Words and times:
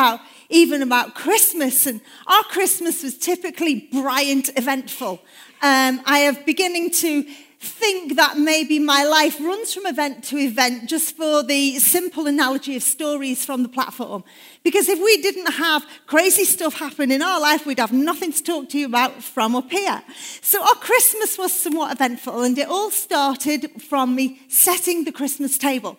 about 0.00 0.20
even 0.48 0.82
about 0.82 1.14
Christmas. 1.14 1.86
And 1.86 2.00
our 2.26 2.42
Christmas 2.44 3.02
was 3.02 3.18
typically 3.18 3.88
bright, 3.92 4.48
eventful. 4.56 5.20
Um, 5.62 6.00
I 6.06 6.20
am 6.20 6.38
beginning 6.46 6.90
to 6.90 7.24
think 7.62 8.16
that 8.16 8.38
maybe 8.38 8.78
my 8.78 9.04
life 9.04 9.38
runs 9.38 9.74
from 9.74 9.84
event 9.84 10.24
to 10.24 10.38
event 10.38 10.88
just 10.88 11.14
for 11.14 11.42
the 11.42 11.78
simple 11.78 12.26
analogy 12.26 12.74
of 12.74 12.82
stories 12.82 13.44
from 13.44 13.62
the 13.62 13.68
platform. 13.68 14.24
Because 14.62 14.88
if 14.88 14.98
we 14.98 15.20
didn't 15.20 15.52
have 15.52 15.84
crazy 16.06 16.46
stuff 16.46 16.78
happen 16.78 17.12
in 17.12 17.20
our 17.20 17.38
life, 17.38 17.66
we'd 17.66 17.78
have 17.78 17.92
nothing 17.92 18.32
to 18.32 18.42
talk 18.42 18.70
to 18.70 18.78
you 18.78 18.86
about 18.86 19.22
from 19.22 19.54
up 19.54 19.70
here. 19.70 20.02
So 20.40 20.62
our 20.62 20.76
Christmas 20.76 21.36
was 21.36 21.52
somewhat 21.52 21.92
eventful, 21.92 22.40
and 22.40 22.56
it 22.58 22.68
all 22.68 22.90
started 22.90 23.82
from 23.82 24.14
me 24.14 24.40
setting 24.48 25.04
the 25.04 25.12
Christmas 25.12 25.58
table. 25.58 25.98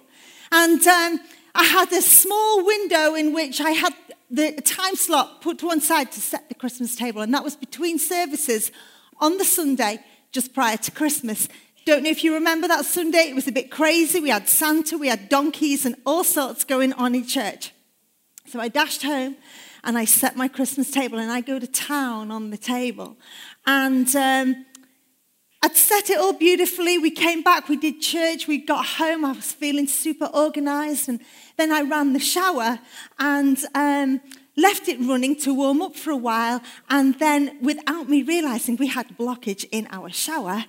And 0.52 0.86
um, 0.88 1.20
I 1.54 1.64
had 1.64 1.92
a 1.92 2.02
small 2.02 2.66
window 2.66 3.16
in 3.16 3.34
which 3.34 3.60
I 3.62 3.72
had 3.72 3.94
the 4.30 4.54
time 4.62 4.96
slot 4.96 5.42
put 5.42 5.60
to 5.60 5.68
one 5.68 5.82
side 5.82 6.12
to 6.14 6.22
set 6.22 6.48
the 6.48 6.56
Christmas 6.56 6.96
table, 6.96 7.22
and 7.22 7.34
that 7.34 7.44
was 7.44 7.56
between 7.56 8.00
services 8.00 8.72
on 9.20 9.38
the 9.38 9.46
Sunday 9.46 10.00
just 10.32 10.54
prior 10.54 10.78
to 10.78 10.92
Christmas. 10.92 11.50
Don't 11.86 12.04
know 12.04 12.10
if 12.10 12.24
you 12.24 12.34
remember 12.34 12.68
that 12.68 12.86
Sunday, 12.86 13.30
it 13.30 13.36
was 13.36 13.48
a 13.48 13.52
bit 13.52 13.72
crazy. 13.72 14.20
We 14.20 14.30
had 14.30 14.48
Santa, 14.48 14.98
we 14.98 15.08
had 15.08 15.30
donkeys, 15.30 15.86
and 15.86 15.96
all 16.06 16.24
sorts 16.24 16.64
going 16.64 16.94
on 16.94 17.16
in 17.16 17.26
church. 17.26 17.74
So 18.46 18.60
I 18.60 18.68
dashed 18.68 19.04
home 19.04 19.36
and 19.84 19.98
I 19.98 20.06
set 20.06 20.36
my 20.36 20.48
Christmas 20.48 20.92
table 20.92 21.18
and 21.18 21.32
I 21.32 21.42
go 21.42 21.58
to 21.58 21.68
town 21.68 22.32
on 22.32 22.50
the 22.50 22.58
table. 22.58 23.18
And 23.66 24.14
um, 24.16 24.66
I'd 25.64 25.76
set 25.76 26.10
it 26.10 26.18
all 26.18 26.34
beautifully. 26.34 26.98
We 26.98 27.12
came 27.12 27.44
back, 27.44 27.70
we 27.70 27.78
did 27.78 28.02
church, 28.02 28.48
we 28.48 28.58
got 28.58 28.86
home. 28.86 29.24
I 29.24 29.34
was 29.34 29.52
feeling 29.52 29.88
super 29.88 30.26
organized. 30.26 31.08
And 31.08 31.20
then 31.58 31.72
I 31.72 31.82
ran 31.82 32.14
the 32.14 32.20
shower 32.20 32.80
and 33.20 33.64
um, 33.76 34.22
left 34.58 34.88
it 34.88 35.00
running 35.00 35.36
to 35.38 35.54
warm 35.54 35.82
up 35.82 35.96
for 35.96 36.12
a 36.12 36.18
while, 36.18 36.62
and 36.90 37.18
then 37.20 37.58
without 37.62 38.10
me 38.10 38.24
realizing, 38.24 38.76
we 38.76 38.88
had 38.88 39.18
blockage 39.18 39.66
in 39.72 39.88
our 39.92 40.10
shower. 40.10 40.66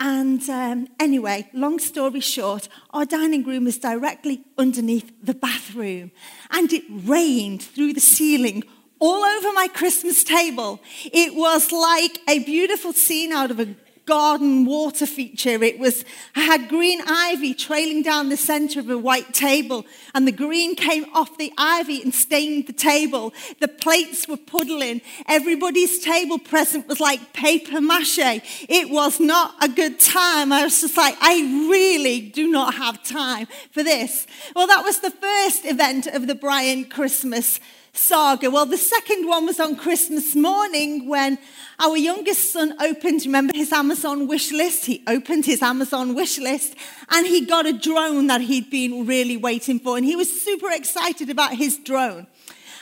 And 0.00 0.48
um, 0.48 0.88
anyway, 0.98 1.48
long 1.52 1.78
story 1.78 2.20
short, 2.20 2.68
our 2.90 3.04
dining 3.04 3.44
room 3.44 3.64
was 3.64 3.78
directly 3.78 4.44
underneath 4.58 5.12
the 5.22 5.34
bathroom, 5.34 6.10
and 6.50 6.72
it 6.72 6.84
rained 6.88 7.62
through 7.62 7.94
the 7.94 8.00
ceiling 8.00 8.62
all 8.98 9.24
over 9.24 9.52
my 9.52 9.68
Christmas 9.68 10.24
table. 10.24 10.80
It 11.04 11.34
was 11.34 11.72
like 11.72 12.20
a 12.28 12.38
beautiful 12.44 12.92
scene 12.92 13.32
out 13.32 13.50
of 13.50 13.60
a 13.60 13.74
garden 14.06 14.66
water 14.66 15.06
feature. 15.06 15.62
It 15.62 15.78
was, 15.78 16.04
I 16.36 16.40
had 16.40 16.68
green 16.68 17.00
ivy 17.06 17.54
trailing 17.54 18.02
down 18.02 18.28
the 18.28 18.36
center 18.36 18.80
of 18.80 18.90
a 18.90 18.98
white 18.98 19.32
table, 19.32 19.86
and 20.14 20.26
the 20.26 20.32
green 20.32 20.74
came 20.76 21.06
off 21.14 21.38
the 21.38 21.52
ivy 21.56 22.02
and 22.02 22.14
stained 22.14 22.66
the 22.66 22.72
table. 22.72 23.32
The 23.60 23.68
plates 23.68 24.28
were 24.28 24.36
puddling. 24.36 25.00
Everybody's 25.26 26.00
table 26.00 26.38
present 26.38 26.86
was 26.86 27.00
like 27.00 27.32
paper 27.32 27.80
mache. 27.80 28.42
It 28.68 28.90
was 28.90 29.20
not 29.20 29.54
a 29.62 29.68
good 29.68 29.98
time. 29.98 30.52
I 30.52 30.64
was 30.64 30.80
just 30.80 30.96
like, 30.96 31.16
I 31.20 31.40
really 31.70 32.20
do 32.20 32.50
not 32.50 32.74
have 32.74 33.02
time 33.02 33.46
for 33.70 33.82
this. 33.82 34.26
Well, 34.54 34.66
that 34.66 34.84
was 34.84 35.00
the 35.00 35.10
first 35.10 35.64
event 35.64 36.06
of 36.06 36.26
the 36.26 36.34
Brian 36.34 36.84
Christmas 36.84 37.60
saga. 37.96 38.50
Well, 38.50 38.66
the 38.66 38.76
second 38.76 39.26
one 39.26 39.46
was 39.46 39.60
on 39.60 39.76
Christmas 39.76 40.34
morning 40.34 41.08
when 41.08 41.38
our 41.78 41.96
youngest 41.96 42.52
son 42.52 42.74
opened, 42.80 43.24
remember 43.24 43.52
his 43.54 43.72
Amazon 43.72 44.26
wish 44.26 44.52
list? 44.52 44.86
He 44.86 45.02
opened 45.06 45.46
his 45.46 45.62
Amazon 45.62 46.14
wish 46.14 46.38
list 46.38 46.74
and 47.10 47.26
he 47.26 47.46
got 47.46 47.66
a 47.66 47.72
drone 47.72 48.26
that 48.26 48.42
he'd 48.42 48.70
been 48.70 49.06
really 49.06 49.36
waiting 49.36 49.78
for. 49.78 49.96
And 49.96 50.04
he 50.04 50.16
was 50.16 50.42
super 50.42 50.70
excited 50.70 51.30
about 51.30 51.54
his 51.54 51.78
drone. 51.78 52.26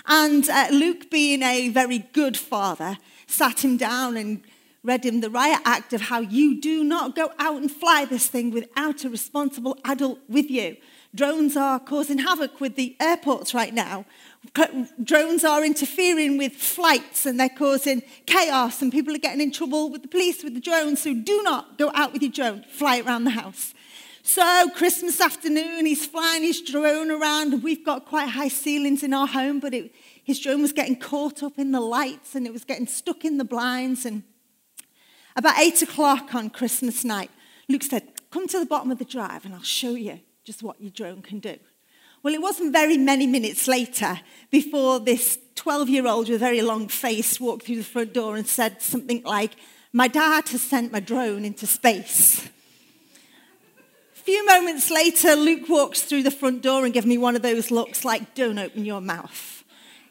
And 0.07 0.49
uh, 0.49 0.69
Luke, 0.73 1.11
being 1.11 1.43
a 1.43 1.69
very 1.69 1.99
good 1.99 2.37
father, 2.37 2.99
sat 3.27 3.65
him 3.65 3.77
down 3.77 4.17
and 4.17 4.43
read 4.83 5.07
him 5.07 5.21
the 5.21 5.31
riot 5.31 5.61
act 5.65 5.93
of 5.93 6.01
how 6.03 6.19
you 6.19 6.61
do 6.61 6.83
not 6.83 7.15
go 7.15 7.33
out 7.39 7.61
and 7.61 7.71
fly 7.71 8.05
this 8.05 8.27
thing 8.27 8.51
without 8.51 9.05
a 9.05 9.09
responsible 9.09 9.79
adult 9.85 10.19
with 10.29 10.51
you. 10.51 10.77
Drones 11.15 11.57
are 11.57 11.79
causing 11.79 12.19
havoc 12.19 12.61
with 12.61 12.75
the 12.75 12.97
airports 12.99 13.55
right 13.55 13.73
now 13.73 14.07
drones 15.03 15.45
are 15.45 15.65
interfering 15.65 16.37
with 16.37 16.53
flights 16.53 17.27
and 17.27 17.39
they're 17.39 17.49
causing 17.49 18.03
chaos, 18.27 18.83
and 18.83 18.93
people 18.93 19.15
are 19.15 19.19
getting 19.19 19.41
in 19.41 19.53
trouble 19.53 19.91
with 19.91 20.03
the 20.03 20.09
police 20.09 20.43
with 20.43 20.55
the 20.55 20.61
drones. 20.61 21.03
So 21.03 21.15
do 21.15 21.43
not 21.43 21.79
go 21.79 21.91
out 21.95 22.13
with 22.13 22.23
your 22.23 22.33
drone, 22.33 22.65
fly 22.65 23.01
around 23.01 23.25
the 23.25 23.31
house. 23.31 23.75
So, 24.25 24.71
Christmas 24.77 25.21
afternoon, 25.21 25.85
he's 25.85 26.07
flying 26.07 26.45
his 26.45 26.61
drone 26.63 27.11
around. 27.11 27.61
We've 27.65 27.85
got 27.85 28.07
quite 28.07 28.29
high 28.29 28.49
ceilings 28.49 29.03
in 29.03 29.13
our 29.13 29.27
home, 29.27 29.59
but 29.59 29.75
it, 29.75 29.93
his 30.23 30.39
drone 30.39 30.63
was 30.63 30.73
getting 30.73 30.97
caught 30.97 31.43
up 31.43 31.59
in 31.59 31.73
the 31.73 31.81
lights 31.81 32.37
and 32.37 32.47
it 32.47 32.53
was 32.53 32.63
getting 32.63 32.87
stuck 32.87 33.25
in 33.25 33.39
the 33.39 33.45
blinds. 33.45 34.07
And 34.07 34.23
about 35.35 35.59
eight 35.59 35.83
o'clock 35.83 36.37
on 36.37 36.51
Christmas 36.51 37.05
night, 37.05 37.33
Luke 37.69 37.83
said, 37.83 38.05
Come 38.31 38.47
to 38.47 38.61
the 38.61 38.67
bottom 38.67 38.93
of 38.93 38.99
the 38.99 39.05
drive 39.05 39.45
and 39.45 39.55
I'll 39.55 39.63
show 39.63 39.95
you 39.95 40.21
just 40.45 40.63
what 40.63 40.81
your 40.81 40.93
drone 40.93 41.21
can 41.23 41.41
do. 41.41 41.57
Well, 42.23 42.35
it 42.35 42.41
wasn't 42.41 42.73
very 42.73 42.97
many 42.99 43.27
minutes 43.27 43.67
later 43.67 44.21
before 44.51 45.01
this 45.01 45.39
12 45.57 45.89
year 45.89 46.07
old 46.07 46.29
with 46.29 46.37
a 46.37 46.39
very 46.39 46.63
long 46.63 46.87
face 46.87 47.41
walked 47.41 47.67
through 47.67 47.77
the 47.77 47.85
front 47.85 48.13
door 48.13 48.37
and 48.37 48.47
said 48.47 48.81
something 48.81 49.23
like, 49.25 49.53
My 49.93 50.07
dad 50.07 50.49
has 50.51 50.63
sent 50.63 50.93
my 50.93 51.01
drone 51.01 51.45
into 51.45 51.67
space. 51.67 52.49
A 54.15 54.25
few 54.25 54.47
moments 54.47 54.89
later, 54.89 55.35
Luke 55.35 55.69
walks 55.69 56.03
through 56.03 56.23
the 56.23 56.31
front 56.31 56.63
door 56.63 56.85
and 56.85 56.95
gave 56.95 57.07
me 57.07 57.19
one 57.19 57.35
of 57.35 57.43
those 57.43 57.73
looks 57.73 58.05
like, 58.05 58.37
Don't 58.37 58.59
open 58.59 58.85
your 58.85 59.01
mouth. 59.01 59.65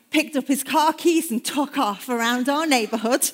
Picked 0.09 0.35
up 0.35 0.49
his 0.49 0.63
car 0.63 0.91
keys 0.91 1.31
and 1.31 1.43
took 1.43 1.77
off 1.77 2.09
around 2.09 2.49
our 2.49 2.67
neighborhood. 2.67 3.31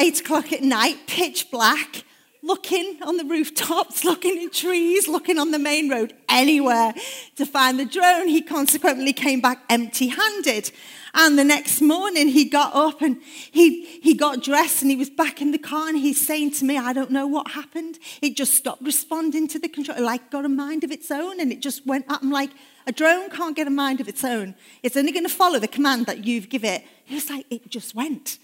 Eight 0.00 0.18
o'clock 0.18 0.52
at 0.52 0.64
night, 0.64 1.06
pitch 1.06 1.48
black 1.52 2.02
looking 2.44 2.98
on 3.02 3.16
the 3.16 3.24
rooftops, 3.24 4.04
looking 4.04 4.40
in 4.40 4.50
trees, 4.50 5.08
looking 5.08 5.38
on 5.38 5.50
the 5.50 5.58
main 5.58 5.88
road, 5.88 6.14
anywhere 6.28 6.94
to 7.36 7.46
find 7.46 7.80
the 7.80 7.84
drone. 7.84 8.28
He 8.28 8.42
consequently 8.42 9.12
came 9.12 9.40
back 9.40 9.64
empty 9.68 10.08
handed. 10.08 10.70
And 11.16 11.38
the 11.38 11.44
next 11.44 11.80
morning 11.80 12.28
he 12.28 12.44
got 12.44 12.74
up 12.74 13.00
and 13.00 13.18
he, 13.22 13.84
he 13.84 14.14
got 14.14 14.42
dressed 14.42 14.82
and 14.82 14.90
he 14.90 14.96
was 14.96 15.08
back 15.08 15.40
in 15.40 15.52
the 15.52 15.58
car 15.58 15.88
and 15.88 15.96
he's 15.96 16.24
saying 16.24 16.50
to 16.54 16.64
me, 16.64 16.76
I 16.76 16.92
don't 16.92 17.12
know 17.12 17.26
what 17.26 17.52
happened. 17.52 18.00
It 18.20 18.36
just 18.36 18.54
stopped 18.54 18.82
responding 18.82 19.46
to 19.48 19.60
the 19.60 19.68
control, 19.68 20.02
like 20.02 20.30
got 20.30 20.44
a 20.44 20.48
mind 20.48 20.82
of 20.82 20.90
its 20.90 21.12
own 21.12 21.40
and 21.40 21.52
it 21.52 21.60
just 21.60 21.86
went 21.86 22.06
up. 22.10 22.22
I'm 22.22 22.32
like, 22.32 22.50
a 22.86 22.92
drone 22.92 23.30
can't 23.30 23.54
get 23.54 23.68
a 23.68 23.70
mind 23.70 24.00
of 24.00 24.08
its 24.08 24.24
own. 24.24 24.56
It's 24.82 24.96
only 24.96 25.12
going 25.12 25.24
to 25.24 25.32
follow 25.32 25.60
the 25.60 25.68
command 25.68 26.06
that 26.06 26.24
you've 26.24 26.48
give 26.48 26.64
it. 26.64 26.84
He 27.04 27.14
was 27.14 27.30
like, 27.30 27.46
it 27.48 27.70
just 27.70 27.94
went. 27.94 28.38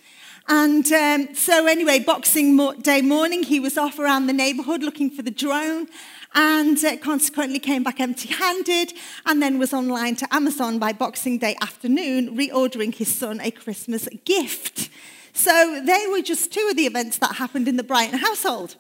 And 0.53 0.93
um, 0.93 1.33
so, 1.33 1.67
anyway, 1.67 2.01
Boxing 2.01 2.57
Day 2.81 3.03
morning, 3.03 3.45
he 3.45 3.61
was 3.61 3.79
off 3.79 4.01
around 4.01 4.27
the 4.27 4.33
neighborhood 4.33 4.83
looking 4.83 5.09
for 5.09 5.23
the 5.23 5.31
drone 5.31 5.87
and 6.35 6.85
uh, 6.85 6.97
consequently 6.97 7.61
came 7.61 7.85
back 7.85 8.01
empty 8.01 8.31
handed 8.31 8.93
and 9.27 9.41
then 9.41 9.61
was 9.61 9.73
online 9.73 10.17
to 10.17 10.35
Amazon 10.35 10.81
by 10.81 10.93
Boxing 10.93 11.39
Day 11.39 11.57
afternoon, 11.63 12.37
reordering 12.37 12.93
his 12.93 13.15
son 13.15 13.41
a 13.41 13.53
Christmas 13.53 14.09
gift. 14.25 14.91
So, 15.33 15.81
they 15.87 16.09
were 16.11 16.21
just 16.21 16.53
two 16.53 16.67
of 16.69 16.77
the 16.77 16.87
events 16.87 17.19
that 17.19 17.37
happened 17.37 17.69
in 17.69 17.77
the 17.77 17.85
Brighton 17.85 18.19
household. 18.19 18.75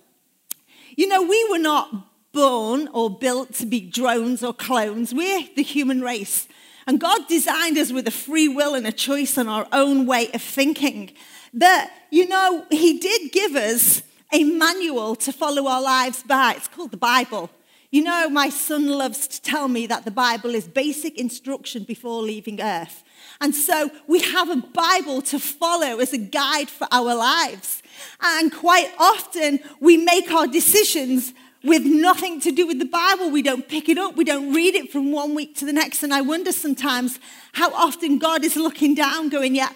You 0.97 1.07
know, 1.07 1.23
we 1.23 1.49
were 1.53 1.59
not 1.59 1.95
born 2.33 2.89
or 2.93 3.17
built 3.17 3.55
to 3.55 3.67
be 3.67 3.81
drones 3.81 4.43
or 4.43 4.53
clones, 4.53 5.15
we're 5.15 5.47
the 5.55 5.63
human 5.63 6.01
race. 6.01 6.49
And 6.89 6.99
God 6.99 7.29
designed 7.29 7.79
us 7.79 7.93
with 7.93 8.09
a 8.09 8.11
free 8.11 8.49
will 8.49 8.75
and 8.75 8.89
a 8.89 8.93
choice 8.93 9.37
and 9.37 9.49
our 9.49 9.69
own 9.71 10.07
way 10.07 10.33
of 10.33 10.43
thinking 10.43 11.13
that, 11.55 11.91
you 12.11 12.29
know, 12.29 12.65
he 12.71 12.99
did 12.99 13.33
give 13.33 13.55
us 13.55 14.03
a 14.33 14.45
manual 14.45 15.17
to 15.17 15.33
follow 15.33 15.67
our 15.67 15.83
lives 15.83 16.23
by. 16.23 16.55
It's 16.57 16.69
called 16.69 16.93
the 16.93 16.97
Bible. 16.97 17.51
You 17.91 18.05
know, 18.05 18.29
my 18.29 18.51
son 18.51 18.89
loves 18.89 19.27
to 19.27 19.43
tell 19.43 19.67
me 19.67 19.89
that 19.89 20.05
the 20.05 20.13
Bible 20.13 20.55
is 20.55 20.69
basic 20.69 21.19
instruction 21.19 21.83
before 21.83 22.23
leaving 22.23 22.61
earth. 22.61 23.03
And 23.41 23.53
so 23.55 23.91
we 24.07 24.21
have 24.21 24.49
a 24.49 24.57
Bible 24.57 25.23
to 25.23 25.41
follow 25.41 25.99
as 25.99 26.13
a 26.13 26.19
guide 26.19 26.69
for 26.69 26.87
our 26.93 27.15
lives. 27.17 27.83
And 28.23 28.53
quite 28.53 28.93
often 28.99 29.59
we 29.81 29.97
make 29.97 30.31
our 30.31 30.47
decisions 30.47 31.35
with 31.65 31.85
nothing 31.85 32.41
to 32.43 32.53
do 32.53 32.67
with 32.67 32.79
the 32.79 32.85
Bible. 32.85 33.31
We 33.31 33.43
don't 33.43 33.69
pick 33.69 33.89
it 33.89 33.99
up, 33.99 34.17
we 34.17 34.25
don't 34.25 34.55
read 34.55 34.77
it 34.77 34.93
from 34.93 35.11
one 35.11 35.35
week 35.35 35.57
to 35.57 35.65
the 35.65 35.73
next. 35.73 36.05
And 36.05 36.15
I 36.15 36.21
wonder 36.21 36.53
sometimes 36.53 37.19
how 37.55 37.73
often 37.75 38.19
God 38.19 38.45
is 38.45 38.57
looking 38.57 38.95
down, 38.95 39.31
going, 39.31 39.57
Yeah, 39.57 39.71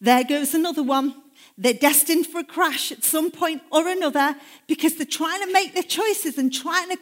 there 0.00 0.24
goes 0.24 0.54
another 0.54 0.82
one. 0.82 1.14
They're 1.58 1.74
destined 1.74 2.26
for 2.26 2.38
a 2.38 2.44
crash 2.44 2.90
at 2.90 3.04
some 3.04 3.30
point 3.30 3.62
or 3.70 3.86
another 3.86 4.34
because 4.66 4.94
they're 4.96 5.06
trying 5.06 5.40
to 5.40 5.52
make 5.52 5.74
their 5.74 5.82
choices 5.82 6.38
and 6.38 6.52
trying 6.52 6.88
to 6.88 6.96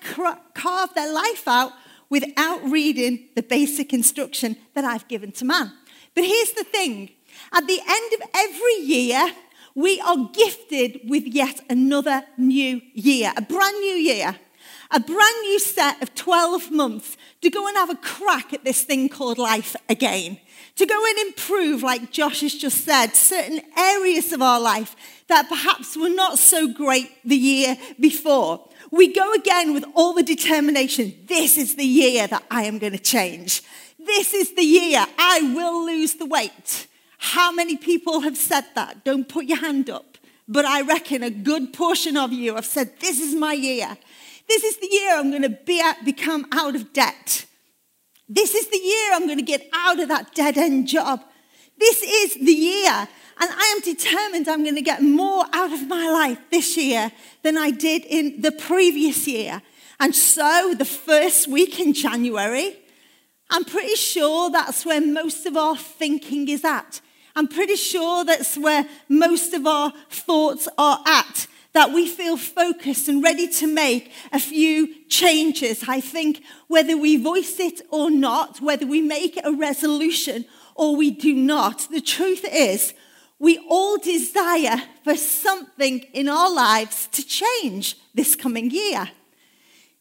carve 0.55 0.95
their 0.95 1.13
life 1.13 1.47
out 1.47 1.73
without 2.11 2.63
reading 2.65 3.29
the 3.37 3.43
basic 3.43 3.93
instruction 3.93 4.57
that 4.75 4.85
I've 4.85 5.07
given 5.07 5.33
to 5.33 5.45
man. 5.45 5.73
But 6.15 6.25
here's 6.25 6.53
the 6.53 6.65
thing 6.65 7.11
at 7.53 7.67
the 7.67 7.81
end 7.87 8.13
of 8.15 8.29
every 8.35 8.85
year, 8.85 9.33
we 9.75 10.01
are 10.01 10.29
gifted 10.33 11.01
with 11.05 11.25
yet 11.25 11.61
another 11.71 12.25
new 12.37 12.81
year, 12.95 13.33
a 13.37 13.43
brand 13.43 13.79
new 13.79 13.95
year. 13.95 14.37
a 14.91 15.01
brand 15.01 15.37
new 15.43 15.59
set 15.59 16.03
of 16.03 16.15
12 16.15 16.71
months 16.71 17.17
to 17.43 17.51
go 17.51 17.67
and 17.69 17.77
have 17.77 17.91
a 17.91 17.97
crack 17.97 18.55
at 18.55 18.65
this 18.65 18.83
thing 18.83 19.09
called 19.09 19.39
life 19.39 19.77
again. 19.89 20.39
To 20.79 20.87
go 20.87 21.05
and 21.09 21.19
improve, 21.27 21.83
like 21.83 22.13
Josh 22.13 22.43
has 22.43 22.55
just 22.55 22.85
said, 22.85 23.09
certain 23.09 23.61
areas 23.77 24.33
of 24.33 24.41
our 24.41 24.61
life 24.61 24.95
that 25.27 25.49
perhaps 25.49 25.97
were 25.97 26.09
not 26.09 26.39
so 26.39 26.73
great 26.73 27.11
the 27.25 27.37
year 27.37 27.77
before. 27.99 28.65
We 28.93 29.13
go 29.13 29.33
again 29.33 29.75
with 29.75 29.85
all 29.97 30.15
the 30.15 30.23
determination 30.23 31.15
this 31.27 31.59
is 31.59 31.75
the 31.75 31.85
year 31.85 32.29
that 32.29 32.45
I 32.49 32.63
am 32.63 32.79
going 32.79 32.93
to 32.93 32.99
change. 32.99 33.63
This 33.99 34.33
is 34.33 34.55
the 34.55 34.63
year 34.63 35.05
I 35.19 35.53
will 35.53 35.85
lose 35.85 36.15
the 36.15 36.27
weight. 36.27 36.87
How 37.19 37.51
many 37.51 37.77
people 37.77 38.21
have 38.21 38.37
said 38.37 38.65
that? 38.77 39.05
Don't 39.05 39.29
put 39.29 39.47
your 39.47 39.59
hand 39.59 39.91
up. 39.91 40.17
But 40.47 40.65
I 40.65 40.83
reckon 40.83 41.25
a 41.25 41.31
good 41.31 41.73
portion 41.73 42.17
of 42.17 42.33
you 42.33 42.55
have 42.55 42.65
said, 42.65 43.01
This 43.01 43.21
is 43.21 43.35
my 43.35 43.53
year. 43.53 43.99
This 44.47 44.63
is 44.63 44.77
the 44.77 44.89
year 44.89 45.17
I'm 45.17 45.31
going 45.31 45.43
to 45.43 45.49
be 45.49 45.81
at, 45.81 46.05
become 46.05 46.47
out 46.53 46.77
of 46.77 46.93
debt. 46.93 47.47
This 48.29 48.55
is 48.55 48.69
the 48.69 48.79
year 48.79 49.13
I'm 49.15 49.27
going 49.27 49.39
to 49.39 49.45
get 49.45 49.69
out 49.73 50.01
of 50.01 50.09
that 50.09 50.35
dead 50.35 50.59
end 50.59 50.87
job. 50.87 51.23
This 51.79 52.03
is 52.03 52.35
the 52.35 52.53
year. 52.53 53.09
And 53.41 53.51
I 53.51 53.75
am 53.77 53.81
determined 53.81 54.49
I'm 54.49 54.65
going 54.65 54.75
to 54.75 54.83
get 54.83 55.03
more 55.03 55.45
out 55.53 55.73
of 55.73 55.87
my 55.87 56.11
life 56.11 56.39
this 56.51 56.77
year 56.77 57.13
than 57.43 57.57
I 57.57 57.71
did 57.71 58.05
in 58.05 58.41
the 58.41 58.51
previous 58.51 59.29
year. 59.29 59.63
And 60.01 60.15
so, 60.15 60.75
the 60.77 60.85
first 60.85 61.49
week 61.49 61.81
in 61.81 61.93
January, 61.93 62.77
I'm 63.51 63.65
pretty 63.65 63.95
sure 63.95 64.51
that's 64.51 64.85
where 64.85 65.01
most 65.01 65.47
of 65.47 65.57
our 65.57 65.77
thinking 65.77 66.49
is 66.49 66.65
at. 66.65 67.01
I'm 67.35 67.49
pretty 67.49 67.77
sure 67.77 68.25
that's 68.25 68.59
where 68.59 68.87
most 69.09 69.55
of 69.55 69.67
our 69.67 69.93
thoughts 70.11 70.69
are 70.77 71.01
at 71.07 71.47
that 71.73 71.93
we 71.93 72.09
feel 72.09 72.37
focused 72.37 73.09
and 73.09 73.23
ready 73.23 73.47
to 73.47 73.67
make 73.67 74.13
a 74.33 74.39
few 74.39 75.05
changes. 75.05 75.85
I 75.87 76.01
think 76.01 76.43
whether 76.67 76.97
we 76.97 77.17
voice 77.17 77.61
it 77.61 77.83
or 77.91 78.11
not, 78.11 78.61
whether 78.61 78.87
we 78.87 79.01
make 79.01 79.39
a 79.45 79.53
resolution 79.53 80.45
or 80.75 80.97
we 80.97 81.11
do 81.11 81.35
not, 81.35 81.89
the 81.91 82.01
truth 82.01 82.45
is 82.51 82.95
we 83.39 83.59
all 83.69 83.99
desire 83.99 84.83
for 85.05 85.15
something 85.15 86.01
in 86.13 86.29
our 86.29 86.53
lives 86.53 87.09
to 87.13 87.25
change 87.25 87.97
this 88.15 88.35
coming 88.35 88.71
year. 88.71 89.11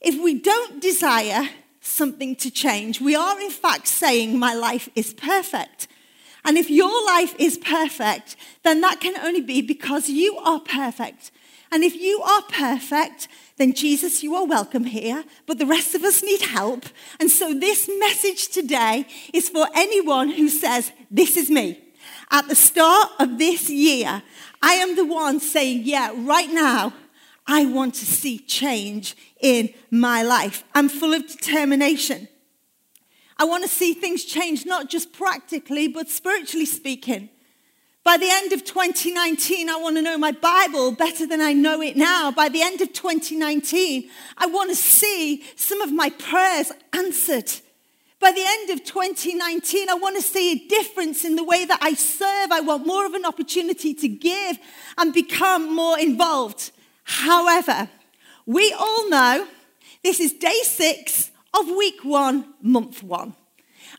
If 0.02 0.22
we 0.22 0.40
don't 0.40 0.82
desire 0.82 1.50
something 1.82 2.36
to 2.38 2.50
change, 2.50 3.00
we 3.00 3.16
are 3.16 3.40
in 3.40 3.52
fact 3.52 3.88
saying, 3.88 4.38
My 4.40 4.54
life 4.54 4.90
is 4.96 5.14
perfect. 5.14 5.88
And 6.44 6.58
if 6.58 6.70
your 6.70 7.06
life 7.06 7.36
is 7.38 7.58
perfect, 7.58 8.38
then 8.64 8.82
that 8.82 9.02
can 9.02 9.18
only 9.18 9.42
be 9.42 9.62
because 9.62 10.08
you 10.08 10.38
are 10.38 10.60
perfect. 10.60 11.32
And 11.72 11.84
if 11.84 11.96
you 11.96 12.22
are 12.22 12.42
perfect, 12.44 13.28
then 13.58 13.74
Jesus, 13.74 14.24
you 14.24 14.36
are 14.36 14.46
welcome 14.46 14.86
here, 14.86 15.24
but 15.46 15.58
the 15.58 15.66
rest 15.66 15.96
of 15.96 16.04
us 16.04 16.24
need 16.24 16.42
help. 16.42 16.86
And 17.20 17.30
so 17.30 17.54
this 17.54 17.90
message 18.00 18.50
today 18.50 19.06
is 19.34 19.50
for 19.50 19.68
anyone 19.76 20.30
who 20.30 20.48
says, 20.50 20.92
This 21.12 21.36
is 21.36 21.50
me. 21.50 21.84
At 22.32 22.48
the 22.48 22.56
start 22.56 23.12
of 23.20 23.38
this 23.38 23.70
year, 23.70 24.22
I 24.62 24.74
am 24.74 24.96
the 24.96 25.06
one 25.06 25.40
saying, 25.40 25.82
Yeah, 25.84 26.14
right 26.16 26.50
now, 26.50 26.94
I 27.46 27.66
want 27.66 27.96
to 27.96 28.06
see 28.06 28.40
change 28.40 29.16
in 29.40 29.74
my 29.90 30.22
life. 30.22 30.64
I'm 30.76 30.90
full 30.90 31.14
of 31.14 31.28
determination. 31.28 32.28
I 33.40 33.46
want 33.46 33.64
to 33.64 33.70
see 33.70 33.94
things 33.94 34.26
change, 34.26 34.66
not 34.66 34.90
just 34.90 35.14
practically, 35.14 35.88
but 35.88 36.10
spiritually 36.10 36.66
speaking. 36.66 37.30
By 38.08 38.16
the 38.16 38.30
end 38.32 38.54
of 38.54 38.64
2019, 38.64 39.70
I 39.70 39.76
want 39.76 39.98
to 39.98 40.02
know 40.02 40.18
my 40.18 40.32
Bible 40.32 40.94
better 40.94 41.28
than 41.28 41.42
I 41.42 41.52
know 41.52 41.82
it 41.82 41.98
now. 41.98 42.32
By 42.32 42.48
the 42.48 42.62
end 42.62 42.80
of 42.80 42.94
2019, 42.94 44.10
I 44.38 44.46
want 44.46 44.70
to 44.70 44.78
see 44.78 45.44
some 45.58 45.82
of 45.82 45.92
my 45.92 46.12
prayers 46.12 46.72
answered. 46.94 47.52
By 48.22 48.32
the 48.32 48.46
end 48.48 48.70
of 48.70 48.86
2019, 48.86 49.90
I 49.90 49.96
want 49.96 50.16
to 50.16 50.22
see 50.22 50.54
a 50.54 50.68
difference 50.70 51.26
in 51.26 51.36
the 51.36 51.44
way 51.44 51.66
that 51.66 51.80
I 51.82 51.96
serve. 51.96 52.54
I 52.54 52.62
want 52.62 52.88
more 52.88 53.06
of 53.06 53.14
an 53.14 53.26
opportunity 53.26 53.94
to 53.96 54.08
give 54.08 54.58
and 54.98 55.14
become 55.14 55.76
more 55.76 56.00
involved. 56.00 56.72
However, 57.04 57.90
we 58.46 58.72
all 58.72 59.10
know 59.10 59.50
this 60.02 60.22
is 60.22 60.32
day 60.32 60.62
six 60.64 61.30
of 61.54 61.68
week 61.68 62.06
one, 62.06 62.54
month 62.62 63.04
one. 63.04 63.36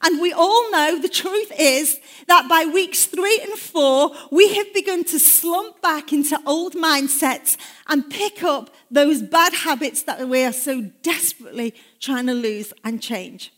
And 0.03 0.21
we 0.21 0.33
all 0.33 0.71
know 0.71 1.01
the 1.01 1.09
truth 1.09 1.53
is 1.59 1.99
that 2.29 2.49
by 2.49 2.65
weeks 2.65 3.07
three 3.07 3.41
and 3.43 3.59
four, 3.59 4.13
we 4.31 4.55
have 4.55 4.73
begun 4.73 5.05
to 5.05 5.19
slump 5.19 5.83
back 5.83 6.13
into 6.13 6.41
old 6.47 6.75
mindsets 6.75 7.57
and 7.89 8.09
pick 8.09 8.43
up 8.43 8.71
those 8.91 9.23
bad 9.23 9.53
habits 9.53 10.03
that 10.03 10.29
we 10.29 10.45
are 10.45 10.53
so 10.53 10.83
desperately 11.03 11.75
trying 12.01 12.27
to 12.27 12.35
lose 12.35 12.73
and 12.85 13.03
change. 13.03 13.53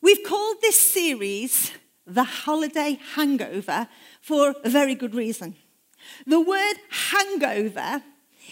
We've 0.00 0.24
called 0.26 0.56
this 0.60 0.80
series 0.80 1.70
The 2.06 2.24
Holiday 2.24 2.98
Hangover 3.14 3.88
for 4.20 4.56
a 4.64 4.70
very 4.70 4.96
good 4.96 5.14
reason. 5.14 5.54
The 6.26 6.40
word 6.40 6.74
hangover 6.90 8.02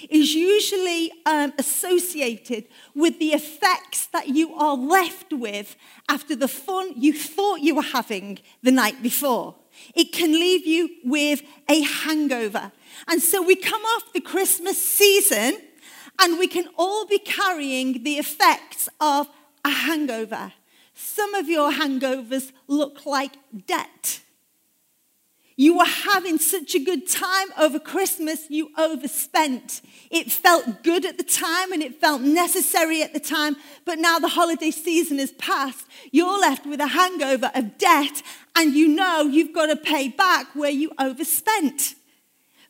is 0.08 0.34
usually 0.34 1.12
um, 1.26 1.52
associated 1.58 2.64
with 2.94 3.18
the 3.18 3.30
effects 3.30 4.06
that 4.06 4.28
you 4.28 4.54
are 4.54 4.76
left 4.76 5.32
with 5.32 5.76
after 6.08 6.34
the 6.34 6.48
fun 6.48 6.94
you 6.96 7.12
thought 7.12 7.60
you 7.60 7.74
were 7.74 7.82
having 7.82 8.38
the 8.62 8.72
night 8.72 9.02
before. 9.02 9.56
It 9.94 10.12
can 10.12 10.32
leave 10.32 10.66
you 10.66 10.90
with 11.04 11.42
a 11.68 11.82
hangover. 11.82 12.72
And 13.08 13.22
so 13.22 13.42
we 13.42 13.56
come 13.56 13.82
off 13.82 14.12
the 14.12 14.20
Christmas 14.20 14.80
season 14.80 15.58
and 16.20 16.38
we 16.38 16.46
can 16.46 16.68
all 16.76 17.06
be 17.06 17.18
carrying 17.18 18.02
the 18.02 18.14
effects 18.14 18.88
of 19.00 19.28
a 19.64 19.70
hangover. 19.70 20.52
Some 20.94 21.34
of 21.34 21.48
your 21.48 21.72
hangovers 21.72 22.52
look 22.66 23.06
like 23.06 23.32
debt. 23.66 24.20
You 25.60 25.76
were 25.76 25.84
having 25.84 26.38
such 26.38 26.74
a 26.74 26.78
good 26.82 27.06
time 27.06 27.48
over 27.58 27.78
Christmas, 27.78 28.48
you 28.48 28.70
overspent. 28.78 29.82
It 30.10 30.32
felt 30.32 30.82
good 30.82 31.04
at 31.04 31.18
the 31.18 31.22
time 31.22 31.70
and 31.72 31.82
it 31.82 32.00
felt 32.00 32.22
necessary 32.22 33.02
at 33.02 33.12
the 33.12 33.20
time, 33.20 33.56
but 33.84 33.98
now 33.98 34.18
the 34.18 34.28
holiday 34.28 34.70
season 34.70 35.18
has 35.18 35.32
passed. 35.32 35.86
You're 36.12 36.40
left 36.40 36.64
with 36.64 36.80
a 36.80 36.86
hangover 36.86 37.50
of 37.54 37.76
debt, 37.76 38.22
and 38.56 38.72
you 38.72 38.88
know 38.88 39.24
you've 39.24 39.52
got 39.52 39.66
to 39.66 39.76
pay 39.76 40.08
back 40.08 40.46
where 40.54 40.70
you 40.70 40.92
overspent. 40.98 41.94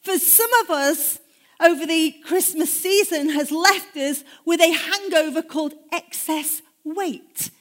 For 0.02 0.18
some 0.18 0.52
of 0.64 0.70
us, 0.70 1.20
over 1.61 1.87
the 1.87 2.16
Christmas 2.25 2.73
season 2.73 3.28
has 3.28 3.52
left 3.52 3.97
us 3.97 4.25
with 4.44 4.61
a 4.61 4.73
hangover 4.73 5.42
called 5.42 5.75
excess 5.92 6.61
weight. 6.82 7.52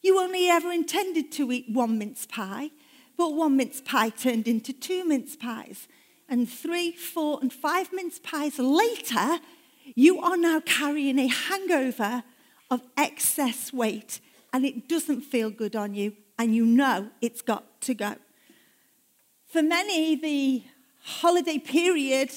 You 0.00 0.18
only 0.18 0.48
ever 0.48 0.72
intended 0.72 1.30
to 1.32 1.52
eat 1.52 1.66
one 1.68 1.98
mince 1.98 2.24
pie. 2.24 2.70
But 3.20 3.34
one 3.34 3.58
mince 3.58 3.82
pie 3.82 4.08
turned 4.08 4.48
into 4.48 4.72
two 4.72 5.04
mince 5.04 5.36
pies. 5.36 5.88
And 6.26 6.48
three, 6.48 6.92
four, 6.92 7.38
and 7.42 7.52
five 7.52 7.92
mince 7.92 8.18
pies 8.18 8.58
later, 8.58 9.40
you 9.94 10.22
are 10.22 10.38
now 10.38 10.60
carrying 10.60 11.18
a 11.18 11.26
hangover 11.26 12.24
of 12.70 12.80
excess 12.96 13.74
weight. 13.74 14.20
And 14.54 14.64
it 14.64 14.88
doesn't 14.88 15.20
feel 15.20 15.50
good 15.50 15.76
on 15.76 15.92
you. 15.92 16.14
And 16.38 16.54
you 16.54 16.64
know 16.64 17.10
it's 17.20 17.42
got 17.42 17.82
to 17.82 17.92
go. 17.92 18.14
For 19.48 19.62
many, 19.62 20.14
the 20.14 20.62
holiday 21.02 21.58
period 21.58 22.30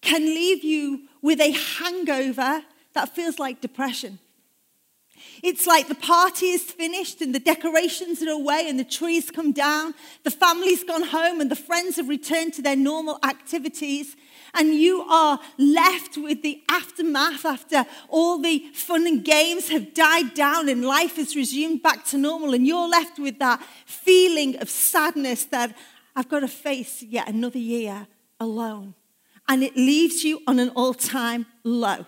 can 0.00 0.24
leave 0.24 0.64
you 0.64 1.02
with 1.20 1.38
a 1.42 1.50
hangover 1.50 2.62
that 2.94 3.14
feels 3.14 3.38
like 3.38 3.60
depression. 3.60 4.18
It's 5.42 5.66
like 5.66 5.88
the 5.88 5.94
party 5.94 6.50
is 6.50 6.62
finished 6.62 7.22
and 7.22 7.34
the 7.34 7.40
decorations 7.40 8.22
are 8.22 8.30
away 8.30 8.66
and 8.68 8.78
the 8.78 8.84
trees 8.84 9.30
come 9.30 9.52
down, 9.52 9.94
the 10.22 10.30
family's 10.30 10.84
gone 10.84 11.04
home 11.04 11.40
and 11.40 11.50
the 11.50 11.56
friends 11.56 11.96
have 11.96 12.08
returned 12.08 12.54
to 12.54 12.62
their 12.62 12.76
normal 12.76 13.18
activities. 13.22 14.16
And 14.52 14.74
you 14.74 15.02
are 15.02 15.38
left 15.56 16.18
with 16.18 16.42
the 16.42 16.62
aftermath 16.68 17.44
after 17.44 17.86
all 18.08 18.38
the 18.38 18.58
fun 18.74 19.06
and 19.06 19.24
games 19.24 19.68
have 19.68 19.94
died 19.94 20.34
down 20.34 20.68
and 20.68 20.84
life 20.84 21.16
has 21.16 21.36
resumed 21.36 21.82
back 21.82 22.04
to 22.06 22.18
normal. 22.18 22.52
And 22.52 22.66
you're 22.66 22.88
left 22.88 23.18
with 23.18 23.38
that 23.38 23.62
feeling 23.86 24.56
of 24.60 24.68
sadness 24.68 25.44
that 25.46 25.74
I've 26.14 26.28
got 26.28 26.40
to 26.40 26.48
face 26.48 27.02
yet 27.02 27.28
another 27.28 27.58
year 27.58 28.08
alone. 28.38 28.94
And 29.48 29.62
it 29.62 29.76
leaves 29.76 30.22
you 30.22 30.40
on 30.46 30.58
an 30.58 30.70
all 30.70 30.94
time 30.94 31.46
low. 31.64 32.04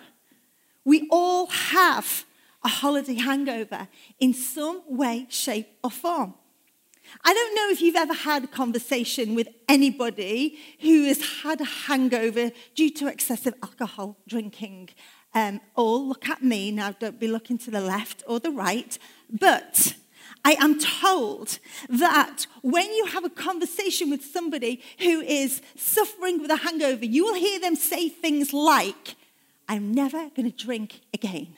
We 0.85 1.09
all 1.11 1.47
have 1.47 2.25
a 2.65 2.69
holiday 2.69 3.15
hangover 3.15 3.89
in 4.21 4.35
some 4.35 4.83
way, 4.89 5.27
shape, 5.29 5.69
or 5.83 5.91
form. 5.91 6.35
I 7.25 7.35
don't 7.35 7.55
know 7.55 7.71
if 7.71 7.81
you've 7.81 7.97
ever 7.97 8.15
had 8.15 8.45
a 8.45 8.49
conversation 8.49 9.35
with 9.35 9.49
anybody 9.69 10.59
who 10.81 11.05
has 11.05 11.43
had 11.43 11.61
a 11.61 11.65
hangover 11.65 12.53
due 12.75 12.91
to 12.91 13.09
excessive 13.09 13.55
alcohol 13.63 14.17
drinking. 14.29 14.91
Um, 15.35 15.61
or 15.77 15.99
look 15.99 16.29
at 16.29 16.43
me 16.43 16.71
now, 16.71 16.93
don't 16.93 17.19
be 17.19 17.29
looking 17.29 17.59
to 17.59 17.71
the 17.71 17.81
left 17.81 18.23
or 18.27 18.39
the 18.39 18.51
right. 18.51 18.99
But 19.31 19.95
I 20.45 20.57
am 20.61 20.79
told 20.79 21.59
that 21.89 22.47
when 22.63 22.93
you 22.93 23.07
have 23.07 23.25
a 23.25 23.31
conversation 23.31 24.11
with 24.11 24.25
somebody 24.25 24.83
who 24.99 25.21
is 25.21 25.63
suffering 25.77 26.41
with 26.41 26.51
a 26.51 26.57
hangover, 26.57 27.05
you 27.05 27.25
will 27.25 27.35
hear 27.35 27.61
them 27.61 27.77
say 27.77 28.09
things 28.09 28.53
like, 28.53 29.17
I'm 29.69 29.93
never 29.93 30.31
going 30.31 30.51
to 30.51 30.57
drink 30.57 31.01
again. 31.15 31.57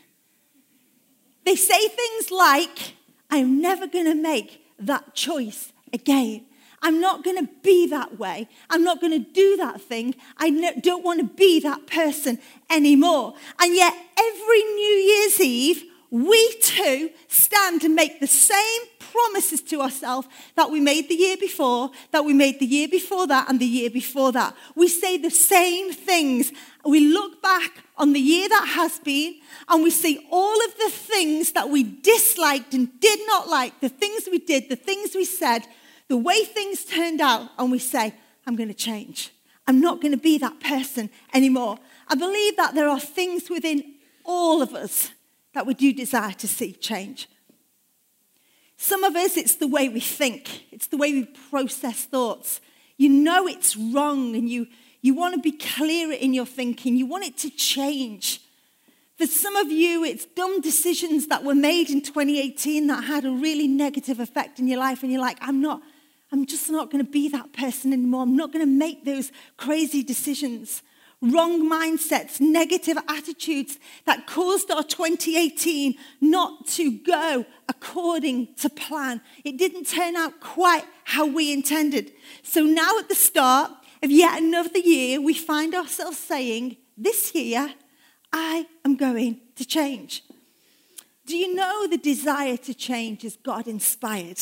They 1.45 1.57
say 1.57 1.89
things 1.89 2.31
like, 2.31 2.95
I'm 3.31 3.61
never 3.61 3.87
going 3.87 4.07
to 4.07 4.15
make 4.15 4.65
that 4.79 5.15
choice 5.15 5.73
again. 5.93 6.47
I'm 6.83 7.01
not 7.01 7.25
going 7.25 7.39
to 7.39 7.51
be 7.63 7.87
that 7.89 8.19
way. 8.19 8.47
I'm 8.69 8.85
not 8.85 9.01
going 9.01 9.13
to 9.13 9.31
do 9.31 9.57
that 9.57 9.81
thing. 9.81 10.15
I 10.37 10.51
don't 10.81 11.03
want 11.03 11.21
to 11.21 11.27
be 11.27 11.59
that 11.61 11.87
person 11.87 12.39
anymore. 12.69 13.35
And 13.59 13.75
yet, 13.75 13.95
every 14.19 14.63
New 14.63 14.95
Year's 15.11 15.41
Eve, 15.41 15.85
we 16.11 16.55
too 16.61 17.11
stand 17.29 17.85
and 17.85 17.95
make 17.95 18.21
the 18.21 18.27
same 18.27 18.83
promises 18.99 19.63
to 19.63 19.81
ourselves 19.81 20.29
that 20.55 20.71
we 20.71 20.81
made 20.81 21.09
the 21.09 21.15
year 21.15 21.37
before, 21.37 21.91
that 22.13 22.25
we 22.25 22.33
made 22.33 22.61
the 22.61 22.67
year 22.67 22.89
before 22.89 23.27
that, 23.27 23.49
and 23.49 23.61
the 23.61 23.67
year 23.67 23.91
before 23.91 24.33
that. 24.33 24.55
We 24.75 24.89
say 24.89 25.17
the 25.17 25.31
same 25.31 25.93
things. 25.93 26.53
We 26.85 27.01
look 27.01 27.43
back 27.43 27.85
on 27.97 28.13
the 28.13 28.21
year 28.21 28.49
that 28.49 28.73
has 28.75 28.99
been, 28.99 29.37
and 29.69 29.83
we 29.83 29.91
see 29.91 30.27
all 30.31 30.65
of 30.65 30.77
the 30.77 30.91
things 30.91 31.53
that 31.53 31.69
we 31.69 31.83
disliked 31.83 32.75
and 32.75 33.01
did 33.01 33.21
not 33.27 33.49
like, 33.49 33.81
the 33.81 33.89
things 33.89 34.29
we 34.31 34.39
did, 34.39 34.69
the 34.69 34.77
things 34.77 35.15
we 35.15 35.25
said 35.25 35.67
the 36.09 36.17
way 36.17 36.45
things 36.45 36.85
turned 36.85 37.21
out, 37.21 37.51
and 37.59 37.71
we 37.71 37.79
say, 37.79 38.15
I'm 38.47 38.57
going 38.57 38.69
to 38.69 38.75
change. 38.75 39.31
I'm 39.67 39.81
not 39.81 40.01
going 40.01 40.13
to 40.13 40.19
be 40.19 40.39
that 40.39 40.61
person 40.61 41.09
anymore. 41.33 41.79
I 42.09 42.15
believe 42.15 42.57
that 42.57 42.75
there 42.75 42.89
are 42.89 43.01
things 43.01 43.49
within 43.49 43.95
all 44.25 44.61
of 44.61 44.75
us 44.75 45.11
that 45.55 45.67
we 45.67 45.75
do 45.75 45.93
desire 45.93 46.33
to 46.33 46.49
see 46.49 46.73
change. 46.73 47.29
Some 48.77 49.05
of 49.05 49.15
us, 49.17 49.37
it's 49.37 49.57
the 49.57 49.69
way 49.69 49.89
we 49.89 50.01
think, 50.01 50.73
it's 50.73 50.89
the 50.89 50.97
way 50.97 51.13
we 51.13 51.25
process 51.51 52.05
thoughts. 52.05 52.61
You 52.97 53.09
know 53.09 53.47
it's 53.47 53.77
wrong, 53.77 54.35
and 54.37 54.49
you, 54.49 54.67
you 55.01 55.15
want 55.15 55.35
to 55.35 55.41
be 55.41 55.53
clearer 55.53 56.13
in 56.13 56.35
your 56.35 56.47
thinking, 56.47 56.97
you 56.97 57.07
want 57.07 57.25
it 57.25 57.39
to 57.39 57.51
change. 57.51 58.41
For 59.17 59.27
some 59.27 59.55
of 59.55 59.71
you, 59.71 60.03
it's 60.05 60.25
dumb 60.25 60.61
decisions 60.61 61.29
that 61.29 61.45
were 61.45 61.55
made 61.55 61.89
in 61.89 62.03
2018 62.03 62.89
that 62.89 63.05
had 63.05 63.25
a 63.25 63.31
really 63.31 63.69
negative 63.69 64.19
effect 64.19 64.59
in 64.59 64.67
your 64.67 64.79
life, 64.79 65.03
and 65.03 65.13
you're 65.13 65.21
like, 65.21 65.39
I'm 65.41 65.61
not, 65.61 65.81
I'm 66.33 66.47
just 66.47 66.69
not 66.69 66.91
going 66.91 67.05
to 67.05 67.11
be 67.11 67.29
that 67.29 67.53
person 67.53 67.93
anymore. 67.93 68.25
I'm 68.25 68.37
not 68.37 68.53
going 68.53 68.65
to 68.65 68.71
make 68.71 69.05
those 69.05 69.31
crazy 69.57 70.03
decisions. 70.03 70.83
Wrong 71.25 71.71
mindsets, 71.71 72.39
negative 72.39 72.99
attitudes 73.09 73.79
that 74.05 74.27
caused 74.27 74.71
our 74.71 74.83
2018 74.83 75.95
not 76.21 76.67
to 76.67 76.91
go 76.99 77.47
according 77.67 78.55
to 78.57 78.69
plan. 78.69 79.23
It 79.43 79.57
didn't 79.57 79.87
turn 79.87 80.17
out 80.17 80.41
quite 80.41 80.85
how 81.05 81.25
we 81.25 81.51
intended. 81.51 82.13
So 82.43 82.65
now 82.65 82.99
at 82.99 83.09
the 83.09 83.15
start 83.15 83.71
of 84.03 84.11
yet 84.11 84.43
another 84.43 84.79
year, 84.79 85.19
we 85.19 85.33
find 85.33 85.75
ourselves 85.75 86.19
saying, 86.19 86.77
This 86.95 87.35
year, 87.35 87.73
I 88.31 88.67
am 88.85 88.97
going 88.97 89.41
to 89.57 89.65
change. 89.65 90.25
Do 91.25 91.39
you 91.39 91.55
know 91.55 91.87
the 91.87 91.97
desire 91.97 92.59
to 92.59 92.75
change 92.75 93.25
is 93.25 93.39
God 93.43 93.67
inspired? 93.67 94.41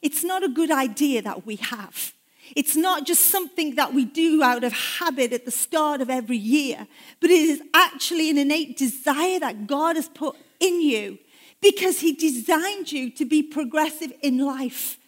It's 0.00 0.24
not 0.24 0.42
a 0.42 0.48
good 0.48 0.70
idea 0.70 1.20
that 1.20 1.44
we 1.44 1.56
have. 1.56 2.14
It's 2.56 2.76
not 2.76 3.06
just 3.06 3.26
something 3.26 3.74
that 3.76 3.94
we 3.94 4.04
do 4.04 4.42
out 4.42 4.64
of 4.64 4.72
habit 4.72 5.32
at 5.32 5.44
the 5.44 5.50
start 5.50 6.00
of 6.00 6.10
every 6.10 6.36
year, 6.36 6.86
but 7.20 7.30
it 7.30 7.42
is 7.42 7.62
actually 7.74 8.30
an 8.30 8.38
innate 8.38 8.76
desire 8.76 9.40
that 9.40 9.66
God 9.66 9.96
has 9.96 10.08
put 10.08 10.36
in 10.60 10.80
you 10.80 11.18
because 11.60 12.00
He 12.00 12.12
designed 12.12 12.92
you 12.92 13.10
to 13.10 13.24
be 13.24 13.42
progressive 13.42 14.12
in 14.22 14.38
life. 14.38 14.98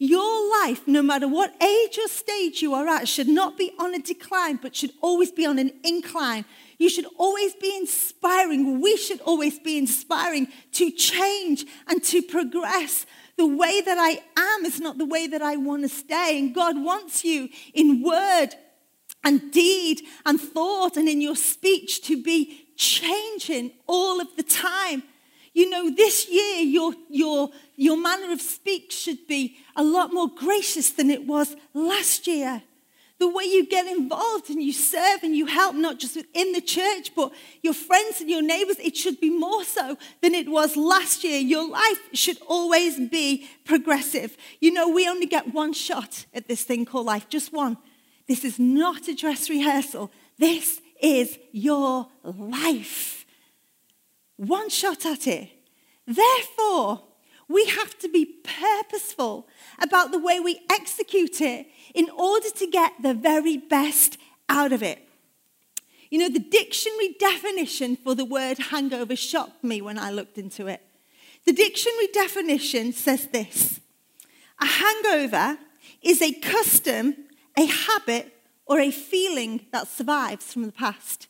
Your 0.00 0.62
life, 0.62 0.86
no 0.86 1.02
matter 1.02 1.26
what 1.26 1.60
age 1.60 1.98
or 1.98 2.06
stage 2.06 2.62
you 2.62 2.72
are 2.72 2.86
at, 2.86 3.08
should 3.08 3.26
not 3.26 3.58
be 3.58 3.72
on 3.80 3.94
a 3.94 3.98
decline, 3.98 4.56
but 4.62 4.76
should 4.76 4.92
always 5.00 5.32
be 5.32 5.44
on 5.44 5.58
an 5.58 5.72
incline. 5.82 6.44
You 6.78 6.88
should 6.88 7.06
always 7.18 7.54
be 7.54 7.76
inspiring. 7.76 8.80
We 8.80 8.96
should 8.96 9.20
always 9.22 9.58
be 9.58 9.76
inspiring 9.76 10.46
to 10.72 10.92
change 10.92 11.66
and 11.88 12.02
to 12.04 12.22
progress 12.22 13.06
the 13.38 13.46
way 13.46 13.80
that 13.80 13.96
I 13.98 14.20
am 14.36 14.66
is 14.66 14.80
not 14.80 14.98
the 14.98 15.06
way 15.06 15.28
that 15.28 15.40
I 15.40 15.56
want 15.56 15.82
to 15.84 15.88
stay. 15.88 16.38
And 16.38 16.54
God 16.54 16.76
wants 16.76 17.24
you 17.24 17.48
in 17.72 18.02
word 18.02 18.48
and 19.24 19.50
deed 19.52 20.02
and 20.26 20.40
thought 20.40 20.96
and 20.96 21.08
in 21.08 21.20
your 21.20 21.36
speech 21.36 22.02
to 22.02 22.22
be 22.22 22.66
changing 22.76 23.70
all 23.86 24.20
of 24.20 24.28
the 24.36 24.42
time. 24.42 25.04
You 25.54 25.70
know, 25.70 25.88
this 25.90 26.28
year, 26.28 26.62
your, 26.62 26.94
your, 27.08 27.50
your 27.76 27.96
manner 27.96 28.32
of 28.32 28.40
speech 28.40 28.92
should 28.92 29.26
be 29.26 29.56
a 29.74 29.82
lot 29.82 30.12
more 30.12 30.28
gracious 30.28 30.90
than 30.90 31.08
it 31.08 31.26
was 31.26 31.56
last 31.74 32.26
year 32.26 32.62
the 33.18 33.28
way 33.28 33.44
you 33.44 33.66
get 33.66 33.86
involved 33.86 34.48
and 34.48 34.62
you 34.62 34.72
serve 34.72 35.22
and 35.22 35.34
you 35.34 35.46
help, 35.46 35.74
not 35.74 35.98
just 35.98 36.14
within 36.14 36.52
the 36.52 36.60
church, 36.60 37.14
but 37.16 37.32
your 37.62 37.74
friends 37.74 38.20
and 38.20 38.30
your 38.30 38.42
neighbors, 38.42 38.78
it 38.78 38.96
should 38.96 39.20
be 39.20 39.30
more 39.30 39.64
so 39.64 39.96
than 40.22 40.34
it 40.34 40.48
was 40.48 40.76
last 40.76 41.24
year. 41.24 41.40
Your 41.40 41.68
life 41.68 41.98
should 42.12 42.38
always 42.46 42.96
be 43.08 43.48
progressive. 43.64 44.36
You 44.60 44.72
know, 44.72 44.88
we 44.88 45.08
only 45.08 45.26
get 45.26 45.52
one 45.52 45.72
shot 45.72 46.26
at 46.32 46.46
this 46.46 46.62
thing 46.62 46.84
called 46.84 47.06
life, 47.06 47.28
just 47.28 47.52
one. 47.52 47.76
This 48.28 48.44
is 48.44 48.58
not 48.58 49.08
a 49.08 49.14
dress 49.14 49.50
rehearsal. 49.50 50.12
This 50.38 50.80
is 51.02 51.38
your 51.50 52.08
life. 52.22 53.26
One 54.36 54.68
shot 54.68 55.04
at 55.04 55.26
it. 55.26 55.50
Therefore, 56.06 57.02
we 57.48 57.64
have 57.66 57.98
to 57.98 58.08
be 58.08 58.26
purposeful 58.26 59.48
about 59.80 60.12
the 60.12 60.18
way 60.18 60.38
we 60.38 60.60
execute 60.70 61.40
it 61.40 61.66
in 61.94 62.10
order 62.10 62.50
to 62.50 62.66
get 62.66 62.92
the 63.02 63.14
very 63.14 63.56
best 63.56 64.18
out 64.48 64.72
of 64.72 64.82
it. 64.82 65.08
You 66.10 66.18
know, 66.18 66.28
the 66.28 66.38
dictionary 66.38 67.14
definition 67.18 67.96
for 67.96 68.14
the 68.14 68.24
word 68.24 68.58
hangover 68.58 69.16
shocked 69.16 69.64
me 69.64 69.80
when 69.80 69.98
I 69.98 70.10
looked 70.10 70.38
into 70.38 70.66
it. 70.66 70.82
The 71.44 71.52
dictionary 71.52 72.08
definition 72.12 72.92
says 72.92 73.28
this 73.28 73.80
A 74.60 74.66
hangover 74.66 75.58
is 76.02 76.20
a 76.20 76.32
custom, 76.32 77.14
a 77.56 77.66
habit, 77.66 78.34
or 78.66 78.78
a 78.78 78.90
feeling 78.90 79.66
that 79.72 79.88
survives 79.88 80.52
from 80.52 80.66
the 80.66 80.72
past. 80.72 81.26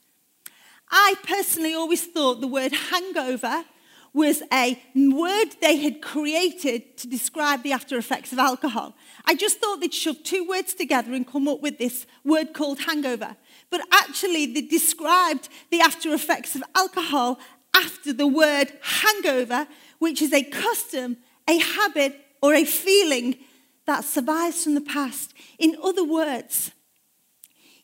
I 0.90 1.14
personally 1.22 1.74
always 1.74 2.04
thought 2.04 2.40
the 2.40 2.48
word 2.48 2.72
hangover 2.72 3.64
was 4.12 4.42
a 4.52 4.80
word 4.94 5.50
they 5.60 5.76
had 5.76 6.00
created 6.00 6.96
to 6.96 7.06
describe 7.06 7.62
the 7.62 7.72
after 7.72 7.96
effects 7.98 8.32
of 8.32 8.38
alcohol. 8.38 8.94
I 9.24 9.34
just 9.34 9.58
thought 9.58 9.80
they'd 9.80 9.94
shove 9.94 10.22
two 10.22 10.46
words 10.48 10.74
together 10.74 11.12
and 11.12 11.26
come 11.26 11.46
up 11.48 11.60
with 11.60 11.78
this 11.78 12.06
word 12.24 12.54
called 12.54 12.80
hangover. 12.80 13.36
But 13.70 13.82
actually, 13.92 14.46
they 14.46 14.62
described 14.62 15.48
the 15.70 15.80
after 15.80 16.12
effects 16.12 16.54
of 16.54 16.62
alcohol 16.74 17.38
after 17.74 18.12
the 18.12 18.26
word 18.26 18.72
hangover, 18.82 19.68
which 19.98 20.22
is 20.22 20.32
a 20.32 20.42
custom, 20.42 21.18
a 21.48 21.58
habit, 21.58 22.18
or 22.42 22.54
a 22.54 22.64
feeling 22.64 23.36
that 23.86 24.04
survives 24.04 24.64
from 24.64 24.74
the 24.74 24.80
past. 24.80 25.34
In 25.58 25.76
other 25.82 26.04
words, 26.04 26.72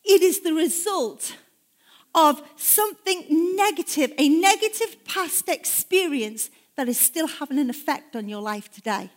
it 0.04 0.23
is 0.23 0.40
the 0.40 0.52
result 0.52 1.37
of 2.14 2.42
something 2.56 3.56
negative, 3.56 4.12
a 4.18 4.28
negative 4.28 5.04
past 5.04 5.49
experience 5.49 6.50
that 6.76 6.88
is 6.88 6.99
still 6.99 7.26
having 7.26 7.59
an 7.59 7.71
effect 7.71 8.16
on 8.16 8.28
your 8.28 8.40
life 8.40 8.71
today. 8.71 9.11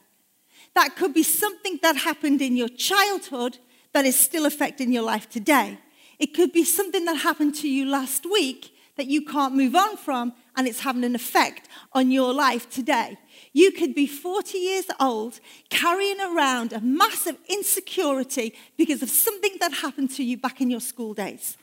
That 0.74 0.96
could 0.96 1.14
be 1.14 1.24
something 1.24 1.80
that 1.82 1.98
happened 1.98 2.42
in 2.42 2.56
your 2.56 2.70
childhood 2.70 3.58
that 3.94 4.06
is 4.06 4.20
still 4.20 4.46
affecting 4.46 4.92
your 4.92 5.04
life 5.04 5.30
today. 5.30 5.80
It 6.20 6.34
could 6.34 6.52
be 6.52 6.64
something 6.64 7.06
that 7.06 7.18
happened 7.18 7.56
to 7.56 7.70
you 7.70 7.86
last 7.86 8.26
week 8.26 8.74
that 8.96 9.08
you 9.08 9.24
can't 9.24 9.56
move 9.56 9.76
on 9.76 9.96
from 9.96 10.34
and 10.56 10.68
it's 10.68 10.82
having 10.82 11.04
an 11.04 11.16
effect 11.16 11.68
on 11.94 12.12
your 12.12 12.34
life 12.34 12.70
today. 12.70 13.18
You 13.54 13.72
could 13.72 13.94
be 13.94 14.08
40 14.08 14.58
years 14.58 14.86
old 15.00 15.40
carrying 15.70 16.20
around 16.20 16.74
a 16.74 16.82
massive 16.82 17.38
insecurity 17.48 18.56
because 18.76 19.04
of 19.04 19.10
something 19.10 19.56
that 19.60 19.72
happened 19.72 20.12
to 20.12 20.24
you 20.24 20.38
back 20.38 20.62
in 20.62 20.70
your 20.70 20.80
school 20.80 21.14
days. 21.14 21.58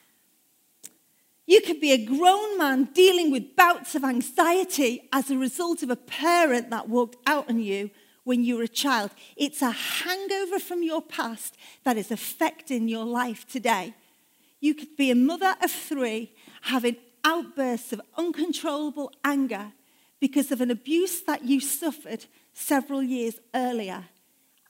You 1.46 1.60
could 1.60 1.80
be 1.80 1.92
a 1.92 2.04
grown 2.04 2.58
man 2.58 2.88
dealing 2.94 3.30
with 3.30 3.54
bouts 3.54 3.94
of 3.94 4.04
anxiety 4.04 5.08
as 5.12 5.30
a 5.30 5.36
result 5.36 5.82
of 5.82 5.90
a 5.90 5.96
parent 5.96 6.70
that 6.70 6.88
walked 6.88 7.16
out 7.26 7.48
on 7.50 7.60
you 7.60 7.90
when 8.24 8.42
you 8.42 8.56
were 8.56 8.62
a 8.62 8.68
child. 8.68 9.10
It's 9.36 9.60
a 9.60 9.70
hangover 9.70 10.58
from 10.58 10.82
your 10.82 11.02
past 11.02 11.56
that 11.84 11.98
is 11.98 12.10
affecting 12.10 12.88
your 12.88 13.04
life 13.04 13.46
today. 13.46 13.94
You 14.60 14.74
could 14.74 14.96
be 14.96 15.10
a 15.10 15.14
mother 15.14 15.54
of 15.62 15.70
three 15.70 16.32
having 16.62 16.96
outbursts 17.22 17.92
of 17.92 18.00
uncontrollable 18.16 19.12
anger 19.22 19.72
because 20.20 20.50
of 20.50 20.62
an 20.62 20.70
abuse 20.70 21.20
that 21.22 21.44
you 21.44 21.60
suffered 21.60 22.24
several 22.54 23.02
years 23.02 23.34
earlier. 23.54 24.04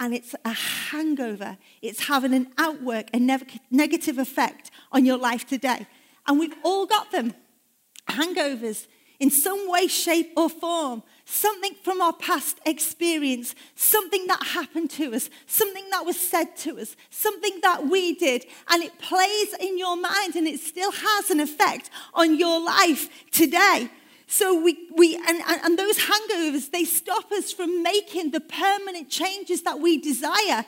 And 0.01 0.13
it's 0.13 0.35
a 0.45 0.53
hangover. 0.53 1.57
It's 1.81 2.09
having 2.09 2.35
an 2.35 2.49
outwork, 2.59 3.11
a 3.15 3.21
negative 3.71 4.19
effect 4.19 4.73
on 4.91 5.05
your 5.07 5.17
life 5.17 5.47
today. 5.47 5.87
And 6.27 6.39
we've 6.39 6.55
all 6.63 6.87
got 6.87 7.11
them. 7.11 7.35
Hangovers 8.09 8.87
in 9.21 9.31
some 9.31 9.71
way, 9.71 9.87
shape, 9.87 10.33
or 10.37 10.51
form. 10.51 11.03
Something 11.25 11.75
from 11.83 12.01
our 12.01 12.13
past 12.13 12.59
experience, 12.67 13.55
something 13.75 14.27
that 14.27 14.43
happened 14.49 14.91
to 14.91 15.15
us, 15.15 15.31
something 15.47 15.89
that 15.91 16.05
was 16.05 16.21
said 16.21 16.57
to 16.59 16.79
us, 16.79 16.97
something 17.09 17.61
that 17.63 17.87
we 17.89 18.15
did, 18.15 18.45
and 18.69 18.83
it 18.83 18.99
plays 18.99 19.55
in 19.59 19.79
your 19.79 19.97
mind 19.97 20.37
and 20.37 20.47
it 20.47 20.61
still 20.61 20.93
has 20.93 21.31
an 21.31 21.41
effect 21.41 21.89
on 22.13 22.39
your 22.39 22.63
life 22.63 23.09
today. 23.31 23.89
So 24.27 24.61
we, 24.61 24.89
we 24.95 25.17
and, 25.17 25.41
and, 25.47 25.79
those 25.79 25.99
hangovers, 25.99 26.71
they 26.71 26.85
stop 26.85 27.31
us 27.31 27.53
from 27.53 27.83
making 27.83 28.33
the 28.33 28.41
permanent 28.41 29.09
changes 29.09 29.63
that 29.63 29.81
we 29.81 29.99
desire 29.99 30.65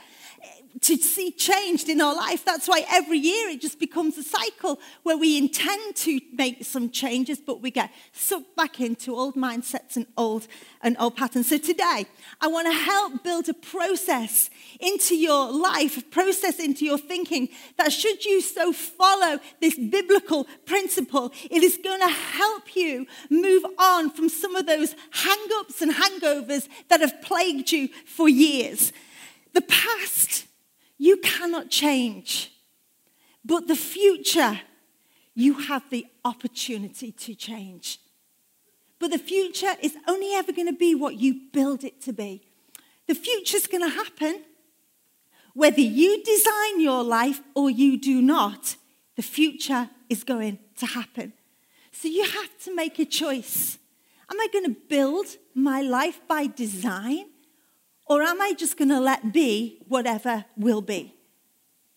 to 0.83 0.97
see 0.97 1.31
changed 1.31 1.89
in 1.89 2.01
our 2.01 2.15
life. 2.15 2.45
That's 2.45 2.69
why 2.69 2.85
every 2.91 3.19
year 3.19 3.49
it 3.49 3.61
just 3.61 3.81
becomes 3.81 4.19
a 4.19 4.23
cycle 4.23 4.79
where 5.03 5.17
we 5.17 5.39
intend 5.39 5.97
to 5.97 6.21
make 6.33 6.65
some 6.65 6.91
changes, 6.91 7.39
but 7.39 7.63
we 7.63 7.71
get 7.71 7.91
sucked 8.13 8.55
back 8.57 8.81
into 8.81 9.15
old 9.15 9.35
mindsets 9.35 9.97
and 9.97 10.07
old 10.17 10.47
and 10.83 10.97
old 10.99 11.17
patterns. 11.17 11.49
So 11.49 11.59
today, 11.59 12.07
I 12.41 12.47
want 12.49 12.67
to 12.67 12.73
help 12.73 13.25
build 13.25 13.49
a 13.49 13.55
process 13.55 14.51
into 14.81 15.17
your 15.17 15.51
life, 15.51 15.97
a 15.97 16.03
process 16.03 16.59
into 16.59 16.85
your 16.85 16.99
thinking 16.99 17.49
that 17.79 17.93
should 17.93 18.25
you 18.25 18.41
so 18.41 18.73
follow 18.73 19.39
this 19.61 19.77
biblical 19.79 20.47
principle, 20.67 21.33
it 21.51 21.63
is 21.63 21.79
going 21.83 22.01
to 22.01 22.09
help 22.09 22.77
you 22.77 23.07
move 23.31 23.65
on 23.79 24.11
from 24.11 24.29
some 24.29 24.55
of 24.55 24.67
those 24.67 24.95
hang-ups 25.11 25.81
and 25.81 25.93
hangovers 25.93 26.69
that 26.89 27.01
have 27.01 27.23
plagued 27.23 27.73
you 27.73 27.89
for 28.05 28.29
years. 28.29 28.93
The 29.55 29.63
past 29.63 30.47
you 30.99 31.19
cannot 31.19 31.71
change. 31.71 32.53
But 33.45 33.69
the 33.69 33.77
future, 33.77 34.61
you 35.35 35.55
have 35.55 35.89
the 35.91 36.07
opportunity 36.25 37.13
to 37.13 37.35
change. 37.35 38.01
But 38.99 39.11
the 39.11 39.19
future 39.19 39.75
is 39.83 39.97
only 40.09 40.33
ever 40.35 40.53
going 40.53 40.69
to 40.69 40.73
be 40.73 40.95
what 40.95 41.17
you 41.17 41.43
build 41.53 41.85
it 41.85 42.01
to 42.03 42.13
be. 42.13 42.43
The 43.07 43.15
future's 43.15 43.67
going 43.67 43.85
to 43.85 43.91
happen 43.91 44.43
whether 45.57 45.81
you 45.81 46.23
design 46.23 46.83
your 46.83 47.03
life 47.03 47.41
or 47.55 47.71
you 47.71 47.99
do 47.99 48.21
not. 48.21 48.77
The 49.17 49.23
future 49.23 49.89
is 50.11 50.23
going 50.23 50.59
to 50.77 50.87
happen. 50.87 51.33
So 51.93 52.09
you 52.09 52.25
have 52.25 52.59
to 52.65 52.75
make 52.75 52.99
a 52.99 53.07
choice. 53.07 53.79
Am 54.31 54.39
I 54.39 54.49
going 54.53 54.67
to 54.67 54.77
build 54.89 55.27
my 55.55 55.81
life 55.81 56.21
by 56.29 56.47
design 56.47 57.27
am 58.27 58.41
I 58.41 58.53
just 58.53 58.77
going 58.77 58.89
to 58.89 59.01
let 59.01 59.33
be 59.33 59.79
whatever 59.89 60.45
will 60.57 60.83
be? 60.83 61.15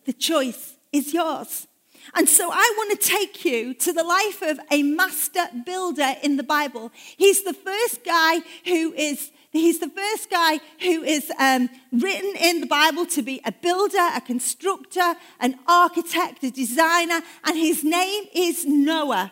The 0.05 0.13
choice 0.13 0.75
is 0.91 1.13
yours. 1.13 1.67
And 2.15 2.27
so 2.27 2.49
I 2.51 2.73
want 2.77 2.99
to 2.99 3.07
take 3.07 3.45
you 3.45 3.73
to 3.73 3.93
the 3.93 4.03
life 4.03 4.41
of 4.41 4.59
a 4.71 4.83
master 4.83 5.45
builder 5.65 6.15
in 6.23 6.37
the 6.37 6.43
Bible. 6.43 6.91
He's 7.17 7.43
the 7.43 7.53
first 7.53 8.03
guy 8.03 8.39
who 8.65 8.93
is 8.93 9.31
He's 9.51 9.79
the 9.79 9.89
first 9.89 10.29
guy 10.29 10.59
who 10.79 11.01
is 11.01 11.31
um, 11.39 11.69
written 11.91 12.35
in 12.39 12.61
the 12.61 12.67
Bible 12.67 13.07
to 13.07 13.23
be 13.23 13.41
a 13.43 13.51
builder, 13.51 13.97
a 14.15 14.21
constructor, 14.21 15.15
an 15.39 15.57
architect, 15.65 16.43
a 16.43 16.51
designer, 16.51 17.21
and 17.43 17.57
his 17.57 17.83
name 17.83 18.25
is 18.31 18.63
Noah. 18.65 19.31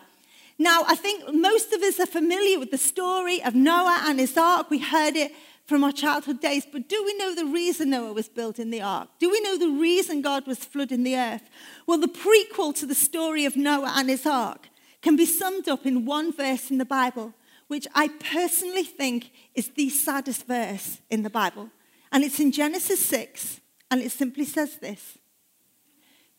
Now, 0.58 0.82
I 0.88 0.96
think 0.96 1.32
most 1.32 1.72
of 1.72 1.82
us 1.82 2.00
are 2.00 2.06
familiar 2.06 2.58
with 2.58 2.72
the 2.72 2.78
story 2.78 3.40
of 3.44 3.54
Noah 3.54 4.02
and 4.06 4.18
his 4.18 4.36
ark. 4.36 4.70
We 4.70 4.80
heard 4.80 5.14
it 5.14 5.30
from 5.68 5.84
our 5.84 5.92
childhood 5.92 6.40
days, 6.40 6.66
but 6.70 6.88
do 6.88 7.04
we 7.04 7.14
know 7.18 7.34
the 7.34 7.44
reason 7.44 7.90
Noah 7.90 8.14
was 8.14 8.26
built 8.26 8.58
in 8.58 8.70
the 8.70 8.80
ark? 8.80 9.10
Do 9.18 9.30
we 9.30 9.38
know 9.42 9.58
the 9.58 9.68
reason 9.68 10.22
God 10.22 10.46
was 10.46 10.64
flooding 10.64 11.02
the 11.02 11.14
earth? 11.14 11.42
Well, 11.86 12.00
the 12.00 12.08
prequel 12.08 12.74
to 12.76 12.86
the 12.86 12.94
story 12.94 13.44
of 13.44 13.54
Noah 13.54 13.92
and 13.96 14.08
his 14.08 14.24
ark 14.24 14.70
can 15.02 15.14
be 15.14 15.26
summed 15.26 15.68
up 15.68 15.84
in 15.84 16.06
one 16.06 16.32
verse 16.32 16.70
in 16.70 16.78
the 16.78 16.86
Bible, 16.86 17.34
which 17.66 17.86
I 17.94 18.08
personally 18.08 18.82
think 18.82 19.30
is 19.54 19.68
the 19.68 19.90
saddest 19.90 20.46
verse 20.46 21.02
in 21.10 21.22
the 21.22 21.28
Bible. 21.28 21.68
And 22.10 22.24
it's 22.24 22.40
in 22.40 22.50
Genesis 22.50 23.04
6, 23.04 23.60
and 23.90 24.00
it 24.00 24.10
simply 24.10 24.46
says 24.46 24.78
this 24.78 25.18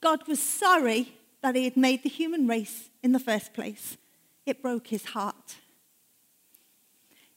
God 0.01 0.27
was 0.27 0.41
sorry 0.41 1.13
that 1.43 1.55
he 1.55 1.65
had 1.65 1.77
made 1.77 2.01
the 2.01 2.09
human 2.09 2.47
race 2.47 2.89
in 3.03 3.11
the 3.11 3.19
first 3.19 3.53
place. 3.53 3.95
It 4.47 4.63
broke 4.63 4.87
his 4.87 5.05
heart. 5.05 5.57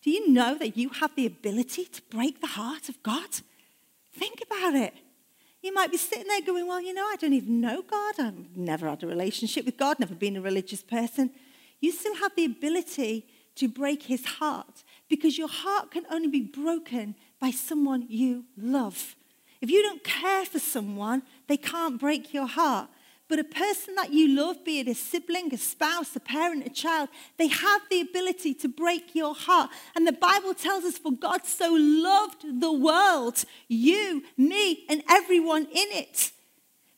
Do 0.03 0.11
you 0.11 0.31
know 0.31 0.57
that 0.57 0.77
you 0.77 0.89
have 0.91 1.15
the 1.15 1.27
ability 1.27 1.85
to 1.85 2.03
break 2.11 2.41
the 2.41 2.49
heart 2.49 2.89
of 2.89 3.03
God? 3.03 3.29
Think 4.13 4.43
about 4.45 4.75
it. 4.75 4.95
You 5.63 5.73
might 5.73 5.93
be 5.93 5.97
sitting 5.97 6.27
there 6.27 6.41
going, 6.43 6.67
Well, 6.67 6.81
you 6.81 6.93
know, 6.93 7.05
I 7.05 7.17
don't 7.17 7.33
even 7.33 7.61
know 7.61 7.83
God. 7.83 8.15
I've 8.19 8.57
never 8.57 8.89
had 8.89 9.03
a 9.05 9.07
relationship 9.07 9.65
with 9.65 9.77
God, 9.77 10.01
never 10.01 10.15
been 10.15 10.37
a 10.37 10.41
religious 10.41 10.83
person. 10.83 11.31
You 11.81 11.93
still 11.93 12.17
have 12.17 12.35
the 12.35 12.45
ability 12.45 13.27
to 13.55 13.69
break 13.69 14.05
his 14.05 14.25
heart 14.25 14.83
because 15.09 15.39
your 15.39 15.49
heart 15.49 15.91
can 15.91 16.05
only 16.11 16.29
be 16.29 16.41
broken 16.41 17.15
by 17.41 17.51
someone 17.51 18.07
you 18.09 18.45
love. 18.57 19.15
If 19.61 19.71
you 19.71 19.83
don't 19.83 20.03
care 20.03 20.45
for 20.45 20.59
someone, 20.59 21.23
they 21.47 21.57
can't 21.57 22.01
break 22.01 22.35
your 22.35 22.47
heart. 22.47 22.89
But 23.33 23.39
a 23.39 23.45
person 23.45 23.95
that 23.95 24.13
you 24.13 24.29
love, 24.29 24.63
be 24.63 24.81
it 24.81 24.89
a 24.89 24.95
sibling, 24.95 25.55
a 25.55 25.57
spouse, 25.57 26.15
a 26.15 26.21
parent, 26.21 26.67
a 26.67 26.69
child, 26.69 27.09
they 27.39 27.47
have 27.47 27.81
the 27.89 28.03
ability 28.03 28.53
to 28.53 28.69
break 28.69 29.15
your 29.15 29.35
heart. 29.35 29.71
And 29.97 30.07
the 30.07 30.13
Bible 30.13 30.53
tells 30.53 30.85
us, 30.85 30.99
for 30.99 31.13
God 31.13 31.47
so 31.47 31.73
loved 31.73 32.61
the 32.61 32.71
world, 32.71 33.47
you, 33.69 34.23
me, 34.37 34.85
and 34.87 35.03
everyone 35.09 35.63
in 35.63 35.89
it. 35.93 36.31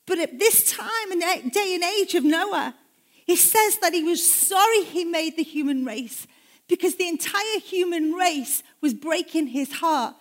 But 0.06 0.18
at 0.18 0.40
this 0.40 0.72
time 0.72 1.12
and 1.12 1.52
day 1.52 1.72
and 1.76 1.84
age 1.84 2.16
of 2.16 2.24
Noah, 2.24 2.74
he 3.24 3.36
says 3.36 3.78
that 3.78 3.94
he 3.94 4.02
was 4.02 4.28
sorry 4.28 4.82
he 4.82 5.04
made 5.04 5.36
the 5.36 5.44
human 5.44 5.84
race 5.84 6.26
because 6.66 6.96
the 6.96 7.06
entire 7.06 7.60
human 7.64 8.10
race 8.10 8.64
was 8.80 8.92
breaking 8.92 9.46
his 9.46 9.74
heart. 9.74 10.16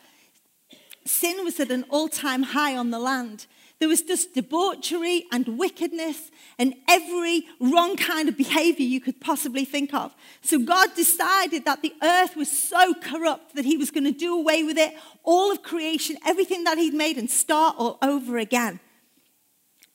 Sin 1.05 1.43
was 1.43 1.59
at 1.59 1.71
an 1.71 1.85
all 1.89 2.07
time 2.07 2.43
high 2.43 2.77
on 2.77 2.91
the 2.91 2.99
land. 2.99 3.47
There 3.83 3.89
was 3.89 4.01
just 4.01 4.33
debauchery 4.33 5.25
and 5.29 5.45
wickedness 5.57 6.31
and 6.57 6.73
every 6.87 7.43
wrong 7.59 7.97
kind 7.97 8.29
of 8.29 8.37
behavior 8.37 8.85
you 8.85 9.01
could 9.01 9.19
possibly 9.19 9.65
think 9.65 9.93
of. 9.93 10.15
So 10.39 10.57
God 10.57 10.95
decided 10.95 11.65
that 11.65 11.81
the 11.81 11.93
earth 12.01 12.37
was 12.37 12.49
so 12.49 12.93
corrupt 12.93 13.55
that 13.55 13.65
he 13.65 13.75
was 13.75 13.91
going 13.91 14.05
to 14.05 14.13
do 14.13 14.39
away 14.39 14.63
with 14.63 14.77
it, 14.77 14.93
all 15.25 15.51
of 15.51 15.63
creation, 15.63 16.15
everything 16.25 16.63
that 16.63 16.77
he'd 16.77 16.93
made, 16.93 17.17
and 17.17 17.29
start 17.29 17.75
all 17.77 17.97
over 18.01 18.37
again. 18.37 18.79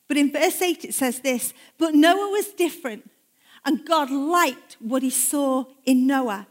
But 0.07 0.17
in 0.17 0.31
verse 0.31 0.61
8, 0.61 0.85
it 0.85 0.93
says 0.93 1.21
this 1.21 1.51
But 1.79 1.95
Noah 1.95 2.29
was 2.29 2.49
different, 2.49 3.09
and 3.65 3.87
God 3.87 4.11
liked 4.11 4.77
what 4.79 5.01
he 5.01 5.09
saw 5.09 5.65
in 5.83 6.05
Noah. 6.05 6.45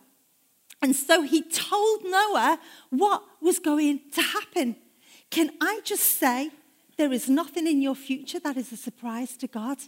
And 0.82 0.96
so 0.96 1.22
he 1.22 1.42
told 1.42 2.02
Noah 2.02 2.58
what 2.90 3.22
was 3.40 3.60
going 3.60 4.00
to 4.14 4.22
happen. 4.22 4.74
Can 5.30 5.52
I 5.60 5.82
just 5.84 6.02
say, 6.02 6.50
there 6.98 7.12
is 7.12 7.28
nothing 7.28 7.66
in 7.66 7.80
your 7.80 7.94
future 7.94 8.40
that 8.40 8.56
is 8.56 8.72
a 8.72 8.76
surprise 8.76 9.36
to 9.38 9.46
God. 9.46 9.78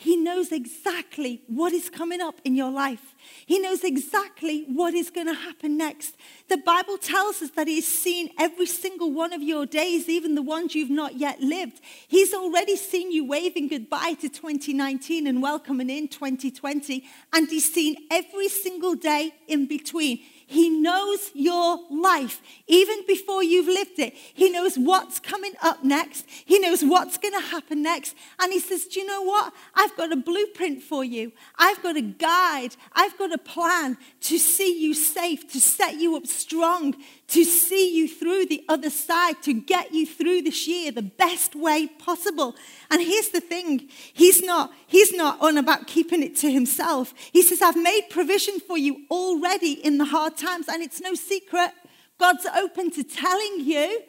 He 0.00 0.16
knows 0.16 0.52
exactly 0.52 1.42
what 1.48 1.72
is 1.72 1.90
coming 1.90 2.20
up 2.20 2.40
in 2.44 2.54
your 2.54 2.70
life. 2.70 3.16
He 3.46 3.58
knows 3.58 3.82
exactly 3.82 4.62
what 4.68 4.94
is 4.94 5.10
going 5.10 5.26
to 5.26 5.34
happen 5.34 5.76
next. 5.76 6.14
The 6.48 6.58
Bible 6.58 6.98
tells 6.98 7.42
us 7.42 7.50
that 7.56 7.66
He's 7.66 7.88
seen 7.88 8.30
every 8.38 8.66
single 8.66 9.10
one 9.10 9.32
of 9.32 9.42
your 9.42 9.66
days, 9.66 10.08
even 10.08 10.36
the 10.36 10.42
ones 10.42 10.76
you've 10.76 10.88
not 10.88 11.16
yet 11.16 11.40
lived. 11.40 11.80
He's 12.06 12.32
already 12.32 12.76
seen 12.76 13.10
you 13.10 13.24
waving 13.26 13.66
goodbye 13.66 14.14
to 14.20 14.28
2019 14.28 15.26
and 15.26 15.42
welcoming 15.42 15.90
in 15.90 16.06
2020, 16.06 17.04
and 17.32 17.48
He's 17.48 17.74
seen 17.74 17.96
every 18.08 18.48
single 18.48 18.94
day 18.94 19.32
in 19.48 19.66
between. 19.66 20.20
He 20.50 20.70
knows 20.70 21.30
your 21.34 21.80
life 21.90 22.40
even 22.66 23.04
before 23.06 23.42
you've 23.42 23.66
lived 23.66 23.98
it. 23.98 24.14
He 24.14 24.48
knows 24.48 24.78
what's 24.78 25.20
coming 25.20 25.52
up 25.60 25.84
next. 25.84 26.24
He 26.26 26.58
knows 26.58 26.82
what's 26.82 27.18
going 27.18 27.34
to 27.34 27.46
happen 27.48 27.82
next. 27.82 28.16
And 28.40 28.50
he 28.50 28.58
says, 28.58 28.86
Do 28.86 28.98
you 29.00 29.06
know 29.06 29.20
what? 29.20 29.52
I've 29.74 29.94
got 29.94 30.10
a 30.10 30.16
blueprint 30.16 30.82
for 30.82 31.04
you. 31.04 31.32
I've 31.58 31.82
got 31.82 31.98
a 31.98 32.00
guide. 32.00 32.76
I've 32.94 33.18
got 33.18 33.30
a 33.30 33.36
plan 33.36 33.98
to 34.22 34.38
see 34.38 34.80
you 34.82 34.94
safe, 34.94 35.52
to 35.52 35.60
set 35.60 36.00
you 36.00 36.16
up 36.16 36.26
strong, 36.26 36.96
to 37.28 37.44
see 37.44 37.94
you 37.94 38.08
through 38.08 38.46
the 38.46 38.64
other 38.68 38.88
side, 38.88 39.42
to 39.42 39.52
get 39.52 39.92
you 39.92 40.06
through 40.06 40.42
this 40.42 40.66
year 40.66 40.90
the 40.90 41.02
best 41.02 41.54
way 41.54 41.86
possible. 41.86 42.56
And 42.90 43.02
here's 43.02 43.28
the 43.28 43.40
thing 43.40 43.88
He's 44.14 44.42
not, 44.42 44.72
he's 44.86 45.12
not 45.12 45.40
on 45.40 45.58
about 45.58 45.86
keeping 45.86 46.22
it 46.22 46.36
to 46.36 46.50
himself. 46.50 47.12
He 47.32 47.42
says, 47.42 47.60
I've 47.60 47.76
made 47.76 48.08
provision 48.10 48.60
for 48.60 48.78
you 48.78 49.04
already 49.10 49.72
in 49.72 49.98
the 49.98 50.06
hard 50.06 50.36
times, 50.36 50.68
and 50.68 50.82
it's 50.82 51.00
no 51.00 51.14
secret. 51.14 51.72
God's 52.18 52.46
open 52.46 52.90
to 52.92 53.04
telling 53.04 53.60
you. 53.60 54.02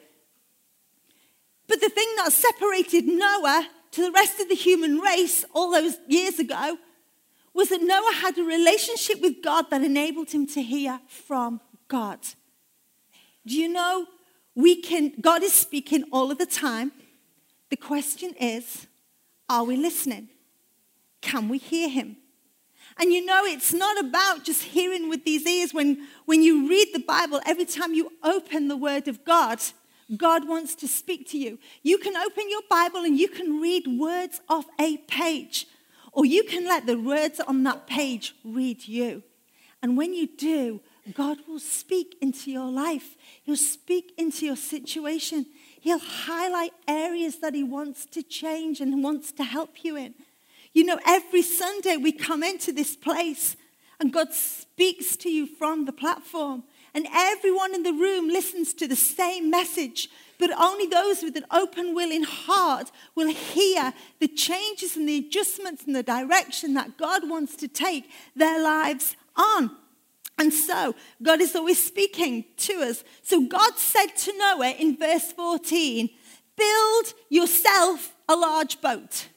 But 1.68 1.80
the 1.80 1.90
thing 1.90 2.08
that 2.16 2.32
separated 2.32 3.06
Noah 3.06 3.68
to 3.92 4.02
the 4.02 4.10
rest 4.10 4.40
of 4.40 4.48
the 4.48 4.54
human 4.54 4.98
race 4.98 5.44
all 5.54 5.70
those 5.70 5.96
years 6.08 6.38
ago 6.38 6.78
was 7.52 7.68
that 7.68 7.82
Noah 7.82 8.14
had 8.14 8.38
a 8.38 8.42
relationship 8.42 9.20
with 9.20 9.42
God 9.42 9.66
that 9.70 9.82
enabled 9.82 10.30
him 10.30 10.46
to 10.48 10.62
hear 10.62 11.00
from 11.06 11.60
God. 11.86 12.18
Do 13.50 13.56
you 13.56 13.68
know 13.68 14.06
we 14.54 14.80
can, 14.80 15.12
God 15.20 15.42
is 15.42 15.52
speaking 15.52 16.04
all 16.12 16.30
of 16.30 16.38
the 16.38 16.46
time. 16.46 16.92
The 17.68 17.76
question 17.76 18.32
is, 18.40 18.86
are 19.48 19.64
we 19.64 19.76
listening? 19.76 20.28
Can 21.20 21.48
we 21.48 21.58
hear 21.58 21.88
him? 21.88 22.16
And 22.96 23.12
you 23.12 23.26
know, 23.26 23.44
it's 23.44 23.72
not 23.72 23.98
about 23.98 24.44
just 24.44 24.62
hearing 24.62 25.08
with 25.08 25.24
these 25.24 25.44
ears. 25.48 25.74
When, 25.74 26.06
when 26.26 26.44
you 26.44 26.68
read 26.68 26.90
the 26.92 27.00
Bible, 27.00 27.40
every 27.44 27.64
time 27.64 27.92
you 27.92 28.12
open 28.22 28.68
the 28.68 28.76
Word 28.76 29.08
of 29.08 29.24
God, 29.24 29.58
God 30.16 30.46
wants 30.46 30.76
to 30.76 30.86
speak 30.86 31.28
to 31.30 31.38
you. 31.38 31.58
You 31.82 31.98
can 31.98 32.16
open 32.16 32.48
your 32.48 32.62
Bible 32.70 33.00
and 33.00 33.18
you 33.18 33.26
can 33.26 33.60
read 33.60 33.98
words 33.98 34.40
off 34.48 34.66
a 34.78 34.98
page, 35.08 35.66
or 36.12 36.24
you 36.24 36.44
can 36.44 36.66
let 36.66 36.86
the 36.86 37.00
words 37.00 37.40
on 37.40 37.64
that 37.64 37.88
page 37.88 38.36
read 38.44 38.86
you. 38.86 39.24
And 39.82 39.96
when 39.96 40.14
you 40.14 40.28
do, 40.36 40.82
God 41.14 41.38
will 41.48 41.58
speak 41.58 42.16
into 42.20 42.50
your 42.50 42.70
life. 42.70 43.16
He'll 43.42 43.56
speak 43.56 44.12
into 44.18 44.46
your 44.46 44.56
situation. 44.56 45.46
He'll 45.80 45.98
highlight 45.98 46.72
areas 46.86 47.38
that 47.38 47.54
He 47.54 47.62
wants 47.62 48.06
to 48.06 48.22
change 48.22 48.80
and 48.80 49.02
wants 49.02 49.32
to 49.32 49.44
help 49.44 49.84
you 49.84 49.96
in. 49.96 50.14
You 50.72 50.84
know, 50.84 51.00
every 51.06 51.42
Sunday 51.42 51.96
we 51.96 52.12
come 52.12 52.42
into 52.42 52.72
this 52.72 52.94
place 52.96 53.56
and 53.98 54.12
God 54.12 54.32
speaks 54.32 55.16
to 55.18 55.28
you 55.28 55.46
from 55.46 55.84
the 55.84 55.92
platform. 55.92 56.64
And 56.94 57.06
everyone 57.12 57.74
in 57.74 57.82
the 57.82 57.92
room 57.92 58.28
listens 58.28 58.74
to 58.74 58.88
the 58.88 58.96
same 58.96 59.48
message, 59.48 60.08
but 60.38 60.50
only 60.58 60.86
those 60.86 61.22
with 61.22 61.36
an 61.36 61.46
open, 61.52 61.94
willing 61.94 62.24
heart 62.24 62.90
will 63.14 63.28
hear 63.28 63.92
the 64.18 64.26
changes 64.26 64.96
and 64.96 65.08
the 65.08 65.18
adjustments 65.18 65.84
and 65.84 65.94
the 65.94 66.02
direction 66.02 66.74
that 66.74 66.96
God 66.96 67.28
wants 67.28 67.54
to 67.56 67.68
take 67.68 68.10
their 68.34 68.60
lives 68.60 69.16
on. 69.36 69.76
And 70.40 70.54
so, 70.54 70.94
God 71.22 71.42
is 71.42 71.54
always 71.54 71.84
speaking 71.84 72.46
to 72.56 72.72
us. 72.80 73.04
So, 73.22 73.42
God 73.42 73.76
said 73.76 74.06
to 74.06 74.38
Noah 74.38 74.70
in 74.70 74.96
verse 74.96 75.30
14, 75.32 76.08
Build 76.56 77.12
yourself 77.28 78.14
a 78.26 78.34
large 78.34 78.80
boat. 78.80 79.28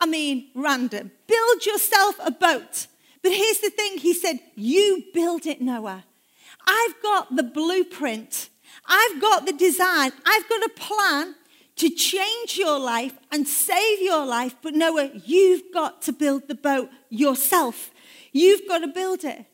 I 0.00 0.06
mean, 0.06 0.48
random. 0.54 1.10
Build 1.26 1.66
yourself 1.66 2.14
a 2.24 2.30
boat. 2.30 2.86
But 3.22 3.32
here's 3.32 3.60
the 3.60 3.68
thing 3.68 3.98
He 3.98 4.14
said, 4.14 4.40
You 4.54 5.04
build 5.12 5.44
it, 5.44 5.60
Noah. 5.60 6.04
I've 6.66 7.02
got 7.02 7.36
the 7.36 7.42
blueprint, 7.42 8.48
I've 8.86 9.20
got 9.20 9.44
the 9.44 9.52
design, 9.52 10.12
I've 10.24 10.48
got 10.48 10.64
a 10.64 10.70
plan 10.70 11.34
to 11.76 11.90
change 11.90 12.56
your 12.56 12.78
life 12.78 13.12
and 13.30 13.46
save 13.46 14.00
your 14.00 14.24
life. 14.24 14.56
But 14.62 14.72
Noah, 14.72 15.10
you've 15.22 15.70
got 15.74 16.00
to 16.02 16.14
build 16.14 16.48
the 16.48 16.54
boat 16.54 16.88
yourself. 17.10 17.90
You've 18.32 18.66
got 18.66 18.78
to 18.78 18.88
build 18.88 19.24
it. 19.24 19.44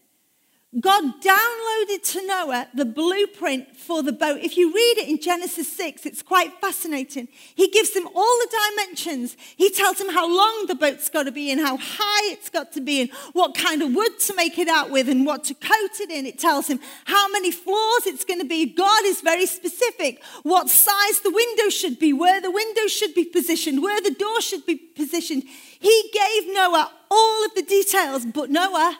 God 0.79 1.23
downloaded 1.23 2.03
to 2.13 2.27
Noah 2.27 2.69
the 2.75 2.85
blueprint 2.85 3.77
for 3.77 4.03
the 4.03 4.13
boat. 4.13 4.41
If 4.43 4.59
you 4.59 4.75
read 4.75 4.99
it 4.99 5.09
in 5.09 5.19
Genesis 5.19 5.75
6, 5.75 6.05
it's 6.05 6.21
quite 6.21 6.53
fascinating. 6.61 7.29
He 7.55 7.69
gives 7.69 7.97
him 7.97 8.07
all 8.15 8.39
the 8.41 8.59
dimensions. 8.77 9.39
He 9.57 9.71
tells 9.71 9.99
him 9.99 10.11
how 10.11 10.29
long 10.29 10.67
the 10.67 10.75
boat's 10.75 11.09
got 11.09 11.23
to 11.23 11.33
be 11.33 11.51
and 11.51 11.61
how 11.61 11.79
high 11.79 12.33
it's 12.33 12.51
got 12.51 12.73
to 12.73 12.83
be 12.83 13.01
and 13.01 13.11
what 13.33 13.55
kind 13.55 13.81
of 13.81 13.95
wood 13.95 14.19
to 14.21 14.35
make 14.35 14.59
it 14.59 14.69
out 14.69 14.91
with 14.91 15.09
and 15.09 15.25
what 15.25 15.45
to 15.45 15.55
coat 15.55 16.01
it 16.01 16.11
in. 16.11 16.27
It 16.27 16.39
tells 16.39 16.67
him 16.67 16.81
how 17.07 17.27
many 17.31 17.51
floors 17.51 18.07
it's 18.07 18.27
going 18.27 18.41
to 18.41 18.47
be. 18.47 18.67
God 18.67 19.05
is 19.05 19.23
very 19.23 19.47
specific. 19.47 20.23
What 20.43 20.69
size 20.69 21.21
the 21.21 21.31
window 21.31 21.71
should 21.71 21.99
be, 21.99 22.13
where 22.13 22.43
the 22.43 22.51
window 22.51 22.87
should 22.87 23.15
be 23.15 23.25
positioned, 23.25 23.83
where 23.83 24.03
the 24.03 24.15
door 24.15 24.43
should 24.43 24.67
be 24.67 24.77
positioned. 24.77 25.45
He 25.79 26.11
gave 26.13 26.53
Noah 26.53 26.93
all 27.11 27.45
of 27.47 27.55
the 27.55 27.63
details, 27.63 28.27
but 28.27 28.51
Noah, 28.51 28.99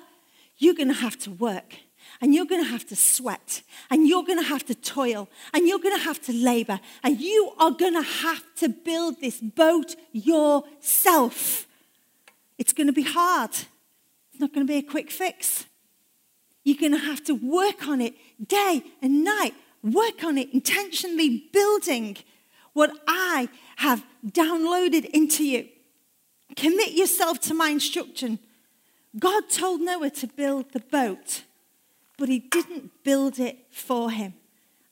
you're 0.59 0.75
going 0.75 0.89
to 0.89 0.95
have 0.95 1.19
to 1.21 1.31
work 1.31 1.75
and 2.21 2.35
you're 2.35 2.47
going 2.47 2.63
to 2.63 2.71
have 2.71 2.87
to 2.87 2.97
sweat 2.97 3.63
and 3.91 4.09
you're 4.09 4.23
going 4.23 4.39
to 4.39 4.45
have 4.45 4.65
to 4.67 4.75
toil 4.75 5.29
and 5.53 5.67
you're 5.67 5.79
going 5.79 5.97
to 5.97 6.05
have 6.05 6.21
to 6.23 6.33
labor 6.33 6.81
and 7.03 7.21
you 7.21 7.53
are 7.59 7.71
going 7.71 7.95
to 7.95 8.03
have 8.03 8.43
to 8.57 8.69
build 8.69 9.21
this 9.21 9.41
boat 9.41 9.97
yourself. 10.13 11.67
It's 12.59 12.73
going 12.73 12.87
to 12.87 12.93
be 12.93 13.03
hard. 13.03 13.51
It's 13.51 14.41
not 14.41 14.53
going 14.53 14.67
to 14.67 14.71
be 14.71 14.79
a 14.79 14.83
quick 14.83 15.11
fix. 15.11 15.67
You're 16.65 16.79
going 16.79 16.93
to 16.93 16.99
have 16.99 17.23
to 17.25 17.35
work 17.35 17.87
on 17.87 18.01
it 18.01 18.15
day 18.49 18.83
and 19.01 19.23
night, 19.25 19.55
work 19.83 20.25
on 20.25 20.39
it 20.39 20.53
intentionally, 20.53 21.49
building 21.53 22.17
what 22.73 22.91
I 23.07 23.49
have 23.77 24.05
downloaded 24.27 25.05
into 25.07 25.45
you. 25.45 25.69
Commit 26.57 26.93
yourself 26.93 27.41
to 27.43 27.55
my 27.55 27.71
instruction. 27.71 28.39
God 29.19 29.49
told 29.49 29.81
Noah 29.81 30.11
to 30.11 30.27
build 30.27 30.73
the 30.73 30.81
boat, 30.81 31.43
but 32.19 32.29
he 32.29 32.39
didn't 32.39 33.05
build 33.05 33.39
it 33.39 33.59
for 33.71 34.11
him. 34.11 34.35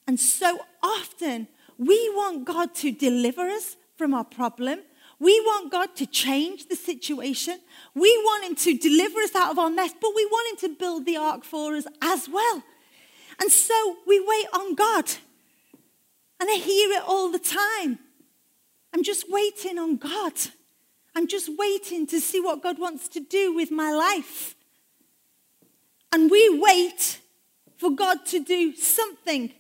And 0.07 0.19
so 0.21 0.61
often 0.83 1.49
we 1.79 2.11
want 2.11 2.45
God 2.45 2.75
to 2.77 2.93
deliver 2.93 3.49
us 3.49 3.77
from 3.97 4.15
our 4.15 4.25
problem. 4.25 4.81
We 5.19 5.41
want 5.41 5.71
God 5.71 5.95
to 5.97 6.07
change 6.07 6.69
the 6.69 6.77
situation. 6.77 7.59
We 7.95 8.11
want 8.25 8.45
Him 8.45 8.55
to 8.57 8.77
deliver 8.77 9.21
us 9.21 9.35
out 9.35 9.53
of 9.53 9.59
our 9.59 9.71
mess, 9.71 9.95
but 10.01 10.11
we 10.15 10.27
want 10.27 10.63
Him 10.63 10.69
to 10.69 10.77
build 10.77 11.07
the 11.07 11.17
ark 11.17 11.45
for 11.45 11.75
us 11.75 11.87
as 12.03 12.29
well. 12.29 12.63
And 13.41 13.51
so 13.51 13.97
we 14.07 14.21
wait 14.21 14.47
on 14.53 14.75
God. 14.75 15.05
And 16.41 16.51
I 16.51 16.55
hear 16.57 16.91
it 16.93 17.03
all 17.07 17.31
the 17.31 17.39
time. 17.39 17.99
I'm 18.93 19.03
just 19.03 19.31
waiting 19.31 19.79
on 19.79 19.97
God. 19.97 20.35
I'm 21.15 21.29
just 21.29 21.51
waiting 21.57 22.07
to 22.09 22.21
see 22.21 22.41
what 22.41 22.63
God 22.63 22.79
wants 22.79 23.09
to 23.09 23.21
do 23.21 23.55
with 23.55 23.71
my 23.71 23.93
life. 23.93 24.57
And 26.13 26.31
we 26.31 26.59
wait 26.59 27.21
for 27.77 27.91
God 27.91 28.25
to 28.27 28.41
do 28.43 28.75
something. 28.75 29.53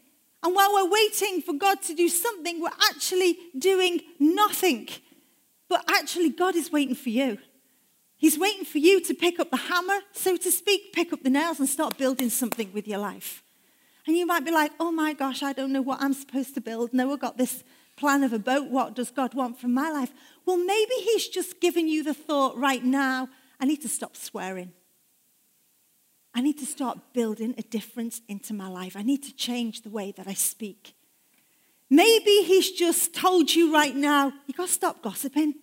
And 0.42 0.54
while 0.54 0.72
we're 0.72 0.90
waiting 0.90 1.40
for 1.40 1.54
God 1.54 1.82
to 1.82 1.94
do 1.94 2.08
something, 2.08 2.60
we're 2.60 2.68
actually 2.90 3.38
doing 3.58 4.00
nothing. 4.18 4.88
But 5.68 5.84
actually, 5.88 6.30
God 6.30 6.54
is 6.54 6.70
waiting 6.70 6.94
for 6.94 7.08
you. 7.08 7.38
He's 8.16 8.38
waiting 8.38 8.64
for 8.64 8.78
you 8.78 9.00
to 9.00 9.14
pick 9.14 9.40
up 9.40 9.50
the 9.50 9.56
hammer, 9.56 9.98
so 10.12 10.36
to 10.36 10.50
speak, 10.50 10.92
pick 10.92 11.12
up 11.12 11.22
the 11.22 11.30
nails 11.30 11.60
and 11.60 11.68
start 11.68 11.98
building 11.98 12.30
something 12.30 12.72
with 12.72 12.86
your 12.86 12.98
life. 12.98 13.42
And 14.06 14.16
you 14.16 14.26
might 14.26 14.44
be 14.44 14.50
like, 14.50 14.72
oh 14.78 14.92
my 14.92 15.14
gosh, 15.14 15.42
I 15.42 15.52
don't 15.52 15.72
know 15.72 15.82
what 15.82 16.00
I'm 16.00 16.12
supposed 16.12 16.54
to 16.54 16.60
build. 16.60 16.92
No, 16.92 17.12
I've 17.12 17.20
got 17.20 17.38
this 17.38 17.64
plan 17.96 18.24
of 18.24 18.32
a 18.32 18.38
boat. 18.38 18.70
What 18.70 18.94
does 18.94 19.10
God 19.10 19.34
want 19.34 19.58
from 19.60 19.74
my 19.74 19.90
life? 19.90 20.12
Well, 20.46 20.56
maybe 20.56 20.94
He's 20.96 21.28
just 21.28 21.60
given 21.60 21.88
you 21.88 22.02
the 22.02 22.14
thought 22.14 22.56
right 22.56 22.84
now 22.84 23.28
I 23.60 23.66
need 23.66 23.82
to 23.82 23.88
stop 23.88 24.16
swearing. 24.16 24.72
I 26.34 26.40
need 26.40 26.58
to 26.58 26.66
start 26.66 26.98
building 27.12 27.54
a 27.56 27.62
difference 27.62 28.20
into 28.28 28.52
my 28.52 28.68
life. 28.68 28.96
I 28.96 29.02
need 29.02 29.22
to 29.22 29.34
change 29.34 29.82
the 29.82 29.90
way 29.90 30.12
that 30.16 30.26
I 30.26 30.34
speak. 30.34 30.94
Maybe 31.88 32.42
He's 32.42 32.72
just 32.72 33.14
told 33.14 33.54
you 33.54 33.72
right 33.72 33.94
now, 33.94 34.32
you 34.46 34.54
got 34.54 34.66
to 34.66 34.72
stop 34.72 35.02
gossiping. 35.02 35.54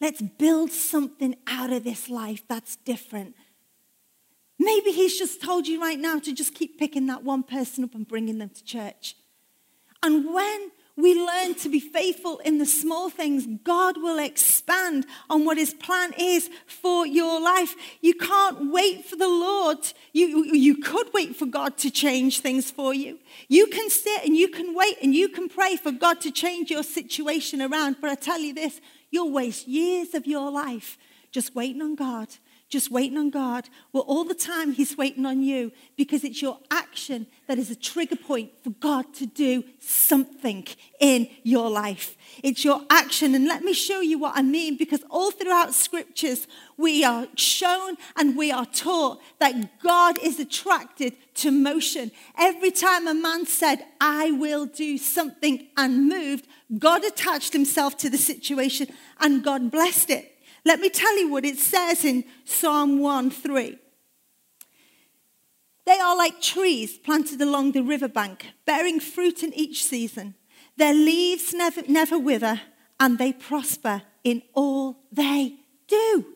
Let's 0.00 0.20
build 0.20 0.72
something 0.72 1.36
out 1.46 1.72
of 1.72 1.84
this 1.84 2.10
life 2.10 2.42
that's 2.48 2.76
different. 2.76 3.34
Maybe 4.58 4.92
He's 4.92 5.18
just 5.18 5.40
told 5.40 5.66
you 5.66 5.80
right 5.80 5.98
now 5.98 6.18
to 6.18 6.34
just 6.34 6.54
keep 6.54 6.78
picking 6.78 7.06
that 7.06 7.24
one 7.24 7.42
person 7.42 7.82
up 7.82 7.94
and 7.94 8.06
bringing 8.06 8.38
them 8.38 8.50
to 8.50 8.64
church. 8.64 9.16
And 10.02 10.34
when 10.34 10.70
we 11.02 11.14
learn 11.20 11.54
to 11.56 11.68
be 11.68 11.80
faithful 11.80 12.38
in 12.38 12.58
the 12.58 12.64
small 12.64 13.10
things, 13.10 13.46
God 13.64 13.96
will 13.96 14.20
expand 14.20 15.04
on 15.28 15.44
what 15.44 15.58
His 15.58 15.74
plan 15.74 16.14
is 16.16 16.48
for 16.66 17.04
your 17.04 17.40
life. 17.40 17.74
You 18.00 18.14
can't 18.14 18.72
wait 18.72 19.04
for 19.04 19.16
the 19.16 19.28
Lord. 19.28 19.78
You, 20.12 20.44
you 20.44 20.76
could 20.76 21.12
wait 21.12 21.34
for 21.34 21.46
God 21.46 21.76
to 21.78 21.90
change 21.90 22.38
things 22.38 22.70
for 22.70 22.94
you. 22.94 23.18
You 23.48 23.66
can 23.66 23.90
sit 23.90 24.24
and 24.24 24.36
you 24.36 24.46
can 24.46 24.76
wait 24.76 24.96
and 25.02 25.12
you 25.12 25.28
can 25.28 25.48
pray 25.48 25.74
for 25.74 25.90
God 25.90 26.20
to 26.20 26.30
change 26.30 26.70
your 26.70 26.84
situation 26.84 27.60
around. 27.60 27.96
But 28.00 28.10
I 28.10 28.14
tell 28.14 28.38
you 28.38 28.54
this 28.54 28.80
you'll 29.10 29.32
waste 29.32 29.66
years 29.66 30.14
of 30.14 30.26
your 30.26 30.50
life 30.52 30.98
just 31.32 31.54
waiting 31.54 31.82
on 31.82 31.96
God 31.96 32.28
just 32.72 32.90
waiting 32.90 33.18
on 33.18 33.28
God. 33.28 33.68
Well, 33.92 34.02
all 34.04 34.24
the 34.24 34.34
time 34.34 34.72
He's 34.72 34.96
waiting 34.96 35.26
on 35.26 35.42
you 35.42 35.72
because 35.94 36.24
it's 36.24 36.40
your 36.40 36.58
action 36.70 37.26
that 37.46 37.58
is 37.58 37.70
a 37.70 37.76
trigger 37.76 38.16
point 38.16 38.50
for 38.64 38.70
God 38.70 39.12
to 39.16 39.26
do 39.26 39.62
something 39.78 40.66
in 40.98 41.28
your 41.42 41.68
life. 41.68 42.16
It's 42.42 42.64
your 42.64 42.80
action. 42.88 43.34
And 43.34 43.44
let 43.44 43.62
me 43.62 43.74
show 43.74 44.00
you 44.00 44.18
what 44.18 44.32
I 44.34 44.40
mean 44.40 44.78
because 44.78 45.04
all 45.10 45.30
throughout 45.30 45.74
scriptures, 45.74 46.46
we 46.78 47.04
are 47.04 47.26
shown 47.36 47.98
and 48.16 48.38
we 48.38 48.50
are 48.50 48.64
taught 48.64 49.20
that 49.38 49.82
God 49.82 50.16
is 50.22 50.40
attracted 50.40 51.14
to 51.34 51.50
motion. 51.50 52.10
Every 52.38 52.70
time 52.70 53.06
a 53.06 53.12
man 53.12 53.44
said, 53.44 53.84
I 54.00 54.30
will 54.30 54.64
do 54.64 54.96
something 54.96 55.66
and 55.76 56.08
moved, 56.08 56.46
God 56.78 57.04
attached 57.04 57.52
himself 57.52 57.98
to 57.98 58.08
the 58.08 58.16
situation 58.16 58.86
and 59.20 59.44
God 59.44 59.70
blessed 59.70 60.08
it. 60.08 60.31
Let 60.64 60.80
me 60.80 60.88
tell 60.88 61.18
you 61.18 61.28
what 61.28 61.44
it 61.44 61.58
says 61.58 62.04
in 62.04 62.24
Psalm 62.44 63.00
1 63.00 63.30
3. 63.30 63.78
They 65.84 65.98
are 65.98 66.16
like 66.16 66.40
trees 66.40 66.96
planted 66.96 67.40
along 67.40 67.72
the 67.72 67.82
riverbank, 67.82 68.46
bearing 68.64 69.00
fruit 69.00 69.42
in 69.42 69.52
each 69.54 69.84
season. 69.84 70.34
Their 70.76 70.94
leaves 70.94 71.52
never, 71.52 71.82
never 71.88 72.18
wither, 72.18 72.60
and 73.00 73.18
they 73.18 73.32
prosper 73.32 74.02
in 74.22 74.42
all 74.54 75.00
they 75.10 75.56
do. 75.88 76.26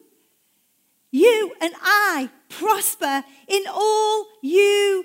You 1.12 1.54
and 1.60 1.72
I 1.80 2.28
prosper 2.48 3.24
in 3.46 3.64
all 3.68 4.26
you 4.42 5.04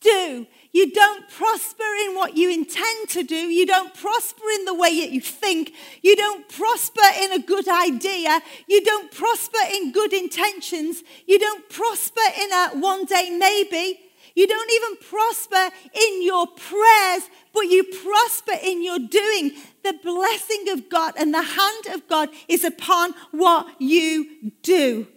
do. 0.00 0.46
You 0.72 0.92
don't 0.92 1.28
prosper 1.28 1.84
in 2.04 2.14
what 2.14 2.36
you 2.36 2.50
intend 2.50 3.08
to 3.10 3.22
do. 3.22 3.34
You 3.34 3.66
don't 3.66 3.92
prosper 3.94 4.44
in 4.54 4.64
the 4.64 4.74
way 4.74 5.00
that 5.00 5.10
you 5.10 5.20
think. 5.20 5.72
You 6.02 6.14
don't 6.14 6.48
prosper 6.48 7.02
in 7.20 7.32
a 7.32 7.38
good 7.38 7.68
idea. 7.68 8.40
You 8.68 8.84
don't 8.84 9.10
prosper 9.10 9.58
in 9.72 9.92
good 9.92 10.12
intentions. 10.12 11.02
You 11.26 11.38
don't 11.38 11.68
prosper 11.68 12.20
in 12.40 12.52
a 12.52 12.68
one 12.78 13.06
day 13.06 13.30
maybe. 13.30 14.00
You 14.34 14.46
don't 14.46 14.70
even 14.70 15.08
prosper 15.08 15.74
in 15.92 16.22
your 16.22 16.46
prayers, 16.46 17.28
but 17.52 17.62
you 17.62 17.82
prosper 17.82 18.52
in 18.62 18.84
your 18.84 19.00
doing. 19.00 19.52
The 19.82 19.98
blessing 20.04 20.68
of 20.70 20.88
God 20.88 21.14
and 21.18 21.34
the 21.34 21.42
hand 21.42 21.86
of 21.92 22.06
God 22.06 22.28
is 22.46 22.62
upon 22.62 23.14
what 23.32 23.66
you 23.80 24.52
do. 24.62 25.08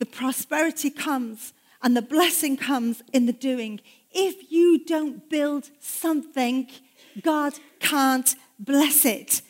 The 0.00 0.06
prosperity 0.06 0.90
comes 0.90 1.52
and 1.82 1.96
the 1.96 2.02
blessing 2.02 2.56
comes 2.56 3.02
in 3.12 3.26
the 3.26 3.32
doing. 3.32 3.80
If 4.20 4.50
you 4.50 4.84
don't 4.84 5.30
build 5.30 5.70
something, 5.78 6.68
God 7.22 7.52
can't 7.78 8.34
bless 8.58 9.04
it. 9.04 9.42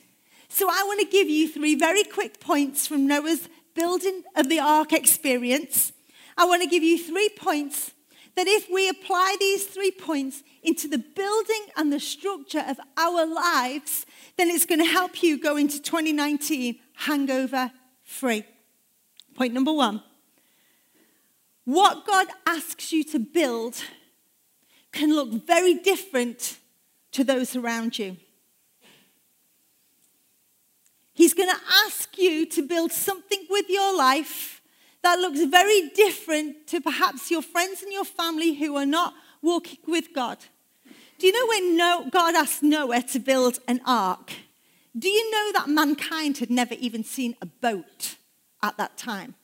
So 0.50 0.68
I 0.68 0.83
want 0.85 1.00
to 1.00 1.07
give 1.07 1.26
you 1.26 1.48
three 1.48 1.74
very 1.74 2.04
quick 2.04 2.38
points 2.38 2.87
from 2.87 3.07
Noah's 3.07 3.48
building 3.74 4.24
of 4.37 4.50
the 4.50 4.61
ark 4.61 4.92
experience. 4.92 5.94
I 6.37 6.44
want 6.44 6.61
to 6.61 6.68
give 6.68 6.83
you 6.83 6.98
three 6.98 7.31
points 7.31 7.92
that 8.37 8.46
if 8.46 8.68
we 8.70 8.90
apply 8.90 9.37
these 9.40 9.64
three 9.64 9.90
points 9.90 10.42
into 10.62 10.87
the 10.87 10.98
building 10.98 11.64
and 11.74 11.90
the 11.90 11.98
structure 11.98 12.62
of 12.68 12.78
our 12.98 13.24
lives, 13.24 14.04
then 14.37 14.50
it's 14.50 14.66
going 14.66 14.81
to 14.81 14.85
help 14.85 15.22
you 15.22 15.40
go 15.40 15.57
into 15.57 15.81
2019 15.81 16.78
hangover 16.94 17.72
free. 18.04 18.44
Point 19.35 19.54
number 19.54 19.72
one 19.72 20.02
what 21.64 22.07
God 22.07 22.28
asks 22.46 22.92
you 22.92 23.04
to 23.04 23.18
build 23.18 23.83
can 24.98 25.14
look 25.14 25.46
very 25.46 25.74
different 25.74 26.58
to 27.12 27.22
those 27.22 27.54
around 27.54 27.98
you. 28.00 28.16
He's 31.14 31.34
going 31.34 31.48
to 31.48 31.61
ask 31.87 32.18
you 32.18 32.46
to 32.46 32.66
build 32.66 32.90
something 32.90 33.46
with 33.48 33.66
your 33.68 33.96
life 33.96 34.61
that 35.02 35.20
looks 35.20 35.44
very 35.44 35.90
different 35.90 36.66
to 36.66 36.80
perhaps 36.80 37.30
your 37.30 37.42
friends 37.42 37.80
and 37.82 37.92
your 37.92 38.04
family 38.04 38.54
who 38.54 38.76
are 38.76 38.87
not 38.87 39.14
walking 39.40 39.78
with 39.87 40.12
God. 40.12 40.38
Do 41.18 41.28
you 41.28 41.32
know 41.32 41.46
when 41.46 42.11
God 42.11 42.34
asked 42.34 42.64
Noah 42.64 43.02
to 43.02 43.20
build 43.20 43.61
an 43.68 43.80
ark? 43.87 44.32
Do 44.98 45.08
you 45.08 45.30
know 45.30 45.52
that 45.52 45.68
mankind 45.68 46.38
had 46.38 46.50
never 46.50 46.74
even 46.74 47.04
seen 47.04 47.37
a 47.40 47.46
boat 47.46 48.16
at 48.62 48.76
that 48.78 48.96
time? 48.96 49.37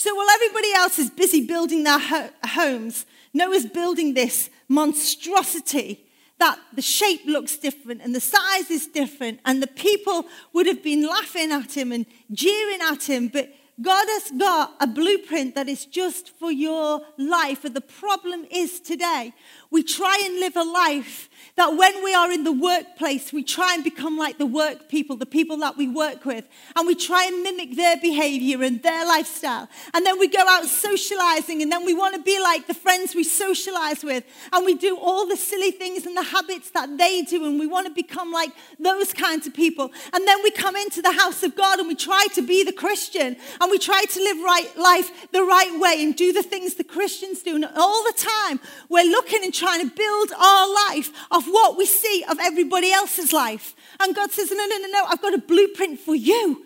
So 0.00 0.14
while 0.14 0.30
everybody 0.30 0.72
else 0.72 0.98
is 0.98 1.10
busy 1.10 1.46
building 1.46 1.84
their 1.84 1.98
ho- 1.98 2.30
homes, 2.42 3.04
Noah's 3.34 3.66
building 3.66 4.14
this 4.14 4.48
monstrosity 4.66 6.06
that 6.38 6.58
the 6.72 6.80
shape 6.80 7.26
looks 7.26 7.58
different 7.58 8.00
and 8.00 8.14
the 8.14 8.20
size 8.20 8.70
is 8.70 8.86
different, 8.86 9.40
and 9.44 9.62
the 9.62 9.66
people 9.66 10.24
would 10.54 10.66
have 10.66 10.82
been 10.82 11.06
laughing 11.06 11.52
at 11.52 11.76
him 11.76 11.92
and 11.92 12.06
jeering 12.32 12.80
at 12.80 13.10
him, 13.10 13.28
but 13.28 13.52
God 13.82 14.06
has 14.08 14.30
got 14.38 14.74
a 14.80 14.86
blueprint 14.86 15.54
that 15.54 15.68
is 15.68 15.84
just 15.84 16.30
for 16.38 16.50
your 16.50 17.02
life. 17.18 17.66
And 17.66 17.76
the 17.76 17.82
problem 17.82 18.46
is 18.50 18.80
today, 18.80 19.34
we 19.70 19.82
try 19.82 20.20
and 20.24 20.40
live 20.40 20.56
a 20.56 20.64
life 20.64 21.28
that 21.56 21.76
when 21.76 22.02
we 22.02 22.14
are 22.14 22.30
in 22.30 22.44
the 22.44 22.52
workplace, 22.52 23.32
we 23.32 23.42
try 23.42 23.74
and 23.74 23.84
become 23.84 24.16
like 24.16 24.38
the 24.38 24.46
work 24.46 24.88
people, 24.88 25.16
the 25.16 25.26
people 25.26 25.58
that 25.58 25.76
we 25.76 25.88
work 25.88 26.24
with, 26.24 26.44
and 26.76 26.86
we 26.86 26.94
try 26.94 27.24
and 27.26 27.42
mimic 27.42 27.76
their 27.76 27.96
behavior 27.98 28.62
and 28.62 28.82
their 28.82 29.06
lifestyle. 29.06 29.68
And 29.92 30.06
then 30.06 30.18
we 30.18 30.28
go 30.28 30.42
out 30.48 30.64
socializing, 30.64 31.60
and 31.60 31.70
then 31.70 31.84
we 31.84 31.94
want 31.94 32.14
to 32.14 32.22
be 32.22 32.40
like 32.40 32.66
the 32.66 32.74
friends 32.74 33.14
we 33.14 33.24
socialize 33.24 34.02
with, 34.02 34.24
and 34.52 34.64
we 34.64 34.74
do 34.74 34.96
all 34.96 35.26
the 35.26 35.36
silly 35.36 35.70
things 35.70 36.06
and 36.06 36.16
the 36.16 36.22
habits 36.22 36.70
that 36.70 36.96
they 36.96 37.22
do, 37.22 37.44
and 37.44 37.58
we 37.58 37.66
want 37.66 37.86
to 37.86 37.92
become 37.92 38.32
like 38.32 38.50
those 38.78 39.12
kinds 39.12 39.46
of 39.46 39.54
people. 39.54 39.90
And 40.12 40.26
then 40.26 40.42
we 40.42 40.50
come 40.50 40.76
into 40.76 41.02
the 41.02 41.12
house 41.12 41.42
of 41.42 41.56
God 41.56 41.78
and 41.78 41.88
we 41.88 41.94
try 41.94 42.26
to 42.34 42.42
be 42.42 42.64
the 42.64 42.72
Christian, 42.72 43.36
and 43.60 43.70
we 43.70 43.78
try 43.78 44.02
to 44.02 44.18
live 44.20 44.38
right 44.38 44.76
life 44.76 45.30
the 45.32 45.42
right 45.42 45.78
way 45.78 46.02
and 46.02 46.16
do 46.16 46.32
the 46.32 46.42
things 46.42 46.74
the 46.74 46.84
Christians 46.84 47.42
do. 47.42 47.54
And 47.54 47.66
all 47.76 48.02
the 48.04 48.14
time, 48.16 48.60
we're 48.88 49.10
looking 49.10 49.44
and 49.44 49.52
trying 49.60 49.88
to 49.88 49.94
build 49.94 50.32
our 50.32 50.74
life 50.88 51.12
off 51.30 51.46
what 51.46 51.76
we 51.76 51.86
see 51.86 52.24
of 52.28 52.38
everybody 52.40 52.90
else's 52.90 53.32
life. 53.32 53.76
And 54.00 54.14
God 54.14 54.30
says, 54.32 54.50
No, 54.50 54.66
no, 54.66 54.78
no, 54.78 54.88
no, 54.88 55.04
I've 55.04 55.22
got 55.22 55.34
a 55.34 55.38
blueprint 55.38 56.00
for 56.00 56.14
you. 56.14 56.64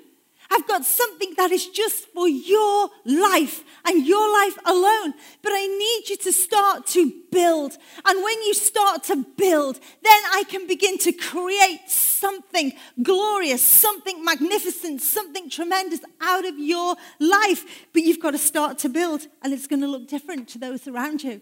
I've 0.51 0.69
got 0.69 0.85
something 0.85 1.35
that 1.37 1.51
is 1.51 1.67
just 1.67 2.07
for 2.15 2.29
your 2.29 2.91
life 3.05 3.65
and 3.85 4.07
your 4.07 4.33
life 4.33 4.57
alone. 4.65 5.15
But 5.43 5.53
I 5.53 5.67
need 5.67 6.11
you 6.11 6.17
to 6.19 6.33
start 6.33 6.87
to 6.89 7.13
build. 7.33 7.77
And 8.05 8.23
when 8.23 8.43
you 8.43 8.55
start 8.55 9.03
to 9.05 9.17
build, 9.37 9.77
then 9.77 10.23
I 10.33 10.45
can 10.49 10.69
begin 10.69 10.99
to 10.99 11.13
create 11.13 11.81
something 11.89 12.73
glorious, 13.03 13.67
something 13.67 14.25
magnificent, 14.25 15.03
something 15.03 15.51
tremendous 15.51 16.01
out 16.21 16.45
of 16.45 16.59
your 16.59 16.95
life. 17.19 17.87
But 17.93 18.03
you've 18.03 18.21
got 18.21 18.33
to 18.33 18.39
start 18.39 18.79
to 18.81 18.89
build, 18.89 19.27
and 19.43 19.53
it's 19.53 19.67
going 19.67 19.83
to 19.83 19.89
look 19.89 20.07
different 20.07 20.49
to 20.51 20.59
those 20.59 20.87
around 20.87 21.25
you. 21.25 21.41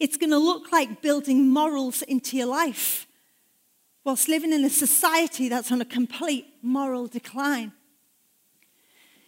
It's 0.00 0.16
going 0.16 0.30
to 0.30 0.38
look 0.38 0.72
like 0.72 1.02
building 1.02 1.48
morals 1.48 2.02
into 2.02 2.36
your 2.36 2.46
life 2.46 3.06
whilst 4.04 4.28
living 4.28 4.52
in 4.52 4.64
a 4.64 4.70
society 4.70 5.48
that's 5.48 5.70
on 5.70 5.80
a 5.80 5.84
complete 5.84 6.46
moral 6.62 7.06
decline. 7.06 7.72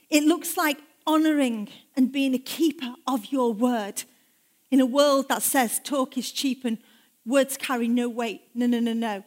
It 0.08 0.24
looks 0.24 0.56
like 0.56 0.78
honoring 1.06 1.68
and 1.96 2.10
being 2.10 2.34
a 2.34 2.38
keeper 2.38 2.94
of 3.06 3.32
your 3.32 3.52
word 3.52 4.04
in 4.70 4.80
a 4.80 4.86
world 4.86 5.28
that 5.28 5.42
says 5.42 5.80
talk 5.82 6.16
is 6.16 6.30
cheap 6.30 6.64
and 6.64 6.78
words 7.26 7.56
carry 7.56 7.88
no 7.88 8.08
weight. 8.08 8.42
No, 8.54 8.66
no, 8.66 8.80
no, 8.80 8.92
no. 8.92 9.24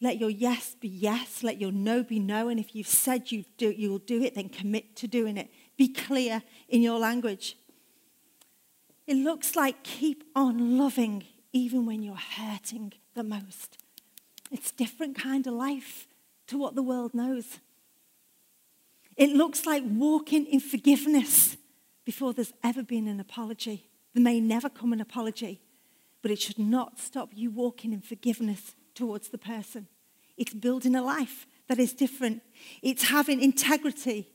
Let 0.00 0.18
your 0.18 0.30
yes 0.30 0.76
be 0.80 0.88
yes. 0.88 1.42
Let 1.42 1.60
your 1.60 1.72
no 1.72 2.02
be 2.02 2.18
no. 2.18 2.48
And 2.48 2.58
if 2.58 2.74
you've 2.74 2.86
said 2.86 3.30
you 3.30 3.44
do, 3.58 3.70
you'll 3.70 3.98
do 3.98 4.22
it, 4.22 4.34
then 4.34 4.48
commit 4.48 4.96
to 4.96 5.06
doing 5.06 5.36
it. 5.36 5.50
Be 5.76 5.88
clear 5.88 6.42
in 6.68 6.82
your 6.82 6.98
language. 6.98 7.56
It 9.10 9.16
looks 9.16 9.56
like 9.56 9.82
keep 9.82 10.22
on 10.36 10.78
loving 10.78 11.24
even 11.52 11.84
when 11.84 12.00
you're 12.00 12.14
hurting 12.14 12.92
the 13.14 13.24
most. 13.24 13.76
It's 14.52 14.70
different 14.70 15.18
kind 15.18 15.44
of 15.48 15.54
life 15.54 16.06
to 16.46 16.56
what 16.56 16.76
the 16.76 16.82
world 16.84 17.12
knows. 17.12 17.58
It 19.16 19.30
looks 19.30 19.66
like 19.66 19.82
walking 19.84 20.46
in 20.46 20.60
forgiveness 20.60 21.56
before 22.04 22.32
there's 22.32 22.52
ever 22.62 22.84
been 22.84 23.08
an 23.08 23.18
apology. 23.18 23.88
There 24.14 24.22
may 24.22 24.38
never 24.38 24.68
come 24.68 24.92
an 24.92 25.00
apology, 25.00 25.60
but 26.22 26.30
it 26.30 26.40
should 26.40 26.60
not 26.60 27.00
stop 27.00 27.30
you 27.34 27.50
walking 27.50 27.92
in 27.92 28.02
forgiveness 28.02 28.76
towards 28.94 29.30
the 29.30 29.38
person. 29.38 29.88
It's 30.36 30.54
building 30.54 30.94
a 30.94 31.02
life 31.02 31.48
that 31.66 31.80
is 31.80 31.92
different. 31.92 32.42
It's 32.80 33.08
having 33.08 33.42
integrity 33.42 34.28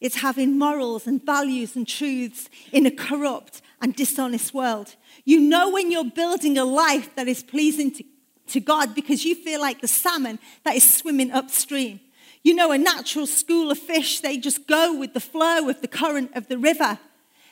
it's 0.00 0.16
having 0.16 0.58
morals 0.58 1.06
and 1.06 1.24
values 1.24 1.76
and 1.76 1.86
truths 1.86 2.48
in 2.72 2.86
a 2.86 2.90
corrupt 2.90 3.62
and 3.80 3.94
dishonest 3.94 4.54
world. 4.54 4.94
You 5.24 5.40
know 5.40 5.70
when 5.70 5.90
you're 5.90 6.10
building 6.10 6.58
a 6.58 6.64
life 6.64 7.14
that 7.16 7.28
is 7.28 7.42
pleasing 7.42 7.90
to, 7.92 8.04
to 8.48 8.60
God 8.60 8.94
because 8.94 9.24
you 9.24 9.34
feel 9.34 9.60
like 9.60 9.80
the 9.80 9.88
salmon 9.88 10.38
that 10.64 10.76
is 10.76 10.88
swimming 10.88 11.30
upstream. 11.30 12.00
You 12.42 12.54
know, 12.54 12.70
a 12.70 12.78
natural 12.78 13.26
school 13.26 13.70
of 13.70 13.78
fish, 13.78 14.20
they 14.20 14.38
just 14.38 14.66
go 14.66 14.96
with 14.96 15.14
the 15.14 15.20
flow 15.20 15.68
of 15.68 15.80
the 15.80 15.88
current 15.88 16.30
of 16.34 16.48
the 16.48 16.58
river. 16.58 16.98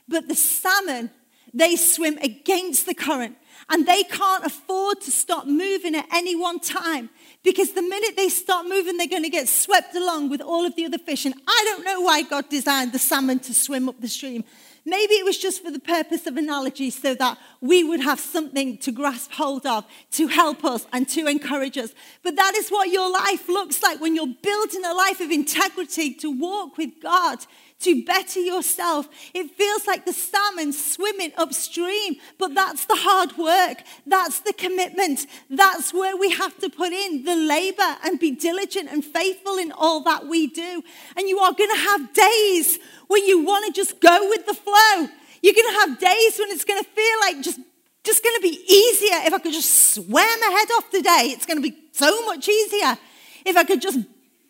But 0.08 0.28
the 0.28 0.34
salmon, 0.34 1.10
they 1.52 1.76
swim 1.76 2.18
against 2.18 2.86
the 2.86 2.94
current 2.94 3.36
and 3.68 3.86
they 3.86 4.02
can't 4.04 4.44
afford 4.44 5.00
to 5.02 5.10
stop 5.10 5.46
moving 5.46 5.94
at 5.94 6.06
any 6.12 6.36
one 6.36 6.60
time 6.60 7.10
because 7.42 7.72
the 7.72 7.82
minute 7.82 8.16
they 8.16 8.28
stop 8.28 8.66
moving, 8.66 8.96
they're 8.96 9.06
going 9.06 9.22
to 9.22 9.30
get 9.30 9.48
swept 9.48 9.94
along 9.94 10.30
with 10.30 10.40
all 10.40 10.66
of 10.66 10.76
the 10.76 10.84
other 10.84 10.98
fish. 10.98 11.24
And 11.24 11.34
I 11.46 11.62
don't 11.64 11.84
know 11.84 12.00
why 12.00 12.22
God 12.22 12.48
designed 12.48 12.92
the 12.92 12.98
salmon 12.98 13.38
to 13.40 13.54
swim 13.54 13.88
up 13.88 14.00
the 14.00 14.08
stream. 14.08 14.44
Maybe 14.86 15.14
it 15.14 15.24
was 15.24 15.38
just 15.38 15.64
for 15.64 15.70
the 15.70 15.78
purpose 15.78 16.26
of 16.26 16.36
analogy 16.36 16.90
so 16.90 17.14
that 17.14 17.38
we 17.62 17.82
would 17.82 18.00
have 18.00 18.20
something 18.20 18.76
to 18.78 18.92
grasp 18.92 19.32
hold 19.32 19.64
of, 19.64 19.86
to 20.12 20.26
help 20.26 20.62
us 20.62 20.86
and 20.92 21.08
to 21.08 21.26
encourage 21.26 21.78
us. 21.78 21.94
But 22.22 22.36
that 22.36 22.54
is 22.54 22.68
what 22.68 22.90
your 22.90 23.10
life 23.10 23.48
looks 23.48 23.82
like 23.82 24.00
when 24.00 24.14
you're 24.14 24.34
building 24.42 24.84
a 24.84 24.92
life 24.92 25.20
of 25.20 25.30
integrity 25.30 26.12
to 26.14 26.30
walk 26.30 26.76
with 26.76 26.90
God, 27.02 27.38
to 27.80 28.04
better 28.04 28.40
yourself. 28.40 29.08
It 29.34 29.50
feels 29.50 29.86
like 29.86 30.06
the 30.06 30.12
salmon 30.12 30.72
swimming 30.72 31.32
upstream, 31.36 32.16
but 32.38 32.54
that's 32.54 32.86
the 32.86 32.96
hard 32.96 33.36
work. 33.36 33.82
That's 34.06 34.40
the 34.40 34.52
commitment. 34.52 35.26
That's 35.50 35.92
where 35.92 36.16
we 36.16 36.30
have 36.30 36.58
to 36.58 36.70
put 36.70 36.92
in 36.92 37.24
the 37.24 37.36
labor 37.36 37.96
and 38.04 38.18
be 38.18 38.30
diligent 38.32 38.90
and 38.90 39.04
faithful 39.04 39.58
in 39.58 39.72
all 39.72 40.02
that 40.04 40.26
we 40.26 40.46
do. 40.46 40.82
And 41.16 41.28
you 41.28 41.38
are 41.40 41.52
going 41.52 41.70
to 41.70 41.76
have 41.76 42.14
days 42.14 42.78
when 43.08 43.26
you 43.26 43.44
want 43.44 43.66
to 43.66 43.72
just 43.72 44.00
go 44.00 44.28
with 44.28 44.46
the 44.46 44.54
flow. 44.54 45.08
You're 45.42 45.54
going 45.54 45.74
to 45.74 45.80
have 45.80 45.98
days 45.98 46.38
when 46.38 46.50
it's 46.50 46.64
going 46.64 46.82
to 46.82 46.88
feel 46.88 47.20
like 47.20 47.42
just 47.42 47.60
just 48.04 48.22
going 48.22 48.36
to 48.36 48.42
be 48.42 48.62
easier 48.68 49.16
if 49.26 49.32
I 49.32 49.38
could 49.38 49.52
just 49.54 49.94
swear 49.94 50.38
my 50.38 50.50
head 50.50 50.68
off 50.76 50.90
today. 50.90 51.32
It's 51.32 51.46
going 51.46 51.56
to 51.56 51.62
be 51.62 51.74
so 51.92 52.26
much 52.26 52.48
easier 52.48 52.98
if 53.46 53.56
I 53.56 53.64
could 53.64 53.80
just 53.80 53.98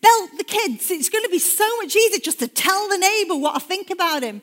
belt 0.05 0.31
the 0.39 0.45
kids. 0.45 0.91
It's 0.91 1.09
going 1.09 1.25
to 1.25 1.31
be 1.31 1.39
so 1.39 1.69
much 1.79 1.97
easier 1.97 2.21
just 2.21 2.39
to 2.41 2.49
tell 2.49 2.89
the 2.89 2.99
neighbor 2.99 3.37
what 3.37 3.57
I 3.57 3.59
think 3.59 3.91
about 3.91 4.23
him. 4.23 4.43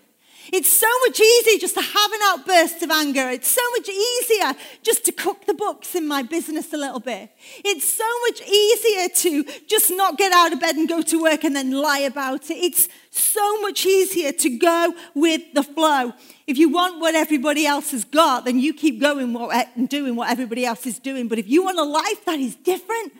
It's 0.51 0.71
so 0.71 0.87
much 1.05 1.19
easier 1.19 1.59
just 1.59 1.75
to 1.75 1.81
have 1.81 2.11
an 2.11 2.19
outburst 2.23 2.81
of 2.81 2.89
anger. 2.89 3.29
It's 3.29 3.47
so 3.47 3.61
much 3.77 3.87
easier 3.87 4.53
just 4.81 5.05
to 5.05 5.11
cook 5.11 5.45
the 5.45 5.53
books 5.53 5.93
in 5.95 6.07
my 6.07 6.23
business 6.23 6.73
a 6.73 6.77
little 6.77 6.99
bit. 6.99 7.29
It's 7.63 7.87
so 7.93 8.09
much 8.27 8.41
easier 8.41 9.07
to 9.07 9.43
just 9.67 9.91
not 9.91 10.17
get 10.17 10.33
out 10.33 10.51
of 10.51 10.59
bed 10.59 10.75
and 10.75 10.89
go 10.89 11.01
to 11.03 11.21
work 11.21 11.43
and 11.43 11.55
then 11.55 11.71
lie 11.71 11.99
about 11.99 12.49
it. 12.49 12.55
It's 12.55 12.89
so 13.11 13.61
much 13.61 13.85
easier 13.85 14.31
to 14.31 14.49
go 14.57 14.93
with 15.13 15.41
the 15.53 15.63
flow. 15.63 16.13
If 16.47 16.57
you 16.57 16.69
want 16.69 16.99
what 16.99 17.15
everybody 17.15 17.65
else 17.65 17.91
has 17.91 18.03
got, 18.03 18.45
then 18.45 18.59
you 18.59 18.73
keep 18.73 18.99
going 18.99 19.35
and 19.75 19.87
doing 19.87 20.15
what 20.15 20.29
everybody 20.29 20.65
else 20.65 20.85
is 20.85 20.97
doing. 20.99 21.27
But 21.27 21.39
if 21.39 21.47
you 21.47 21.63
want 21.63 21.77
a 21.79 21.83
life 21.83 22.25
that 22.25 22.39
is 22.39 22.55
different, 22.55 23.13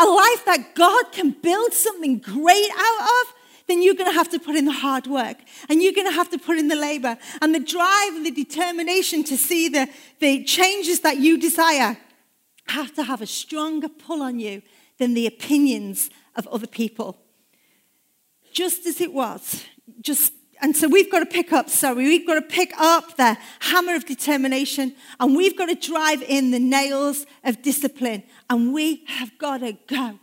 a 0.00 0.04
life 0.04 0.44
that 0.46 0.74
God 0.74 1.12
can 1.12 1.30
build 1.30 1.72
something 1.72 2.18
great 2.18 2.70
out 2.76 3.02
of, 3.02 3.34
then 3.66 3.82
you're 3.82 3.94
going 3.94 4.10
to 4.10 4.16
have 4.16 4.30
to 4.30 4.38
put 4.38 4.56
in 4.56 4.64
the 4.64 4.72
hard 4.72 5.06
work 5.06 5.36
and 5.68 5.82
you're 5.82 5.92
going 5.92 6.06
to 6.06 6.12
have 6.12 6.28
to 6.30 6.38
put 6.38 6.58
in 6.58 6.68
the 6.68 6.76
labor 6.76 7.16
and 7.40 7.54
the 7.54 7.60
drive 7.60 8.14
and 8.14 8.26
the 8.26 8.30
determination 8.30 9.22
to 9.24 9.36
see 9.36 9.68
the, 9.68 9.88
the 10.18 10.42
changes 10.44 11.00
that 11.00 11.18
you 11.18 11.38
desire 11.38 11.96
have 12.66 12.92
to 12.94 13.04
have 13.04 13.22
a 13.22 13.26
stronger 13.26 13.88
pull 13.88 14.22
on 14.22 14.40
you 14.40 14.62
than 14.98 15.14
the 15.14 15.26
opinions 15.26 16.10
of 16.34 16.46
other 16.48 16.66
people. 16.66 17.16
Just 18.52 18.86
as 18.86 19.00
it 19.00 19.12
was, 19.12 19.64
just 20.00 20.32
and 20.60 20.76
so 20.76 20.88
we've 20.88 21.10
got 21.10 21.20
to 21.20 21.26
pick 21.26 21.52
up, 21.52 21.70
sorry, 21.70 22.04
we've 22.04 22.26
got 22.26 22.34
to 22.34 22.42
pick 22.42 22.72
up 22.78 23.16
the 23.16 23.38
hammer 23.60 23.94
of 23.94 24.04
determination 24.04 24.94
and 25.18 25.34
we've 25.34 25.56
got 25.56 25.66
to 25.66 25.74
drive 25.74 26.22
in 26.22 26.50
the 26.50 26.58
nails 26.58 27.24
of 27.44 27.62
discipline. 27.62 28.22
And 28.48 28.74
we 28.74 29.04
have 29.06 29.36
got 29.38 29.58
to 29.58 29.72
go 29.86 30.18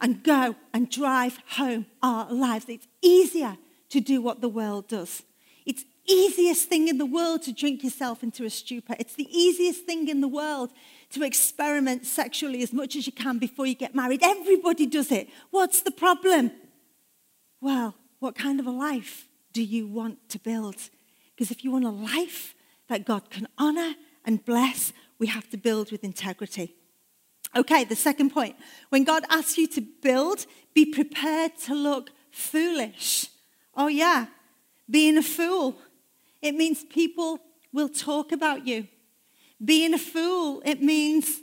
and 0.00 0.22
go 0.22 0.56
and 0.74 0.90
drive 0.90 1.38
home 1.50 1.86
our 2.02 2.30
lives. 2.32 2.66
It's 2.68 2.86
easier 3.02 3.56
to 3.90 4.00
do 4.00 4.20
what 4.20 4.40
the 4.40 4.48
world 4.48 4.88
does. 4.88 5.22
It's 5.64 5.84
easiest 6.06 6.68
thing 6.68 6.88
in 6.88 6.98
the 6.98 7.06
world 7.06 7.42
to 7.42 7.52
drink 7.52 7.82
yourself 7.82 8.22
into 8.22 8.44
a 8.44 8.50
stupor. 8.50 8.94
It's 8.98 9.14
the 9.14 9.28
easiest 9.30 9.84
thing 9.84 10.08
in 10.08 10.20
the 10.20 10.28
world 10.28 10.70
to 11.10 11.22
experiment 11.22 12.06
sexually 12.06 12.62
as 12.62 12.72
much 12.72 12.96
as 12.96 13.06
you 13.06 13.12
can 13.12 13.38
before 13.38 13.66
you 13.66 13.74
get 13.74 13.94
married. 13.94 14.20
Everybody 14.22 14.86
does 14.86 15.10
it. 15.10 15.28
What's 15.50 15.80
the 15.82 15.90
problem? 15.90 16.52
Well, 17.60 17.94
what 18.18 18.34
kind 18.34 18.60
of 18.60 18.66
a 18.66 18.70
life 18.70 19.27
do 19.58 19.64
you 19.64 19.88
want 19.88 20.28
to 20.28 20.38
build? 20.38 20.76
Because 21.34 21.50
if 21.50 21.64
you 21.64 21.72
want 21.72 21.84
a 21.84 21.90
life 21.90 22.54
that 22.86 23.04
God 23.04 23.28
can 23.28 23.48
honor 23.58 23.96
and 24.24 24.44
bless, 24.44 24.92
we 25.18 25.26
have 25.26 25.50
to 25.50 25.56
build 25.56 25.90
with 25.90 26.04
integrity. 26.04 26.76
Okay, 27.56 27.82
the 27.82 27.96
second 27.96 28.30
point. 28.30 28.54
When 28.90 29.02
God 29.02 29.24
asks 29.28 29.58
you 29.58 29.66
to 29.66 29.80
build, 29.80 30.46
be 30.74 30.86
prepared 30.86 31.56
to 31.64 31.74
look 31.74 32.10
foolish. 32.30 33.30
Oh, 33.76 33.88
yeah, 33.88 34.26
being 34.88 35.18
a 35.18 35.24
fool. 35.24 35.74
It 36.40 36.54
means 36.54 36.84
people 36.84 37.40
will 37.72 37.88
talk 37.88 38.30
about 38.30 38.64
you. 38.64 38.86
Being 39.64 39.92
a 39.92 39.98
fool, 39.98 40.62
it 40.64 40.80
means 40.80 41.40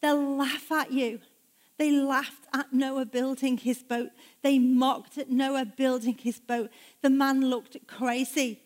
they'll 0.00 0.36
laugh 0.38 0.72
at 0.72 0.90
you. 0.90 1.20
They 1.82 1.90
laughed 1.90 2.46
at 2.54 2.72
Noah 2.72 3.06
building 3.06 3.56
his 3.56 3.82
boat. 3.82 4.10
They 4.42 4.60
mocked 4.60 5.18
at 5.18 5.30
Noah 5.32 5.64
building 5.64 6.16
his 6.16 6.38
boat. 6.38 6.70
The 7.00 7.10
man 7.10 7.50
looked 7.50 7.76
crazy. 7.88 8.60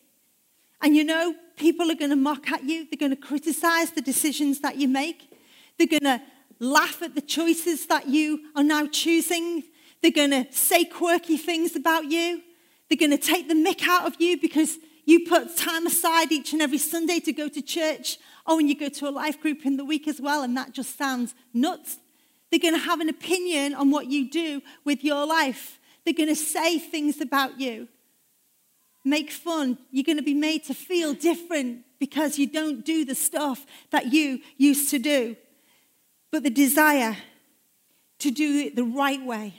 And 0.83 0.95
you 0.95 1.03
know, 1.03 1.33
people 1.55 1.89
are 1.89 1.95
going 1.95 2.11
to 2.11 2.15
mock 2.15 2.51
at 2.51 2.63
you. 2.63 2.85
They're 2.85 2.99
going 2.99 3.19
to 3.19 3.27
criticize 3.27 3.89
the 3.89 4.03
decisions 4.03 4.59
that 4.59 4.77
you 4.77 4.87
make. 4.87 5.31
They're 5.79 5.87
going 5.87 6.03
to 6.03 6.21
laugh 6.59 7.01
at 7.01 7.15
the 7.15 7.21
choices 7.21 7.87
that 7.87 8.07
you 8.07 8.51
are 8.55 8.63
now 8.63 8.85
choosing. 8.85 9.63
They're 10.03 10.11
going 10.11 10.29
to 10.29 10.45
say 10.51 10.85
quirky 10.85 11.37
things 11.37 11.75
about 11.75 12.11
you. 12.11 12.43
They're 12.87 12.99
going 12.99 13.17
to 13.17 13.17
take 13.17 13.47
the 13.47 13.55
mick 13.55 13.87
out 13.87 14.05
of 14.05 14.21
you 14.21 14.39
because 14.39 14.77
you 15.05 15.25
put 15.25 15.57
time 15.57 15.87
aside 15.87 16.31
each 16.31 16.53
and 16.53 16.61
every 16.61 16.77
Sunday 16.77 17.19
to 17.21 17.33
go 17.33 17.49
to 17.49 17.63
church. 17.63 18.19
Oh, 18.45 18.59
and 18.59 18.69
you 18.69 18.77
go 18.77 18.89
to 18.89 19.09
a 19.09 19.09
life 19.09 19.41
group 19.41 19.65
in 19.65 19.75
the 19.75 19.85
week 19.85 20.07
as 20.07 20.21
well, 20.21 20.43
and 20.43 20.55
that 20.55 20.71
just 20.71 20.95
sounds 20.99 21.33
nuts. 21.51 21.97
They're 22.49 22.59
going 22.59 22.73
to 22.73 22.79
have 22.79 22.99
an 23.01 23.09
opinion 23.09 23.73
on 23.73 23.91
what 23.91 24.07
you 24.07 24.29
do 24.29 24.61
with 24.85 25.03
your 25.03 25.25
life. 25.25 25.79
They're 26.05 26.13
going 26.13 26.29
to 26.29 26.35
say 26.35 26.79
things 26.79 27.19
about 27.19 27.59
you, 27.59 27.89
make 29.03 29.31
fun. 29.31 29.77
You're 29.91 30.05
going 30.05 30.17
to 30.17 30.23
be 30.23 30.33
made 30.33 30.63
to 30.65 30.73
feel 30.73 31.13
different 31.13 31.83
because 31.99 32.37
you 32.37 32.47
don't 32.47 32.85
do 32.85 33.03
the 33.03 33.15
stuff 33.15 33.65
that 33.89 34.13
you 34.13 34.39
used 34.55 34.89
to 34.91 34.99
do. 34.99 35.35
But 36.31 36.43
the 36.43 36.49
desire 36.49 37.17
to 38.19 38.31
do 38.31 38.59
it 38.59 38.75
the 38.75 38.83
right 38.83 39.23
way 39.23 39.55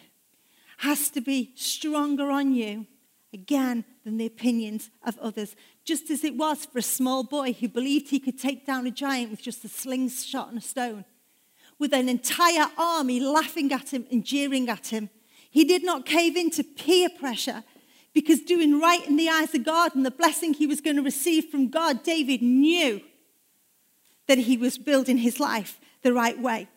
has 0.79 1.11
to 1.11 1.21
be 1.21 1.53
stronger 1.57 2.31
on 2.31 2.55
you, 2.55 2.87
again, 3.33 3.85
than 4.05 4.17
the 4.17 4.27
opinions 4.27 4.91
of 5.05 5.19
others. 5.19 5.57
Just 5.85 6.09
as 6.11 6.25
it 6.25 6.37
was 6.37 6.65
for 6.65 6.79
a 6.79 6.83
small 6.83 7.25
boy 7.25 7.53
who 7.53 7.69
believed 7.69 8.09
he 8.09 8.21
could 8.21 8.39
take 8.39 8.65
down 8.65 8.87
a 8.87 8.91
giant 8.91 9.31
with 9.31 9.43
just 9.43 9.65
a 9.65 9.69
slingshot 9.69 10.49
and 10.49 10.59
a 10.59 10.63
stone 10.63 11.05
with 11.79 11.93
an 11.93 12.09
entire 12.09 12.69
army 12.77 13.21
laughing 13.21 13.73
at 13.73 13.93
him 13.93 14.07
and 14.11 14.25
jeering 14.25 14.69
at 14.69 14.89
him. 14.89 15.11
He 15.51 15.65
did 15.65 15.85
not 15.85 16.07
cave 16.07 16.37
into 16.37 16.65
peer 16.65 17.09
pressure 17.09 17.65
because 18.13 18.41
doing 18.41 18.81
right 18.81 19.07
in 19.07 19.17
the 19.17 19.29
eyes 19.29 19.55
of 19.55 19.65
God 19.65 19.95
and 19.95 20.05
the 20.05 20.11
blessing 20.11 20.55
he 20.55 20.67
was 20.67 20.81
going 20.81 20.97
to 20.97 21.03
receive 21.03 21.47
from 21.47 21.69
God, 21.69 22.03
David 22.03 22.43
knew 22.43 23.01
that 24.27 24.39
he 24.39 24.57
was 24.57 24.79
building 24.79 25.19
his 25.19 25.41
life 25.41 25.79
the 26.03 26.13
right 26.13 26.39
way. 26.39 26.69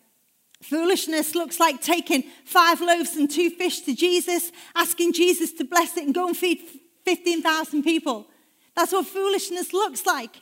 Foolishness 0.62 1.34
looks 1.34 1.60
like 1.60 1.82
taking 1.82 2.24
five 2.46 2.82
loaves 2.82 3.16
and 3.16 3.30
two 3.30 3.50
fish 3.50 3.82
to 3.82 3.96
Jesus, 3.96 4.52
asking 4.76 5.14
Jesus 5.14 5.52
to 5.54 5.64
bless 5.64 5.98
it 5.98 6.06
and 6.06 6.14
go 6.14 6.28
and 6.28 6.38
feed 6.38 6.62
15,000 7.06 7.84
people. 7.84 8.28
That's 8.76 8.92
what 8.92 9.08
foolishness 9.08 9.74
looks 9.74 10.06
like. 10.06 10.42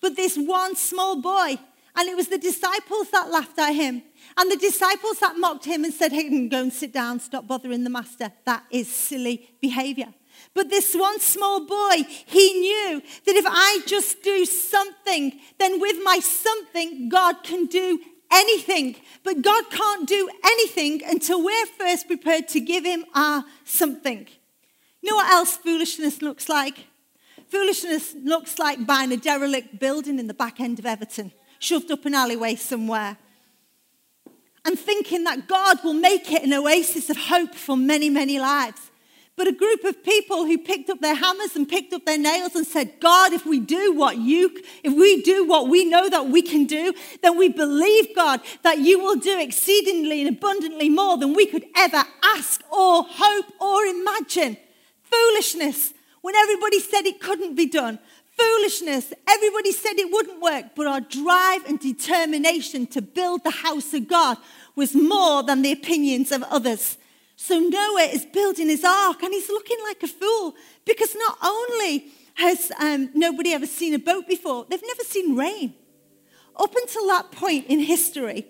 But 0.00 0.16
this 0.16 0.36
one 0.36 0.76
small 0.76 1.20
boy 1.20 1.58
and 1.98 2.08
it 2.08 2.14
was 2.14 2.28
the 2.28 2.38
disciples 2.38 3.10
that 3.10 3.28
laughed 3.28 3.58
at 3.58 3.74
him. 3.74 4.02
And 4.36 4.52
the 4.52 4.56
disciples 4.56 5.18
that 5.18 5.36
mocked 5.36 5.64
him 5.64 5.82
and 5.82 5.92
said, 5.92 6.12
Hey, 6.12 6.30
mm, 6.30 6.48
go 6.48 6.62
and 6.62 6.72
sit 6.72 6.92
down, 6.92 7.18
stop 7.18 7.48
bothering 7.48 7.82
the 7.82 7.90
master. 7.90 8.30
That 8.44 8.62
is 8.70 8.86
silly 8.86 9.50
behavior. 9.60 10.14
But 10.54 10.70
this 10.70 10.94
one 10.94 11.18
small 11.18 11.66
boy, 11.66 12.04
he 12.24 12.52
knew 12.52 13.02
that 13.26 13.34
if 13.34 13.44
I 13.48 13.80
just 13.84 14.22
do 14.22 14.44
something, 14.44 15.40
then 15.58 15.80
with 15.80 15.96
my 16.04 16.20
something, 16.20 17.08
God 17.08 17.42
can 17.42 17.66
do 17.66 17.98
anything. 18.30 18.94
But 19.24 19.42
God 19.42 19.68
can't 19.68 20.06
do 20.06 20.30
anything 20.44 21.02
until 21.04 21.42
we're 21.44 21.66
first 21.66 22.06
prepared 22.06 22.46
to 22.48 22.60
give 22.60 22.84
him 22.84 23.06
our 23.12 23.44
something. 23.64 24.28
You 25.02 25.10
know 25.10 25.16
what 25.16 25.32
else 25.32 25.56
foolishness 25.56 26.22
looks 26.22 26.48
like? 26.48 26.86
Foolishness 27.48 28.14
looks 28.14 28.60
like 28.60 28.86
buying 28.86 29.10
a 29.10 29.16
derelict 29.16 29.80
building 29.80 30.20
in 30.20 30.28
the 30.28 30.34
back 30.34 30.60
end 30.60 30.78
of 30.78 30.86
Everton 30.86 31.32
shoved 31.58 31.90
up 31.90 32.04
an 32.04 32.14
alleyway 32.14 32.54
somewhere. 32.54 33.16
And 34.64 34.78
thinking 34.78 35.24
that 35.24 35.48
God 35.48 35.78
will 35.82 35.94
make 35.94 36.30
it 36.30 36.42
an 36.42 36.52
oasis 36.52 37.08
of 37.10 37.16
hope 37.16 37.54
for 37.54 37.76
many, 37.76 38.10
many 38.10 38.38
lives. 38.38 38.90
But 39.38 39.46
a 39.46 39.52
group 39.52 39.84
of 39.84 40.02
people 40.02 40.46
who 40.46 40.58
picked 40.58 40.90
up 40.90 41.00
their 41.00 41.14
hammers 41.14 41.54
and 41.54 41.68
picked 41.68 41.92
up 41.92 42.04
their 42.04 42.18
nails 42.18 42.56
and 42.56 42.66
said, 42.66 42.98
God, 42.98 43.32
if 43.32 43.46
we 43.46 43.60
do 43.60 43.94
what 43.94 44.18
you, 44.18 44.50
if 44.82 44.92
we 44.92 45.22
do 45.22 45.46
what 45.46 45.68
we 45.68 45.84
know 45.84 46.10
that 46.10 46.26
we 46.26 46.42
can 46.42 46.66
do, 46.66 46.92
then 47.22 47.38
we 47.38 47.48
believe, 47.48 48.16
God, 48.16 48.40
that 48.64 48.78
you 48.78 48.98
will 48.98 49.14
do 49.14 49.40
exceedingly 49.40 50.26
and 50.26 50.36
abundantly 50.36 50.88
more 50.88 51.16
than 51.16 51.34
we 51.34 51.46
could 51.46 51.64
ever 51.76 52.02
ask 52.24 52.62
or 52.72 53.04
hope 53.08 53.46
or 53.60 53.84
imagine. 53.84 54.56
Foolishness 55.04 55.94
when 56.20 56.34
everybody 56.34 56.80
said 56.80 57.06
it 57.06 57.20
couldn't 57.20 57.54
be 57.54 57.66
done 57.66 58.00
foolishness. 58.38 59.12
Everybody 59.28 59.72
said 59.72 59.98
it 59.98 60.12
wouldn't 60.12 60.40
work, 60.40 60.66
but 60.74 60.86
our 60.86 61.00
drive 61.00 61.64
and 61.66 61.78
determination 61.78 62.86
to 62.88 63.02
build 63.02 63.44
the 63.44 63.50
house 63.50 63.92
of 63.94 64.08
God 64.08 64.38
was 64.76 64.94
more 64.94 65.42
than 65.42 65.62
the 65.62 65.72
opinions 65.72 66.30
of 66.32 66.42
others. 66.44 66.98
So 67.36 67.58
Noah 67.58 68.02
is 68.02 68.24
building 68.26 68.68
his 68.68 68.84
ark 68.84 69.22
and 69.22 69.32
he's 69.32 69.48
looking 69.48 69.78
like 69.84 70.02
a 70.02 70.08
fool 70.08 70.54
because 70.84 71.14
not 71.14 71.38
only 71.42 72.06
has 72.34 72.72
um, 72.80 73.10
nobody 73.14 73.52
ever 73.52 73.66
seen 73.66 73.94
a 73.94 73.98
boat 73.98 74.26
before, 74.28 74.66
they've 74.68 74.82
never 74.82 75.02
seen 75.04 75.36
rain. 75.36 75.74
Up 76.56 76.74
until 76.74 77.06
that 77.08 77.30
point 77.30 77.66
in 77.66 77.80
history, 77.80 78.46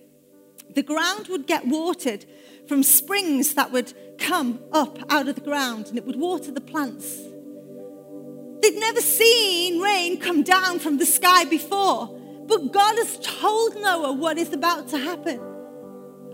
the 0.74 0.82
ground 0.82 1.28
would 1.28 1.46
get 1.46 1.66
watered 1.66 2.24
from 2.66 2.82
springs 2.82 3.54
that 3.54 3.72
would 3.72 3.92
come 4.18 4.60
up 4.72 4.98
out 5.10 5.28
of 5.28 5.34
the 5.34 5.40
ground 5.40 5.86
and 5.86 5.98
it 5.98 6.04
would 6.04 6.16
water 6.16 6.50
the 6.50 6.60
plants. 6.60 7.18
They'd 8.68 8.80
never 8.80 9.00
seen 9.00 9.80
rain 9.80 10.20
come 10.20 10.42
down 10.42 10.78
from 10.78 10.98
the 10.98 11.06
sky 11.06 11.44
before. 11.44 12.08
But 12.46 12.70
God 12.70 12.96
has 12.96 13.18
told 13.22 13.76
Noah 13.76 14.12
what 14.12 14.36
is 14.36 14.52
about 14.52 14.88
to 14.88 14.98
happen. 14.98 15.40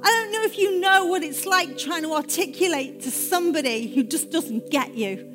I 0.03 0.11
don't 0.11 0.33
know 0.33 0.43
if 0.43 0.59
you 0.59 0.81
know 0.81 1.07
what 1.07 1.23
it's 1.23 1.47
like 1.47 1.79
trying 1.79 2.03
to 2.03 2.13
articulate 2.13 3.03
to 3.03 3.13
somebody 3.13 3.87
who 3.87 4.03
just 4.03 4.33
doesn't 4.33 4.69
get 4.69 4.97
you. 4.97 5.31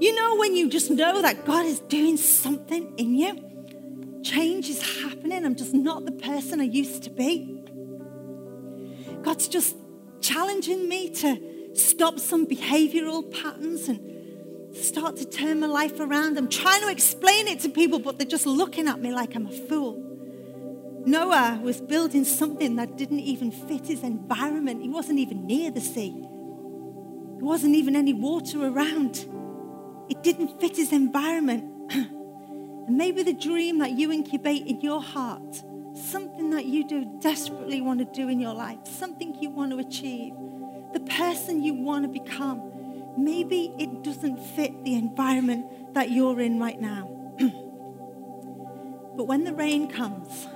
You 0.00 0.14
know, 0.16 0.36
when 0.36 0.56
you 0.56 0.68
just 0.68 0.90
know 0.90 1.22
that 1.22 1.44
God 1.44 1.66
is 1.66 1.78
doing 1.80 2.16
something 2.16 2.94
in 2.96 3.14
you, 3.14 4.22
change 4.24 4.68
is 4.68 5.02
happening. 5.02 5.44
I'm 5.44 5.54
just 5.54 5.72
not 5.72 6.04
the 6.04 6.12
person 6.12 6.60
I 6.60 6.64
used 6.64 7.04
to 7.04 7.10
be. 7.10 7.62
God's 9.22 9.46
just 9.46 9.76
challenging 10.20 10.88
me 10.88 11.10
to 11.10 11.74
stop 11.74 12.18
some 12.18 12.44
behavioral 12.44 13.30
patterns 13.40 13.88
and 13.88 14.07
start 14.78 15.16
to 15.16 15.24
turn 15.24 15.60
my 15.60 15.66
life 15.66 16.00
around. 16.00 16.38
I'm 16.38 16.48
trying 16.48 16.82
to 16.82 16.88
explain 16.88 17.48
it 17.48 17.60
to 17.60 17.68
people, 17.68 17.98
but 17.98 18.18
they're 18.18 18.26
just 18.26 18.46
looking 18.46 18.88
at 18.88 19.00
me 19.00 19.12
like 19.12 19.34
I'm 19.34 19.46
a 19.46 19.52
fool. 19.52 20.04
Noah 21.06 21.60
was 21.62 21.80
building 21.80 22.24
something 22.24 22.76
that 22.76 22.96
didn't 22.96 23.20
even 23.20 23.50
fit 23.50 23.86
his 23.86 24.02
environment. 24.02 24.82
He 24.82 24.88
wasn't 24.88 25.18
even 25.18 25.46
near 25.46 25.70
the 25.70 25.80
sea. 25.80 26.10
There 26.10 27.46
wasn't 27.46 27.76
even 27.76 27.96
any 27.96 28.12
water 28.12 28.66
around. 28.66 29.26
It 30.10 30.22
didn't 30.22 30.60
fit 30.60 30.76
his 30.76 30.92
environment. 30.92 31.92
and 31.92 32.96
maybe 32.96 33.22
the 33.22 33.32
dream 33.32 33.78
that 33.78 33.92
you 33.92 34.12
incubate 34.12 34.66
in 34.66 34.80
your 34.80 35.00
heart, 35.00 35.62
something 35.94 36.50
that 36.50 36.66
you 36.66 36.86
do 36.86 37.18
desperately 37.20 37.80
want 37.80 38.00
to 38.00 38.04
do 38.04 38.28
in 38.28 38.40
your 38.40 38.54
life, 38.54 38.78
something 38.84 39.34
you 39.40 39.50
want 39.50 39.70
to 39.72 39.78
achieve, 39.78 40.34
the 40.92 41.00
person 41.00 41.62
you 41.62 41.74
want 41.74 42.04
to 42.04 42.08
become, 42.08 42.67
maybe 43.18 43.74
it 43.78 44.02
doesn't 44.02 44.38
fit 44.38 44.84
the 44.84 44.94
environment 44.94 45.94
that 45.94 46.10
you're 46.10 46.40
in 46.40 46.58
right 46.58 46.80
now. 46.80 47.08
but 49.16 49.24
when 49.24 49.44
the 49.44 49.52
rain 49.52 49.88
comes, 49.88 50.46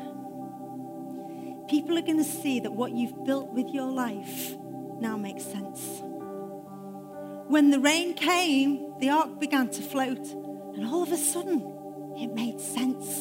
people 1.68 1.98
are 1.98 2.02
going 2.02 2.18
to 2.18 2.24
see 2.24 2.60
that 2.60 2.72
what 2.72 2.92
you've 2.92 3.24
built 3.24 3.48
with 3.50 3.68
your 3.68 3.90
life 3.90 4.54
now 5.00 5.16
makes 5.16 5.42
sense. 5.42 6.00
When 7.48 7.70
the 7.70 7.80
rain 7.80 8.14
came, 8.14 8.94
the 9.00 9.10
ark 9.10 9.40
began 9.40 9.68
to 9.70 9.82
float, 9.82 10.26
and 10.74 10.86
all 10.86 11.02
of 11.02 11.12
a 11.12 11.16
sudden, 11.16 11.60
it 12.16 12.28
made 12.28 12.60
sense. 12.60 13.18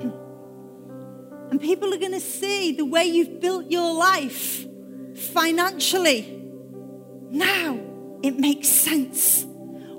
and 1.50 1.60
people 1.60 1.92
are 1.92 1.98
going 1.98 2.12
to 2.12 2.20
see 2.20 2.72
the 2.72 2.84
way 2.84 3.04
you've 3.04 3.40
built 3.40 3.70
your 3.70 3.92
life 3.92 4.66
financially. 5.14 6.34
Now 7.30 7.87
it 8.22 8.38
makes 8.38 8.68
sense. 8.68 9.44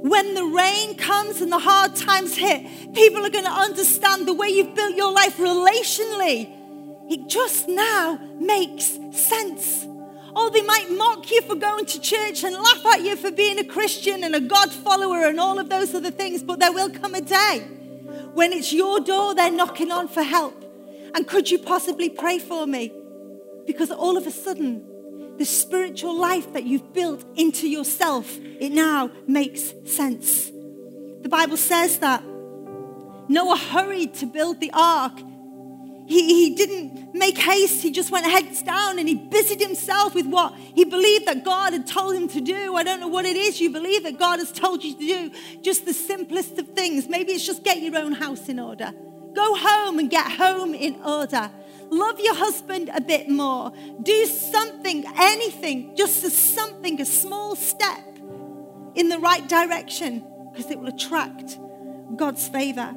When 0.02 0.34
the 0.34 0.46
rain 0.46 0.96
comes 0.96 1.42
and 1.42 1.52
the 1.52 1.60
hard 1.60 1.96
times 1.96 2.38
hit, 2.38 2.94
people 2.94 3.26
are 3.26 3.30
going 3.30 3.46
to 3.46 3.52
understand 3.52 4.28
the 4.28 4.34
way 4.34 4.48
you've 4.48 4.76
built 4.76 4.96
your 4.96 5.12
life 5.12 5.38
relationally. 5.38 6.56
It 7.10 7.28
just 7.28 7.68
now 7.68 8.18
makes 8.40 8.98
sense. 9.12 9.86
Oh, 10.36 10.50
they 10.54 10.62
might 10.62 10.90
mock 10.92 11.30
you 11.32 11.42
for 11.42 11.56
going 11.56 11.86
to 11.86 12.00
church 12.00 12.44
and 12.44 12.56
laugh 12.56 12.86
at 12.94 13.02
you 13.02 13.16
for 13.16 13.32
being 13.32 13.60
a 13.60 13.64
Christian 13.64 14.24
and 14.24 14.36
a 14.36 14.40
God 14.40 14.72
follower 14.72 15.26
and 15.26 15.40
all 15.40 15.60
of 15.60 15.70
those 15.70 15.94
other 15.94 16.12
things, 16.12 16.44
but 16.44 16.60
there 16.60 16.72
will 16.72 16.90
come 16.90 17.16
a 17.16 17.22
day 17.22 17.68
when 18.34 18.54
it's 18.54 18.72
your 18.72 19.00
door 19.00 19.36
they're 19.36 19.52
knocking 19.52 19.92
on 19.92 20.08
for 20.08 20.24
help. 20.24 20.64
And 21.16 21.28
could 21.28 21.50
you 21.50 21.60
possibly 21.60 22.10
pray 22.10 22.40
for 22.40 22.68
me? 22.68 22.94
Because 23.66 23.92
all 23.92 24.18
of 24.18 24.28
a 24.28 24.32
sudden, 24.32 24.86
the 25.40 25.46
spiritual 25.46 26.20
life 26.20 26.52
that 26.52 26.66
you've 26.66 26.94
built 26.94 27.26
into 27.36 27.68
yourself, 27.68 28.38
it 28.38 28.74
now 28.74 29.10
makes 29.26 29.74
sense. 29.86 30.52
The 31.22 31.30
Bible 31.30 31.56
says 31.56 32.00
that 32.00 32.22
Noah 33.30 33.56
hurried 33.56 34.16
to 34.16 34.26
build 34.26 34.60
the 34.60 34.70
ark. 34.74 35.18
He, 36.08 36.50
he 36.50 36.56
didn't 36.56 37.16
make 37.16 37.38
haste. 37.38 37.82
He 37.82 37.90
just 37.90 38.12
went 38.12 38.26
heads 38.26 38.62
down 38.64 39.00
and 39.00 39.08
he 39.08 39.16
busied 39.16 39.62
himself 39.62 40.14
with 40.14 40.26
what 40.26 40.54
he 40.56 40.84
believed 40.84 41.26
that 41.28 41.46
God 41.46 41.72
had 41.72 41.88
told 41.88 42.16
him 42.16 42.28
to 42.30 42.42
do. 42.42 42.76
I 42.76 42.84
don't 42.84 43.00
know 43.00 43.08
what 43.08 43.24
it 43.24 43.38
is 43.38 43.62
you 43.62 43.70
believe 43.70 44.04
that 44.04 44.20
God 44.20 44.40
has 44.40 44.52
told 44.52 44.84
you 44.84 44.94
to 44.94 45.00
do. 45.00 45.32
Just 45.62 45.86
the 45.86 45.94
simplest 45.94 46.58
of 46.58 46.68
things. 46.70 47.08
Maybe 47.08 47.32
it's 47.32 47.46
just 47.46 47.64
get 47.64 47.82
your 47.82 47.96
own 47.98 48.12
house 48.12 48.50
in 48.50 48.60
order. 48.60 48.92
Go 49.34 49.56
home 49.56 50.00
and 50.00 50.10
get 50.10 50.30
home 50.34 50.74
in 50.74 51.02
order. 51.02 51.50
Love 51.90 52.20
your 52.20 52.36
husband 52.36 52.90
a 52.94 53.02
bit 53.02 53.30
more. 53.30 53.72
Do 54.02 54.26
something, 54.26 55.06
anything, 55.18 55.96
just 55.96 56.24
a 56.24 56.30
something, 56.30 57.02
a 57.02 57.06
small 57.06 57.56
step 57.56 58.06
in 58.96 59.10
the 59.10 59.20
right 59.20 59.48
direction 59.48 60.26
because 60.52 60.70
it 60.70 60.80
will 60.80 60.88
attract 60.88 61.58
God's 62.16 62.48
favor. 62.48 62.96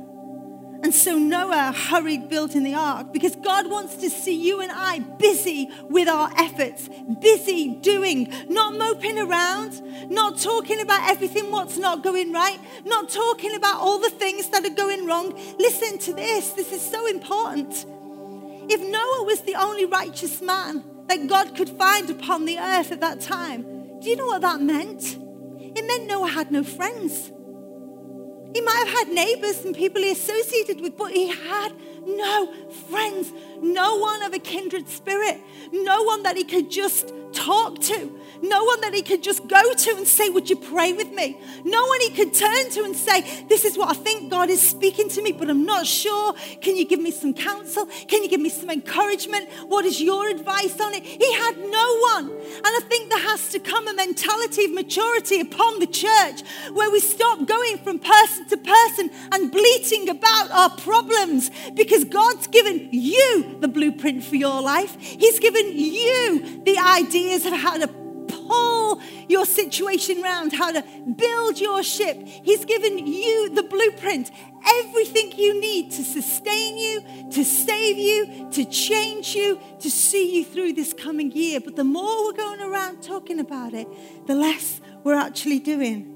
And 0.83 0.93
so 0.93 1.17
Noah 1.17 1.73
hurried 1.73 2.29
building 2.29 2.65
the 2.65 2.75
ark 2.75 3.13
because 3.13 3.37
God 3.37 3.71
wants 3.71 3.95
to 3.97 4.11
see 4.11 4.35
you 4.35 4.61
and 4.61 4.73
I 4.73 4.99
busy 4.99 5.71
with 5.89 6.09
our 6.09 6.29
efforts, 6.37 6.89
busy 7.21 7.77
doing, 7.77 8.33
not 8.49 8.77
moping 8.77 9.17
around, 9.17 9.81
not 10.11 10.41
talking 10.41 10.81
about 10.81 11.09
everything 11.09 11.53
what's 11.53 11.79
not 11.79 12.03
going 12.03 12.33
right, 12.33 12.59
not 12.85 13.09
talking 13.09 13.55
about 13.55 13.77
all 13.77 14.01
the 14.01 14.11
things 14.11 14.49
that 14.49 14.65
are 14.65 14.75
going 14.75 15.07
wrong. 15.07 15.33
Listen 15.57 15.99
to 15.99 16.15
this, 16.15 16.51
this 16.51 16.73
is 16.73 16.83
so 16.83 17.07
important. 17.07 17.87
If 18.69 18.81
Noah 18.81 19.25
was 19.25 19.43
the 19.43 19.55
only 19.57 19.85
righteous 19.85 20.41
man 20.41 20.85
that 21.09 21.27
God 21.27 21.57
could 21.57 21.69
find 21.69 22.09
upon 22.11 22.45
the 22.45 22.59
earth 22.59 22.93
at 22.93 23.01
that 23.01 23.21
time, 23.21 23.63
do 24.01 24.09
you 24.09 24.17
know 24.17 24.27
what 24.27 24.43
that 24.43 24.61
meant? 24.61 25.19
It 25.59 25.87
meant 25.87 26.07
Noah 26.07 26.29
had 26.29 26.51
no 26.51 26.63
friends. 26.63 27.31
He 28.55 28.61
might 28.61 28.85
have 28.87 28.99
had 28.99 29.09
neighbors 29.09 29.65
and 29.65 29.75
people 29.75 30.03
he 30.03 30.11
associated 30.11 30.81
with, 30.81 30.97
but 30.97 31.13
he 31.13 31.29
had 31.29 31.73
no 32.05 32.53
friends, 32.91 33.33
no 33.61 33.97
one 33.97 34.23
of 34.23 34.35
a 34.35 34.39
kindred 34.39 34.89
spirit, 34.89 35.41
no 35.73 36.03
one 36.03 36.23
that 36.25 36.37
he 36.37 36.45
could 36.45 36.71
just 36.71 37.13
talk 37.33 37.81
to, 37.81 38.21
no 38.43 38.65
one 38.65 38.81
that 38.81 38.93
he 38.93 39.03
could 39.03 39.23
just 39.23 39.47
go 39.47 39.73
to 39.73 39.97
and 39.97 40.07
say, 40.07 40.29
Would 40.29 40.51
you 40.51 40.57
pray 40.57 40.93
with 40.93 41.13
me? 41.13 41.39
No 41.65 41.87
one 41.87 42.01
he 42.01 42.11
could 42.11 42.35
turn 42.35 42.71
to 42.71 42.83
and 42.83 42.97
say, 42.97 43.45
This 43.49 43.65
is 43.65 43.79
what 43.79 43.91
I 43.91 43.95
think 43.95 44.31
God 44.31 44.51
is 44.51 44.61
speaking 44.61 45.09
to 45.11 45.23
me, 45.23 45.31
but 45.31 45.49
I'm 45.49 45.65
not 45.65 45.87
sure. 45.87 46.35
Can 46.61 46.77
you 46.77 46.85
give 46.85 47.01
me 47.01 47.13
some 47.13 47.35
counsel? 47.35 47.87
Can 48.09 48.25
you 48.25 48.29
give 48.29 48.41
me 48.41 48.49
some 48.49 48.69
encouragement? 48.69 49.49
What 49.69 49.85
is 49.85 50.01
your 50.01 50.29
advice 50.29 50.81
on 50.81 50.93
it? 50.93 51.05
He 51.05 51.33
had 51.35 51.57
no 51.57 51.99
one. 52.15 52.31
And 52.31 52.67
I 52.67 52.81
think 52.89 53.11
there 53.11 53.21
has 53.21 53.49
to 53.51 53.61
come 53.61 53.87
a 53.87 53.95
mentality 53.95 54.65
of 54.65 54.73
maturity 54.73 55.41
upon 55.41 55.79
the 55.79 55.87
church 55.87 56.43
where 56.73 56.91
we 56.91 56.99
stop 56.99 57.47
going 57.47 57.79
from 57.79 58.01
person 58.01 58.49
to 58.49 58.57
person 58.57 59.11
and 59.31 59.53
bleating 59.53 60.09
about 60.09 60.51
our 60.51 60.71
problems 60.71 61.51
because 61.75 62.05
God's 62.05 62.49
given 62.49 62.89
you 62.91 63.57
the 63.61 63.69
blueprint 63.69 64.25
for 64.25 64.35
your 64.35 64.61
life. 64.61 64.97
He's 64.99 65.39
given 65.39 65.79
you 65.79 66.63
the 66.65 66.77
ideas 67.23 67.47
of 67.47 67.53
how 67.53 67.79
to 67.79 67.89
pull 68.29 69.01
your 69.29 69.45
situation 69.45 70.23
around, 70.23 70.53
how 70.53 70.73
to 70.73 70.85
build 71.17 71.61
your 71.61 71.83
ship. 71.83 72.17
He's 72.27 72.65
given 72.65 73.07
you 73.07 73.51
the 73.51 73.63
blueprint, 73.63 74.31
everything 74.67 75.33
you 75.37 75.61
need 75.61 75.91
to 75.93 76.03
sustain 76.03 76.77
you, 76.77 77.31
to 77.31 77.45
save 77.45 77.97
you, 77.97 78.49
to 78.51 78.65
change 78.65 79.35
you, 79.35 79.61
to 79.81 79.91
see 79.91 80.37
you 80.37 80.45
through 80.45 80.75
this 80.75 80.93
coming 80.93 81.31
year. 81.33 81.61
But 81.61 81.77
the 81.77 81.85
more 81.85 82.27
we're 82.27 82.37
going 82.37 82.61
around 82.61 83.03
talking 83.03 83.39
about 83.39 83.75
it, 83.75 83.89
the 84.27 84.35
less 84.35 84.81
we're 85.05 85.15
actually 85.15 85.59
doing. 85.59 86.09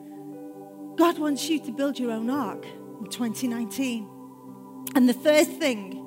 God 0.97 1.19
wants 1.19 1.49
you 1.49 1.59
to 1.61 1.73
build 1.73 1.99
your 1.99 2.11
own 2.11 2.31
ark 2.31 2.65
in 3.01 3.11
2019. 3.11 4.09
And 4.95 5.09
the 5.09 5.15
first 5.15 5.51
thing, 5.51 6.03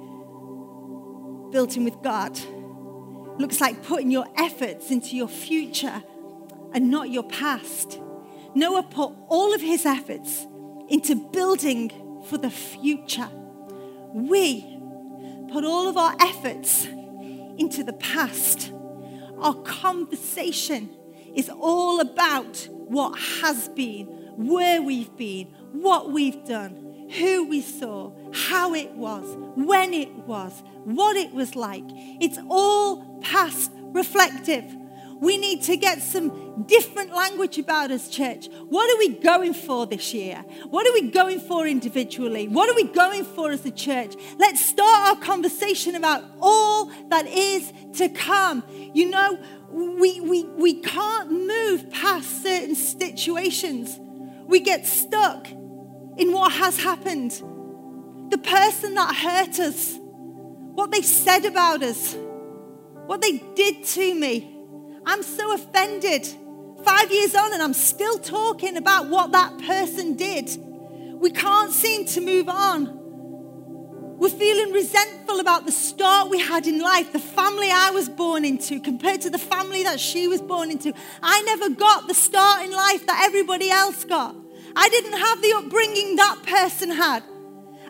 built 1.51 1.77
in 1.77 1.83
with 1.83 2.01
God 2.01 2.39
looks 3.39 3.61
like 3.61 3.81
putting 3.83 4.11
your 4.11 4.27
efforts 4.37 4.91
into 4.91 5.15
your 5.15 5.29
future 5.29 6.03
and 6.73 6.91
not 6.91 7.09
your 7.09 7.23
past. 7.23 7.99
Noah 8.53 8.83
put 8.83 9.13
all 9.29 9.55
of 9.55 9.61
his 9.61 9.85
efforts 9.85 10.45
into 10.89 11.15
building 11.15 11.91
for 12.27 12.37
the 12.37 12.49
future. 12.49 13.29
We 14.13 14.77
put 15.51 15.63
all 15.63 15.87
of 15.87 15.97
our 15.97 16.15
efforts 16.19 16.85
into 16.85 17.83
the 17.83 17.93
past. 17.93 18.71
Our 19.39 19.55
conversation 19.55 20.89
is 21.33 21.49
all 21.49 22.01
about 22.01 22.67
what 22.71 23.17
has 23.41 23.69
been, 23.69 24.07
where 24.35 24.81
we've 24.81 25.15
been, 25.15 25.47
what 25.71 26.11
we've 26.11 26.43
done, 26.45 26.88
who 27.17 27.47
we 27.47 27.61
saw, 27.61 28.11
how 28.33 28.73
it 28.73 28.91
was, 28.91 29.25
when 29.55 29.93
it 29.93 30.13
was, 30.27 30.63
what 30.83 31.15
it 31.15 31.33
was 31.33 31.55
like. 31.55 31.83
It's 31.87 32.37
all 32.49 33.19
past 33.21 33.71
reflective. 33.75 34.75
We 35.19 35.37
need 35.37 35.63
to 35.63 35.75
get 35.75 36.01
some 36.01 36.63
different 36.65 37.13
language 37.13 37.57
about 37.57 37.91
us, 37.91 38.09
church. 38.09 38.47
What 38.69 38.89
are 38.89 38.97
we 38.97 39.15
going 39.15 39.53
for 39.53 39.85
this 39.85 40.13
year? 40.13 40.45
What 40.69 40.87
are 40.87 40.93
we 40.93 41.09
going 41.09 41.41
for 41.41 41.67
individually? 41.67 42.47
What 42.47 42.69
are 42.69 42.75
we 42.75 42.85
going 42.85 43.25
for 43.25 43.51
as 43.51 43.65
a 43.65 43.71
church? 43.71 44.15
Let's 44.37 44.63
start 44.63 45.09
our 45.09 45.21
conversation 45.21 45.95
about 45.95 46.23
all 46.41 46.85
that 47.09 47.27
is 47.27 47.73
to 47.95 48.07
come. 48.07 48.63
You 48.93 49.09
know, 49.09 49.39
we, 49.71 50.21
we, 50.21 50.43
we 50.45 50.75
can't 50.75 51.31
move 51.31 51.89
past 51.89 52.43
certain 52.43 52.75
situations. 52.75 53.99
We 54.47 54.61
get 54.61 54.85
stuck 54.85 55.47
in 56.19 56.33
what 56.33 56.51
has 56.51 56.77
happened. 56.77 57.31
The 58.29 58.37
person 58.37 58.93
that 58.95 59.15
hurt 59.15 59.59
us, 59.59 59.97
what 60.75 60.91
they 60.91 61.01
said 61.01 61.45
about 61.45 61.81
us, 61.81 62.15
what 63.05 63.21
they 63.21 63.37
did 63.55 63.83
to 63.85 64.13
me. 64.13 64.55
I'm 65.05 65.23
so 65.23 65.53
offended. 65.53 66.27
Five 66.83 67.11
years 67.11 67.33
on, 67.35 67.53
and 67.53 67.61
I'm 67.61 67.73
still 67.73 68.19
talking 68.19 68.77
about 68.77 69.09
what 69.09 69.31
that 69.31 69.57
person 69.59 70.15
did. 70.15 70.49
We 71.15 71.31
can't 71.31 71.71
seem 71.71 72.05
to 72.05 72.21
move 72.21 72.49
on. 72.49 72.97
We're 74.19 74.29
feeling 74.29 74.73
resentful 74.73 75.39
about 75.39 75.65
the 75.65 75.71
start 75.71 76.29
we 76.29 76.39
had 76.39 76.67
in 76.67 76.79
life, 76.79 77.13
the 77.13 77.19
family 77.19 77.69
I 77.71 77.91
was 77.91 78.09
born 78.09 78.43
into 78.43 78.81
compared 78.81 79.21
to 79.21 79.29
the 79.29 79.37
family 79.37 79.83
that 79.83 79.99
she 79.99 80.27
was 80.27 80.41
born 80.41 80.69
into. 80.71 80.93
I 81.23 81.41
never 81.43 81.69
got 81.69 82.07
the 82.07 82.13
start 82.13 82.65
in 82.65 82.71
life 82.71 83.05
that 83.07 83.23
everybody 83.25 83.69
else 83.71 84.03
got. 84.03 84.35
I 84.75 84.89
didn't 84.89 85.17
have 85.17 85.41
the 85.41 85.53
upbringing 85.53 86.15
that 86.15 86.43
person 86.43 86.91
had. 86.91 87.23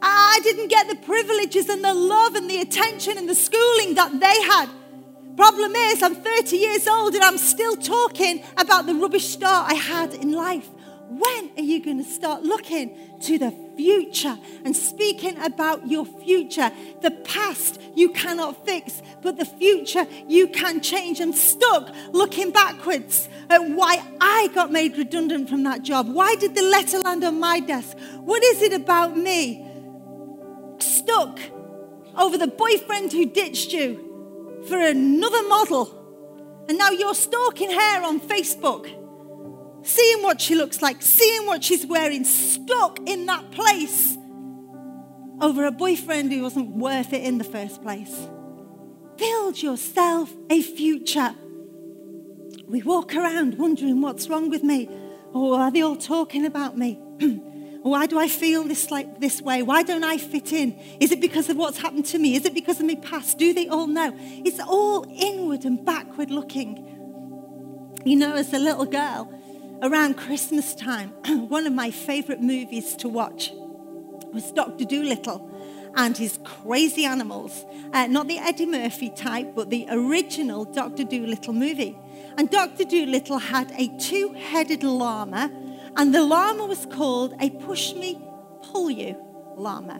I 0.01 0.39
didn't 0.43 0.69
get 0.69 0.87
the 0.87 0.95
privileges 0.95 1.67
and 1.69 1.83
the 1.83 1.93
love 1.93 2.35
and 2.35 2.49
the 2.49 2.61
attention 2.61 3.17
and 3.17 3.27
the 3.27 3.35
schooling 3.35 3.95
that 3.95 4.19
they 4.19 4.41
had. 4.43 4.69
Problem 5.35 5.73
is, 5.75 6.03
I'm 6.03 6.15
30 6.15 6.55
years 6.55 6.87
old 6.87 7.15
and 7.15 7.23
I'm 7.23 7.37
still 7.37 7.75
talking 7.75 8.43
about 8.57 8.85
the 8.85 8.93
rubbish 8.93 9.27
start 9.27 9.71
I 9.71 9.75
had 9.75 10.13
in 10.13 10.31
life. 10.31 10.69
When 11.09 11.49
are 11.57 11.63
you 11.63 11.83
going 11.83 11.97
to 11.97 12.03
start 12.03 12.43
looking 12.43 12.95
to 13.21 13.39
the 13.39 13.51
future 13.75 14.37
and 14.63 14.75
speaking 14.75 15.41
about 15.41 15.87
your 15.87 16.05
future? 16.05 16.71
The 17.01 17.09
past 17.09 17.81
you 17.95 18.09
cannot 18.09 18.63
fix, 18.63 19.01
but 19.23 19.35
the 19.35 19.45
future 19.45 20.05
you 20.27 20.49
can 20.49 20.81
change. 20.81 21.19
I'm 21.19 21.33
stuck 21.33 21.89
looking 22.11 22.51
backwards 22.51 23.27
at 23.49 23.57
why 23.69 24.03
I 24.21 24.51
got 24.53 24.71
made 24.71 24.99
redundant 24.99 25.49
from 25.49 25.63
that 25.63 25.81
job. 25.81 26.07
Why 26.07 26.35
did 26.35 26.53
the 26.53 26.61
letter 26.61 26.99
land 26.99 27.23
on 27.23 27.39
my 27.39 27.59
desk? 27.59 27.97
What 28.19 28.43
is 28.43 28.61
it 28.61 28.73
about 28.73 29.17
me? 29.17 29.65
Stuck 30.77 31.39
over 32.15 32.37
the 32.37 32.47
boyfriend 32.47 33.11
who 33.13 33.25
ditched 33.25 33.73
you 33.73 34.61
for 34.67 34.77
another 34.77 35.41
model. 35.47 35.95
And 36.69 36.77
now 36.77 36.91
you're 36.91 37.15
stalking 37.15 37.71
her 37.71 38.03
on 38.03 38.19
Facebook 38.19 38.98
seeing 39.83 40.23
what 40.23 40.41
she 40.41 40.55
looks 40.55 40.81
like, 40.81 41.01
seeing 41.01 41.45
what 41.47 41.63
she's 41.63 41.85
wearing, 41.85 42.23
stuck 42.23 42.99
in 43.07 43.25
that 43.27 43.51
place 43.51 44.17
over 45.41 45.65
a 45.65 45.71
boyfriend 45.71 46.31
who 46.31 46.41
wasn't 46.43 46.75
worth 46.75 47.13
it 47.13 47.23
in 47.23 47.37
the 47.37 47.43
first 47.43 47.81
place. 47.81 48.27
Build 49.17 49.61
yourself 49.61 50.31
a 50.49 50.61
future. 50.61 51.35
We 52.67 52.81
walk 52.83 53.15
around 53.15 53.57
wondering 53.57 54.01
what's 54.01 54.29
wrong 54.29 54.49
with 54.49 54.63
me. 54.63 54.89
Or 55.33 55.59
are 55.59 55.71
they 55.71 55.81
all 55.81 55.95
talking 55.95 56.45
about 56.45 56.77
me? 56.77 56.99
Why 57.81 58.05
do 58.05 58.19
I 58.19 58.27
feel 58.27 58.63
this 58.63 58.91
like 58.91 59.19
this 59.19 59.41
way? 59.41 59.61
Why 59.61 59.83
don't 59.83 60.03
I 60.03 60.17
fit 60.17 60.51
in? 60.51 60.77
Is 60.99 61.11
it 61.11 61.21
because 61.21 61.49
of 61.49 61.57
what's 61.57 61.77
happened 61.77 62.05
to 62.07 62.19
me? 62.19 62.35
Is 62.35 62.45
it 62.45 62.53
because 62.53 62.79
of 62.79 62.85
my 62.85 62.95
past? 62.95 63.37
Do 63.37 63.53
they 63.53 63.67
all 63.67 63.87
know? 63.87 64.13
It's 64.17 64.59
all 64.59 65.05
inward 65.09 65.63
and 65.65 65.85
backward 65.85 66.29
looking. 66.29 66.85
You 68.05 68.15
know, 68.17 68.35
as 68.35 68.53
a 68.53 68.59
little 68.59 68.85
girl, 68.85 69.33
around 69.81 70.15
Christmas 70.15 70.75
time, 70.75 71.09
one 71.49 71.65
of 71.65 71.73
my 71.73 71.91
favorite 71.91 72.41
movies 72.41 72.95
to 72.97 73.09
watch 73.09 73.51
was 74.33 74.51
Dr. 74.51 74.85
Dolittle 74.85 75.49
and 75.95 76.15
his 76.15 76.39
crazy 76.43 77.05
animals. 77.05 77.65
Uh, 77.93 78.07
not 78.07 78.27
the 78.27 78.37
Eddie 78.37 78.65
Murphy 78.65 79.09
type, 79.09 79.53
but 79.55 79.69
the 79.69 79.87
original 79.89 80.65
Dr. 80.65 81.03
Dolittle 81.03 81.53
movie. 81.53 81.97
And 82.37 82.49
Dr. 82.49 82.85
Dolittle 82.85 83.39
had 83.39 83.71
a 83.77 83.87
two 83.97 84.33
headed 84.33 84.83
llama, 84.83 85.51
and 85.95 86.13
the 86.13 86.21
llama 86.21 86.65
was 86.65 86.85
called 86.85 87.33
a 87.39 87.49
push 87.49 87.93
me, 87.93 88.21
pull 88.61 88.89
you 88.89 89.17
llama. 89.57 89.99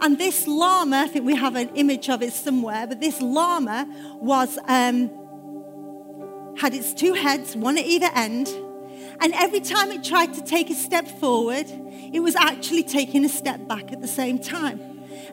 And 0.00 0.18
this 0.18 0.46
llama, 0.46 0.98
I 0.98 1.08
think 1.08 1.24
we 1.24 1.34
have 1.34 1.56
an 1.56 1.70
image 1.70 2.08
of 2.08 2.22
it 2.22 2.32
somewhere, 2.32 2.86
but 2.86 3.00
this 3.00 3.20
llama 3.20 3.86
was 4.20 4.58
um, 4.68 5.10
had 6.58 6.74
its 6.74 6.92
two 6.92 7.14
heads, 7.14 7.56
one 7.56 7.78
at 7.78 7.86
either 7.86 8.10
end, 8.14 8.48
and 9.22 9.32
every 9.34 9.60
time 9.60 9.92
it 9.92 10.02
tried 10.02 10.34
to 10.34 10.42
take 10.42 10.68
a 10.68 10.74
step 10.74 11.06
forward, 11.06 11.66
it 12.12 12.20
was 12.20 12.34
actually 12.34 12.82
taking 12.82 13.24
a 13.24 13.28
step 13.28 13.68
back 13.68 13.92
at 13.92 14.00
the 14.00 14.08
same 14.08 14.40
time. 14.40 14.80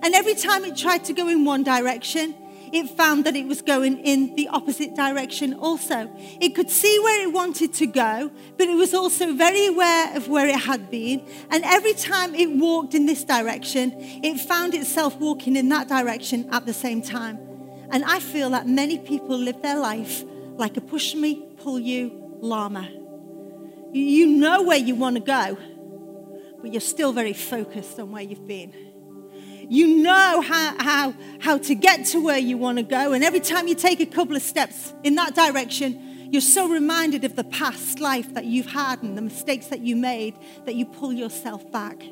And 0.04 0.14
every 0.14 0.36
time 0.36 0.64
it 0.64 0.78
tried 0.78 1.04
to 1.06 1.14
go 1.14 1.28
in 1.28 1.44
one 1.44 1.64
direction, 1.64 2.36
it 2.72 2.88
found 2.92 3.26
that 3.26 3.36
it 3.36 3.48
was 3.48 3.64
going 3.64 3.98
in 4.06 4.36
the 4.36 4.48
opposite 4.50 4.96
direction 4.96 5.56
also. 5.56 6.08
It 6.40 6.54
could 6.54 6.70
see 6.70 7.00
where 7.00 7.28
it 7.28 7.34
wanted 7.34 7.74
to 7.74 7.88
go, 7.88 8.30
but 8.58 8.68
it 8.68 8.76
was 8.76 8.94
also 8.94 9.34
very 9.34 9.66
aware 9.66 10.16
of 10.16 10.28
where 10.28 10.48
it 10.48 10.60
had 10.60 10.92
been. 10.92 11.26
And 11.50 11.64
every 11.64 11.94
time 11.94 12.36
it 12.36 12.52
walked 12.52 12.94
in 12.94 13.08
this 13.08 13.24
direction, 13.24 13.94
it 13.98 14.40
found 14.40 14.76
itself 14.76 15.18
walking 15.18 15.56
in 15.56 15.70
that 15.70 15.88
direction 15.88 16.48
at 16.52 16.68
the 16.68 16.74
same 16.74 17.02
time. 17.02 17.40
And 17.90 18.06
I 18.06 18.20
feel 18.20 18.52
that 18.52 18.68
many 18.68 19.00
people 19.00 19.36
live 19.36 19.64
their 19.64 19.80
life 19.80 20.24
like 20.58 20.78
a 20.78 20.82
push 20.82 21.16
me, 21.16 21.48
pull 21.58 21.80
you 21.80 22.12
llama. 22.40 22.99
You 23.92 24.28
know 24.28 24.64
where 24.64 24.78
you 24.78 24.96
want 24.96 25.16
to 25.16 25.22
go, 25.22 25.58
but 26.62 26.72
you're 26.72 26.82
still 26.82 27.12
very 27.12 27.34
focused 27.34 28.00
on 28.00 28.12
where 28.12 28.22
you've 28.22 28.46
been. 28.46 28.74
You 29.68 30.02
know 30.02 30.42
how, 30.42 30.76
how, 30.80 31.14
how 31.40 31.58
to 31.60 31.76
get 31.76 32.06
to 32.08 32.24
where 32.24 32.38
you 32.38 32.58
want 32.58 32.78
to 32.78 32.84
go, 32.84 33.14
and 33.14 33.24
every 33.24 33.40
time 33.40 33.68
you 33.68 33.76
take 33.76 34.00
a 34.00 34.06
couple 34.06 34.36
of 34.36 34.42
steps 34.42 34.94
in 35.04 35.16
that 35.16 35.34
direction, 35.36 36.30
you're 36.32 36.42
so 36.42 36.70
reminded 36.70 37.24
of 37.24 37.36
the 37.36 37.44
past 37.44 38.00
life 38.00 38.34
that 38.36 38.46
you've 38.46 38.68
had 38.68 39.02
and 39.02 39.18
the 39.18 39.22
mistakes 39.22 39.68
that 39.68 39.80
you 39.80 39.96
made 39.96 40.36
that 40.66 40.76
you 40.76 40.86
pull 40.86 41.12
yourself 41.12 41.72
back. 41.72 42.04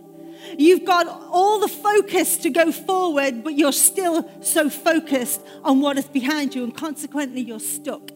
You've 0.57 0.85
got 0.85 1.07
all 1.07 1.59
the 1.59 1.67
focus 1.67 2.37
to 2.37 2.49
go 2.49 2.71
forward, 2.71 3.43
but 3.43 3.53
you're 3.53 3.71
still 3.71 4.29
so 4.41 4.69
focused 4.69 5.41
on 5.63 5.81
what 5.81 5.97
is 5.97 6.07
behind 6.07 6.55
you, 6.55 6.63
and 6.63 6.75
consequently, 6.75 7.41
you're 7.41 7.59
stuck 7.59 8.09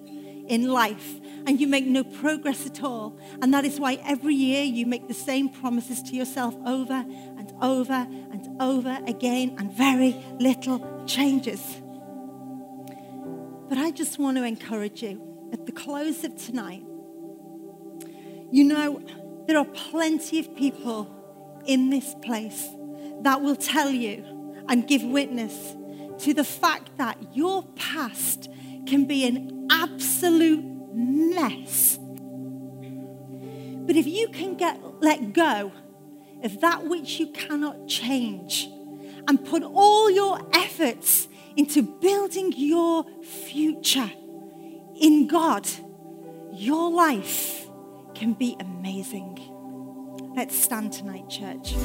in 0.47 0.67
life 0.67 1.20
and 1.45 1.59
you 1.59 1.67
make 1.67 1.85
no 1.85 2.03
progress 2.03 2.65
at 2.65 2.83
all. 2.83 3.17
And 3.41 3.53
that 3.53 3.65
is 3.65 3.79
why 3.79 3.99
every 4.05 4.35
year 4.35 4.63
you 4.63 4.85
make 4.85 5.07
the 5.07 5.13
same 5.13 5.49
promises 5.49 6.01
to 6.03 6.15
yourself 6.15 6.55
over 6.65 6.93
and 6.93 7.51
over 7.61 7.93
and 7.93 8.61
over 8.61 8.99
again, 9.07 9.55
and 9.57 9.71
very 9.71 10.15
little 10.39 11.05
changes. 11.05 11.61
But 13.69 13.77
I 13.77 13.91
just 13.91 14.19
want 14.19 14.37
to 14.37 14.43
encourage 14.43 15.01
you 15.01 15.21
at 15.53 15.65
the 15.65 15.71
close 15.71 16.23
of 16.23 16.35
tonight. 16.35 16.83
You 18.51 18.63
know, 18.65 19.01
there 19.47 19.57
are 19.57 19.65
plenty 19.65 20.39
of 20.39 20.55
people 20.55 21.09
in 21.65 21.89
this 21.89 22.15
place 22.21 22.67
that 23.21 23.41
will 23.41 23.55
tell 23.55 23.89
you 23.89 24.63
and 24.67 24.87
give 24.87 25.03
witness 25.03 25.75
to 26.19 26.33
the 26.33 26.43
fact 26.43 26.97
that 26.97 27.17
your 27.35 27.63
past 27.75 28.49
can 28.85 29.05
be 29.05 29.25
an 29.25 29.67
absolute 29.71 30.63
mess. 30.93 31.97
But 33.85 33.95
if 33.95 34.07
you 34.07 34.29
can 34.29 34.55
get 34.55 34.79
let 35.01 35.33
go 35.33 35.71
of 36.43 36.61
that 36.61 36.87
which 36.87 37.19
you 37.19 37.27
cannot 37.27 37.87
change 37.87 38.69
and 39.27 39.43
put 39.43 39.63
all 39.63 40.09
your 40.09 40.39
efforts 40.53 41.27
into 41.55 41.83
building 41.83 42.53
your 42.55 43.05
future 43.23 44.11
in 44.99 45.27
God, 45.27 45.67
your 46.53 46.91
life 46.91 47.67
can 48.13 48.33
be 48.33 48.55
amazing. 48.59 49.39
Let's 50.35 50.55
stand 50.55 50.93
tonight, 50.93 51.27
church. 51.29 51.75